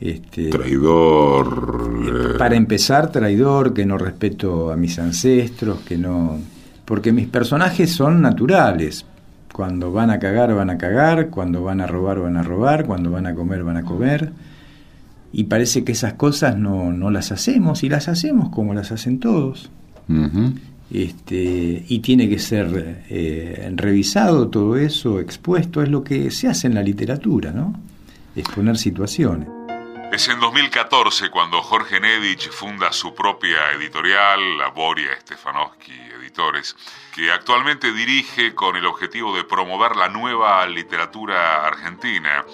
Este, 0.00 0.50
traidor. 0.50 1.90
Eh, 2.34 2.38
para 2.38 2.56
empezar, 2.56 3.10
traidor, 3.10 3.72
que 3.72 3.86
no 3.86 3.96
respeto 3.96 4.70
a 4.70 4.76
mis 4.76 4.98
ancestros, 4.98 5.80
que 5.80 5.96
no... 5.96 6.38
Porque 6.84 7.12
mis 7.12 7.26
personajes 7.28 7.92
son 7.92 8.20
naturales. 8.20 9.06
Cuando 9.52 9.92
van 9.92 10.10
a 10.10 10.18
cagar, 10.18 10.54
van 10.54 10.70
a 10.70 10.76
cagar, 10.76 11.30
cuando 11.30 11.62
van 11.62 11.80
a 11.80 11.86
robar, 11.86 12.18
van 12.18 12.36
a 12.36 12.42
robar, 12.42 12.86
cuando 12.86 13.10
van 13.10 13.26
a 13.26 13.34
comer, 13.34 13.62
van 13.62 13.76
a 13.76 13.84
comer. 13.84 14.32
Y 15.32 15.44
parece 15.44 15.84
que 15.84 15.92
esas 15.92 16.14
cosas 16.14 16.58
no, 16.58 16.92
no 16.92 17.10
las 17.10 17.32
hacemos, 17.32 17.82
y 17.84 17.88
las 17.88 18.08
hacemos 18.08 18.50
como 18.50 18.74
las 18.74 18.92
hacen 18.92 19.20
todos. 19.20 19.70
este, 20.92 21.84
y 21.88 21.98
tiene 22.00 22.28
que 22.28 22.38
ser 22.38 23.04
eh, 23.08 23.72
revisado 23.74 24.48
todo 24.48 24.76
eso, 24.76 25.18
expuesto, 25.20 25.82
es 25.82 25.88
lo 25.88 26.04
que 26.04 26.30
se 26.30 26.48
hace 26.48 26.66
en 26.66 26.74
la 26.74 26.82
literatura, 26.82 27.52
¿no? 27.52 27.74
Exponer 28.36 28.76
situaciones. 28.76 29.48
Es 30.14 30.28
en 30.28 30.38
2014 30.38 31.28
cuando 31.30 31.60
Jorge 31.60 31.98
Nedich 31.98 32.48
funda 32.48 32.92
su 32.92 33.16
propia 33.16 33.72
editorial, 33.72 34.58
la 34.58 34.68
Boria 34.68 35.10
Stefanowski 35.20 35.90
Editores, 35.92 36.76
que 37.12 37.32
actualmente 37.32 37.90
dirige 37.90 38.54
con 38.54 38.76
el 38.76 38.86
objetivo 38.86 39.36
de 39.36 39.42
promover 39.42 39.96
la 39.96 40.08
nueva 40.08 40.64
literatura 40.68 41.66
argentina. 41.66 42.44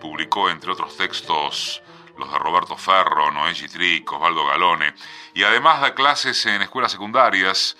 Publicó, 0.00 0.48
entre 0.48 0.70
otros 0.70 0.96
textos, 0.96 1.82
los 2.16 2.30
de 2.30 2.38
Roberto 2.38 2.76
Ferro, 2.76 3.32
Noé 3.32 3.52
Gitric, 3.52 4.12
Osvaldo 4.12 4.46
Galone, 4.46 4.94
y 5.34 5.42
además 5.42 5.80
da 5.80 5.96
clases 5.96 6.46
en 6.46 6.62
escuelas 6.62 6.92
secundarias, 6.92 7.76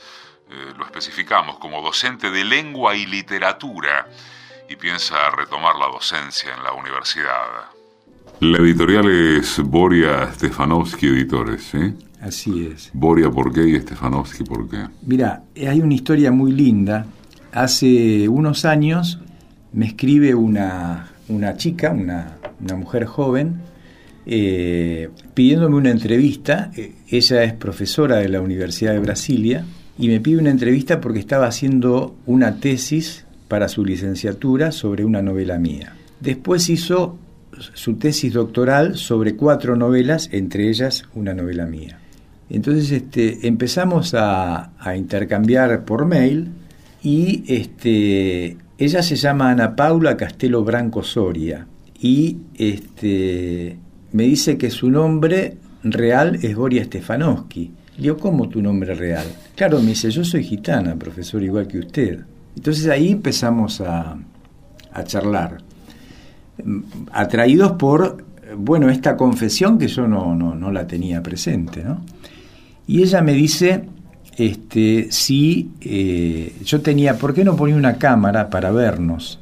eh, 0.51 0.73
lo 0.77 0.85
especificamos, 0.85 1.61
como 1.61 1.81
docente 1.81 2.33
de 2.33 2.43
lengua 2.43 2.97
y 2.97 3.07
literatura, 3.07 4.09
y 4.69 4.75
piensa 4.75 5.31
retomar 5.31 5.77
la 5.77 5.87
docencia 5.87 6.53
en 6.53 6.65
la 6.65 6.73
universidad. 6.73 7.78
La 8.41 8.59
editorial 8.59 9.11
es 9.11 9.61
Boria 9.65 10.33
Stefanowski 10.33 11.09
Editores, 11.09 11.61
¿sí? 11.73 11.93
Así 12.21 12.69
es. 12.73 12.89
Boria, 12.93 13.31
¿por 13.33 13.53
qué? 13.53 13.69
Y 13.69 13.81
Stefanowski, 13.81 14.45
¿por 14.45 14.69
qué? 14.69 14.77
Mira, 15.05 15.43
hay 15.57 15.81
una 15.81 15.95
historia 15.95 16.31
muy 16.31 16.53
linda. 16.53 17.07
Hace 17.51 18.29
unos 18.29 18.65
años 18.65 19.19
me 19.73 19.87
escribe 19.87 20.37
una, 20.37 21.11
una 21.29 21.57
chica, 21.57 21.91
una, 21.91 22.37
una, 22.61 22.77
mujer 22.77 23.07
joven, 23.07 23.57
eh, 24.25 25.11
pidiéndome 25.35 25.75
una 25.75 25.91
entrevista. 25.91 26.71
Eh, 26.77 26.93
ella 27.09 27.43
es 27.43 27.55
profesora 27.55 28.19
de 28.19 28.29
la 28.29 28.41
Universidad 28.41 28.93
de 28.93 29.01
Brasilia 29.01 29.65
y 29.99 30.07
me 30.07 30.21
pide 30.21 30.39
una 30.39 30.51
entrevista 30.51 31.01
porque 31.01 31.19
estaba 31.19 31.49
haciendo 31.49 32.15
una 32.25 32.61
tesis 32.61 33.25
para 33.49 33.69
su 33.69 33.85
licenciatura 33.85 34.71
sobre 34.71 35.05
una 35.05 35.23
novela 35.23 35.59
mía. 35.59 35.97
Después 36.21 36.69
hizo 36.69 37.19
su 37.75 37.95
tesis 37.95 38.33
doctoral 38.33 38.97
sobre 38.97 39.37
cuatro 39.37 39.77
novelas, 39.77 40.29
entre 40.33 40.69
ellas 40.69 41.05
una 41.15 41.35
novela 41.35 41.67
mía. 41.67 41.99
Entonces 42.51 42.91
este, 42.91 43.47
empezamos 43.47 44.15
a, 44.15 44.71
intercambiar 44.97 45.85
por 45.85 46.07
mail 46.07 46.49
y 47.03 47.45
este, 47.47 48.57
ella 48.79 49.03
se 49.03 49.17
llama 49.17 49.51
Ana 49.51 49.77
Paula 49.77 50.17
Castelo 50.17 50.65
Branco 50.65 51.03
Soria 51.03 51.67
y 52.01 52.39
este, 52.55 53.77
me 54.13 54.23
dice 54.23 54.57
que 54.57 54.71
su 54.71 54.91
nombre 54.91 55.57
real 55.83 56.39
es 56.43 56.57
Boria 56.57 56.85
Stefanowski. 56.85 57.71
Le 57.97 58.03
digo, 58.03 58.17
¿cómo 58.17 58.49
tu 58.49 58.63
nombre 58.63 58.95
real? 58.95 59.27
Claro, 59.57 59.81
me 59.81 59.89
dice, 59.89 60.11
yo 60.11 60.25
soy 60.25 60.45
gitana, 60.45 60.95
profesor, 60.97 61.43
igual 61.43 61.67
que 61.67 61.81
usted. 61.81 62.21
Entonces 62.57 62.87
ahí 62.89 63.13
empezamos 63.13 63.81
a, 63.81 64.17
a 64.93 65.05
charlar 65.05 65.68
atraídos 67.13 67.73
por, 67.73 68.25
bueno, 68.57 68.91
esta 68.91 69.17
confesión 69.17 69.79
que 69.79 69.89
yo 69.89 70.09
no, 70.09 70.35
no, 70.35 70.73
la 70.73 70.87
tenía 70.87 71.23
presente, 71.23 71.85
¿no? 71.85 72.01
Y 72.87 73.03
ella 73.03 73.21
me 73.21 73.35
dice, 73.35 73.85
este, 74.37 75.09
si 75.11 75.73
eh, 75.81 76.57
yo 76.65 76.81
tenía, 76.81 77.19
¿por 77.19 77.35
qué 77.35 77.45
no 77.45 77.57
ponía 77.57 77.77
una 77.77 77.99
cámara 77.99 78.49
para 78.49 78.71
vernos? 78.71 79.41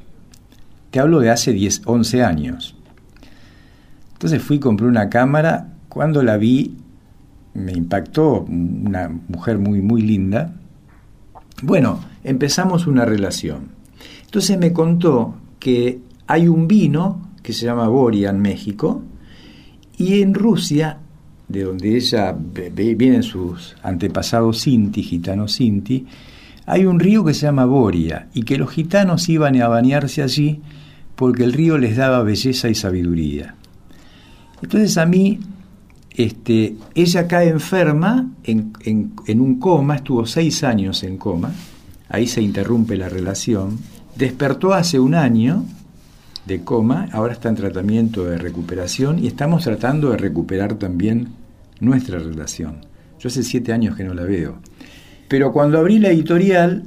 Te 0.91 0.99
hablo 0.99 1.21
de 1.21 1.31
hace 1.31 1.53
10, 1.53 1.83
11 1.85 2.25
años. 2.25 2.77
Entonces 4.15 4.43
fui, 4.43 4.59
compré 4.59 4.87
una 4.87 5.09
cámara, 5.09 5.69
cuando 5.89 6.23
la 6.23 6.37
vi 6.37 6.77
me 7.57 7.73
impactó, 7.73 8.43
una 8.43 9.09
mujer 9.29 9.59
muy, 9.59 9.81
muy 9.81 10.03
linda. 10.03 10.53
Bueno, 11.63 12.01
empezamos 12.23 12.87
una 12.87 13.05
relación. 13.05 13.69
Entonces 14.25 14.59
me 14.59 14.73
contó 14.73 15.37
que 15.59 16.01
hay 16.27 16.49
un 16.49 16.67
vino 16.67 17.31
que 17.43 17.53
se 17.53 17.67
llama 17.67 17.89
Boria 17.89 18.31
en 18.31 18.41
México 18.41 19.03
y 19.97 20.21
en 20.21 20.35
Rusia, 20.35 20.99
de 21.49 21.63
donde 21.63 21.97
ella 21.97 22.37
vienen 22.37 23.23
sus 23.23 23.77
antepasados 23.83 24.61
Sinti, 24.61 25.03
gitanos 25.03 25.53
Sinti, 25.53 26.07
hay 26.67 26.85
un 26.85 26.99
río 26.99 27.25
que 27.25 27.35
se 27.35 27.47
llama 27.47 27.65
Boria 27.65 28.29
y 28.35 28.43
que 28.43 28.59
los 28.59 28.71
gitanos 28.71 29.29
iban 29.29 29.61
a 29.63 29.69
bañarse 29.69 30.23
allí 30.23 30.61
porque 31.15 31.45
el 31.45 31.53
río 31.53 31.79
les 31.79 31.97
daba 31.97 32.23
belleza 32.23 32.69
y 32.69 32.75
sabiduría. 32.75 33.55
Entonces 34.61 34.99
a 34.99 35.07
mí, 35.07 35.39
este, 36.11 36.75
ella 36.95 37.29
cae 37.29 37.49
enferma 37.49 38.29
en, 38.43 38.73
en 38.85 39.41
un 39.41 39.61
coma, 39.61 39.97
estuvo 39.97 40.27
seis 40.27 40.65
años 40.65 41.05
en 41.05 41.17
coma, 41.17 41.53
ahí 42.09 42.27
se 42.27 42.43
interrumpe 42.43 42.97
la 42.97 43.09
relación, 43.09 43.79
despertó 44.17 44.75
hace 44.75 44.99
un 44.99 45.15
año 45.15 45.65
de 46.47 46.63
coma, 46.63 47.09
ahora 47.13 47.33
está 47.33 47.49
en 47.49 47.57
tratamiento 47.57 48.25
de 48.25 48.39
recuperación 48.39 49.19
y 49.19 49.27
estamos 49.27 49.65
tratando 49.65 50.11
de 50.11 50.17
recuperar 50.17 50.75
también 50.75 51.29
nuestra 51.81 52.19
relación. 52.19 52.87
Yo 53.19 53.29
hace 53.29 53.43
siete 53.43 53.73
años 53.73 53.97
que 53.97 54.05
no 54.05 54.15
la 54.15 54.23
veo. 54.23 54.57
Pero 55.29 55.53
cuando 55.53 55.79
abrí 55.79 55.99
la 55.99 56.11
editorial 56.11 56.85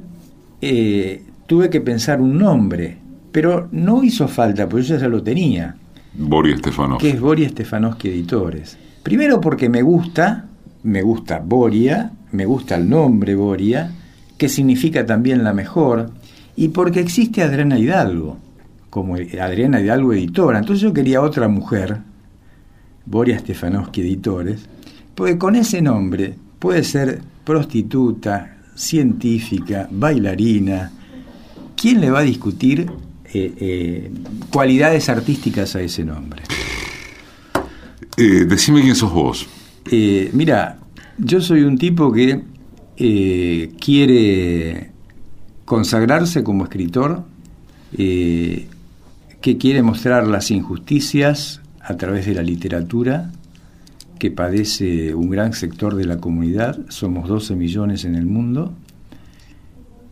eh, 0.62 1.22
tuve 1.46 1.68
que 1.68 1.80
pensar 1.80 2.20
un 2.20 2.38
nombre, 2.38 2.96
pero 3.32 3.68
no 3.70 4.02
hizo 4.02 4.26
falta, 4.28 4.68
porque 4.68 4.86
yo 4.86 4.96
ya 4.96 5.08
lo 5.08 5.22
tenía. 5.22 5.76
Boris 6.14 6.58
Stefanovsky. 6.58 7.06
Que 7.06 7.14
es 7.14 7.20
Editores. 8.14 8.78
Primero 9.02 9.40
porque 9.40 9.68
me 9.68 9.82
gusta, 9.82 10.46
me 10.82 11.02
gusta 11.02 11.42
Boria, 11.44 12.12
me 12.32 12.46
gusta 12.46 12.76
el 12.76 12.88
nombre 12.88 13.34
Boria, 13.34 13.92
que 14.38 14.48
significa 14.48 15.04
también 15.04 15.44
la 15.44 15.52
mejor, 15.52 16.10
y 16.56 16.68
porque 16.68 17.00
existe 17.00 17.42
Adriana 17.42 17.78
Hidalgo 17.78 18.38
como 18.90 19.14
Adriana 19.14 19.80
Hidalgo 19.80 20.12
editora. 20.12 20.58
Entonces 20.58 20.82
yo 20.82 20.92
quería 20.92 21.22
otra 21.22 21.48
mujer, 21.48 21.98
Boria 23.06 23.38
Stefanowski 23.38 24.02
Editores, 24.02 24.66
porque 25.14 25.38
con 25.38 25.56
ese 25.56 25.80
nombre 25.80 26.34
puede 26.58 26.84
ser 26.84 27.22
prostituta, 27.44 28.58
científica, 28.74 29.88
bailarina. 29.90 30.90
¿Quién 31.76 32.00
le 32.00 32.10
va 32.10 32.20
a 32.20 32.22
discutir 32.22 32.90
eh, 33.32 33.52
eh, 33.58 34.10
cualidades 34.50 35.08
artísticas 35.08 35.76
a 35.76 35.80
ese 35.80 36.04
nombre? 36.04 36.42
Eh, 38.16 38.44
decime 38.46 38.82
quién 38.82 38.94
sos 38.94 39.12
vos. 39.12 39.48
mira, 40.32 40.78
yo 41.18 41.40
soy 41.40 41.62
un 41.62 41.78
tipo 41.78 42.12
que 42.12 42.42
quiere 43.78 44.90
consagrarse 45.64 46.42
como 46.42 46.64
escritor, 46.64 47.24
que 49.40 49.56
quiere 49.56 49.82
mostrar 49.82 50.26
las 50.26 50.50
injusticias 50.50 51.60
a 51.80 51.96
través 51.96 52.26
de 52.26 52.34
la 52.34 52.42
literatura 52.42 53.30
que 54.18 54.30
padece 54.30 55.14
un 55.14 55.30
gran 55.30 55.54
sector 55.54 55.96
de 55.96 56.04
la 56.04 56.18
comunidad, 56.18 56.78
somos 56.88 57.26
12 57.26 57.56
millones 57.56 58.04
en 58.04 58.14
el 58.14 58.26
mundo, 58.26 58.74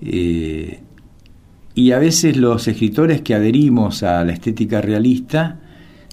eh, 0.01 0.81
y 1.75 1.93
a 1.93 1.99
veces 1.99 2.37
los 2.39 2.67
escritores 2.67 3.21
que 3.21 3.35
adherimos 3.35 4.03
a 4.03 4.25
la 4.25 4.33
estética 4.33 4.81
realista 4.81 5.61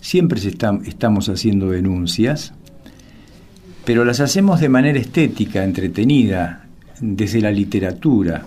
siempre 0.02 0.40
estamos 0.40 1.30
haciendo 1.30 1.72
denuncias, 1.72 2.54
pero 3.86 4.04
las 4.04 4.20
hacemos 4.20 4.60
de 4.60 4.70
manera 4.70 5.00
estética, 5.00 5.64
entretenida, 5.64 6.66
desde 7.00 7.40
la 7.40 7.52
literatura. 7.52 8.46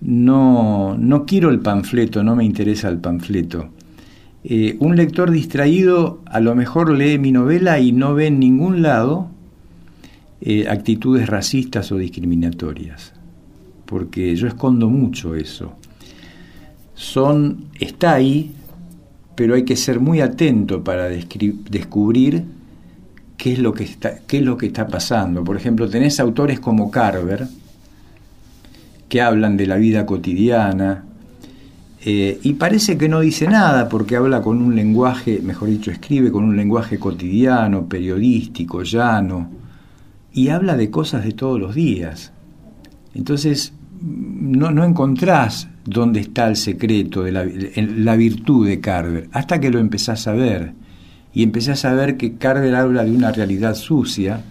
No, 0.00 0.96
no 0.98 1.26
quiero 1.26 1.50
el 1.50 1.60
panfleto, 1.60 2.24
no 2.24 2.34
me 2.34 2.44
interesa 2.44 2.88
el 2.88 2.98
panfleto. 2.98 3.68
Eh, 4.44 4.76
un 4.80 4.96
lector 4.96 5.30
distraído 5.30 6.20
a 6.26 6.40
lo 6.40 6.54
mejor 6.54 6.90
lee 6.92 7.18
mi 7.18 7.30
novela 7.30 7.78
y 7.78 7.92
no 7.92 8.14
ve 8.14 8.26
en 8.26 8.40
ningún 8.40 8.82
lado 8.82 9.30
eh, 10.40 10.66
actitudes 10.68 11.28
racistas 11.28 11.92
o 11.92 11.96
discriminatorias, 11.96 13.12
porque 13.86 14.34
yo 14.34 14.48
escondo 14.48 14.88
mucho 14.88 15.36
eso. 15.36 15.74
Son, 16.94 17.66
está 17.78 18.14
ahí, 18.14 18.52
pero 19.36 19.54
hay 19.54 19.64
que 19.64 19.76
ser 19.76 20.00
muy 20.00 20.20
atento 20.20 20.82
para 20.82 21.08
descubrir 21.08 22.44
qué 23.36 23.52
es, 23.52 23.60
lo 23.60 23.72
que 23.72 23.84
está, 23.84 24.18
qué 24.26 24.38
es 24.38 24.42
lo 24.42 24.56
que 24.56 24.66
está 24.66 24.88
pasando. 24.88 25.44
Por 25.44 25.56
ejemplo, 25.56 25.88
tenés 25.88 26.18
autores 26.18 26.58
como 26.58 26.90
Carver, 26.90 27.46
que 29.08 29.20
hablan 29.20 29.56
de 29.56 29.66
la 29.66 29.76
vida 29.76 30.06
cotidiana, 30.06 31.04
Eh, 32.04 32.40
y 32.42 32.54
parece 32.54 32.98
que 32.98 33.08
no 33.08 33.20
dice 33.20 33.46
nada 33.46 33.88
porque 33.88 34.16
habla 34.16 34.42
con 34.42 34.60
un 34.60 34.74
lenguaje, 34.74 35.40
mejor 35.40 35.68
dicho, 35.68 35.92
escribe 35.92 36.32
con 36.32 36.42
un 36.42 36.56
lenguaje 36.56 36.98
cotidiano, 36.98 37.86
periodístico, 37.86 38.82
llano, 38.82 39.50
y 40.32 40.48
habla 40.48 40.76
de 40.76 40.90
cosas 40.90 41.24
de 41.24 41.32
todos 41.32 41.60
los 41.60 41.76
días. 41.76 42.32
Entonces, 43.14 43.72
no, 44.00 44.72
no 44.72 44.84
encontrás 44.84 45.68
dónde 45.84 46.18
está 46.18 46.48
el 46.48 46.56
secreto 46.56 47.22
de 47.22 47.30
la, 47.30 47.44
la, 47.44 48.16
virtud 48.16 48.66
de 48.66 48.80
Carver, 48.80 49.28
hasta 49.30 49.60
que 49.60 49.70
lo 49.70 49.78
empezás 49.78 50.26
a 50.26 50.32
ver. 50.32 50.72
Y 51.32 51.44
empezás 51.44 51.84
a 51.84 51.94
ver 51.94 52.16
que 52.16 52.34
Carver 52.34 52.74
habla 52.74 53.04
de 53.04 53.12
una 53.12 53.30
realidad 53.30 53.76
sucia. 53.76 54.42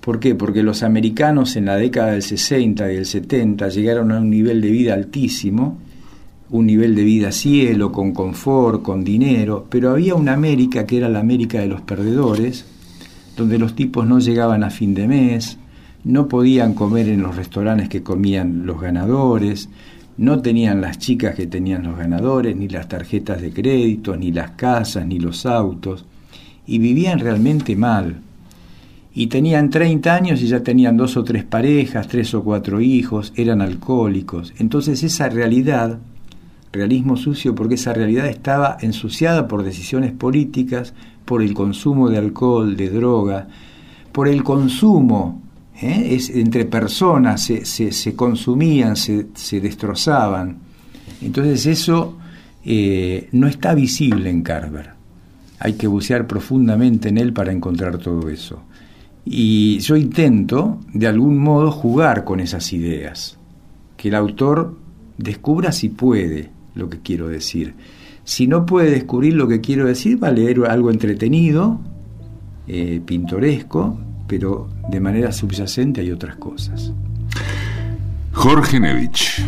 ¿Por 0.00 0.20
qué? 0.20 0.34
Porque 0.34 0.62
los 0.62 0.82
americanos 0.82 1.54
en 1.56 1.66
la 1.66 1.76
década 1.76 2.12
del 2.12 2.22
60 2.22 2.90
y 2.90 2.94
del 2.96 3.06
70 3.06 3.68
llegaron 3.68 4.10
a 4.10 4.20
un 4.20 4.30
nivel 4.30 4.62
de 4.62 4.70
vida 4.70 4.94
altísimo, 4.94 5.78
un 6.52 6.66
nivel 6.66 6.94
de 6.94 7.02
vida 7.02 7.32
cielo, 7.32 7.90
con 7.90 8.12
confort, 8.12 8.82
con 8.82 9.02
dinero, 9.02 9.66
pero 9.70 9.90
había 9.90 10.14
una 10.14 10.34
América 10.34 10.86
que 10.86 10.98
era 10.98 11.08
la 11.08 11.20
América 11.20 11.60
de 11.60 11.66
los 11.66 11.80
perdedores, 11.80 12.66
donde 13.36 13.58
los 13.58 13.74
tipos 13.74 14.06
no 14.06 14.20
llegaban 14.20 14.62
a 14.62 14.70
fin 14.70 14.92
de 14.94 15.08
mes, 15.08 15.58
no 16.04 16.28
podían 16.28 16.74
comer 16.74 17.08
en 17.08 17.22
los 17.22 17.36
restaurantes 17.36 17.88
que 17.88 18.02
comían 18.02 18.66
los 18.66 18.80
ganadores, 18.80 19.70
no 20.18 20.42
tenían 20.42 20.82
las 20.82 20.98
chicas 20.98 21.34
que 21.34 21.46
tenían 21.46 21.84
los 21.84 21.96
ganadores, 21.96 22.54
ni 22.54 22.68
las 22.68 22.86
tarjetas 22.86 23.40
de 23.40 23.50
crédito, 23.50 24.14
ni 24.14 24.30
las 24.30 24.50
casas, 24.50 25.06
ni 25.06 25.18
los 25.18 25.46
autos, 25.46 26.04
y 26.66 26.78
vivían 26.78 27.18
realmente 27.18 27.74
mal. 27.76 28.20
Y 29.14 29.28
tenían 29.28 29.70
30 29.70 30.14
años 30.14 30.42
y 30.42 30.48
ya 30.48 30.62
tenían 30.62 30.98
dos 30.98 31.16
o 31.16 31.24
tres 31.24 31.44
parejas, 31.44 32.08
tres 32.08 32.34
o 32.34 32.44
cuatro 32.44 32.82
hijos, 32.82 33.32
eran 33.36 33.62
alcohólicos. 33.62 34.52
Entonces 34.58 35.02
esa 35.02 35.30
realidad, 35.30 35.98
realismo 36.72 37.16
sucio 37.16 37.54
porque 37.54 37.74
esa 37.74 37.92
realidad 37.92 38.26
estaba 38.26 38.78
ensuciada 38.80 39.46
por 39.46 39.62
decisiones 39.62 40.12
políticas, 40.12 40.94
por 41.24 41.42
el 41.42 41.54
consumo 41.54 42.08
de 42.08 42.18
alcohol, 42.18 42.76
de 42.76 42.88
droga, 42.88 43.46
por 44.10 44.28
el 44.28 44.42
consumo 44.42 45.42
¿eh? 45.80 46.18
entre 46.34 46.64
personas 46.64 47.42
se, 47.44 47.64
se, 47.64 48.14
consumían, 48.14 48.96
se, 48.96 49.28
se, 49.34 49.60
destrozaban. 49.60 50.58
Entonces 51.20 51.66
eso 51.66 52.18
eh, 52.64 53.28
no 53.32 53.46
está 53.46 53.74
visible 53.74 54.30
en 54.30 54.42
Carver. 54.42 54.90
Hay 55.58 55.74
que 55.74 55.86
bucear 55.86 56.26
profundamente 56.26 57.08
en 57.08 57.18
él 57.18 57.32
para 57.32 57.52
encontrar 57.52 57.98
todo 57.98 58.28
eso. 58.28 58.62
Y 59.24 59.78
yo 59.78 59.96
intento, 59.96 60.80
de 60.92 61.06
algún 61.06 61.38
modo, 61.38 61.70
jugar 61.70 62.24
con 62.24 62.40
esas 62.40 62.72
ideas. 62.72 63.38
Que 63.96 64.08
el 64.08 64.16
autor 64.16 64.76
descubra 65.18 65.70
si 65.70 65.88
puede 65.88 66.50
lo 66.74 66.88
que 66.88 67.00
quiero 67.00 67.28
decir. 67.28 67.74
Si 68.24 68.46
no 68.46 68.66
puede 68.66 68.90
descubrir 68.90 69.34
lo 69.34 69.48
que 69.48 69.60
quiero 69.60 69.86
decir, 69.86 70.22
va 70.22 70.28
a 70.28 70.32
leer 70.32 70.60
algo 70.66 70.90
entretenido, 70.90 71.80
eh, 72.68 73.00
pintoresco, 73.04 73.98
pero 74.28 74.68
de 74.88 75.00
manera 75.00 75.32
subyacente 75.32 76.00
hay 76.00 76.10
otras 76.10 76.36
cosas. 76.36 76.92
Jorge 78.32 78.80
Nevich. 78.80 79.44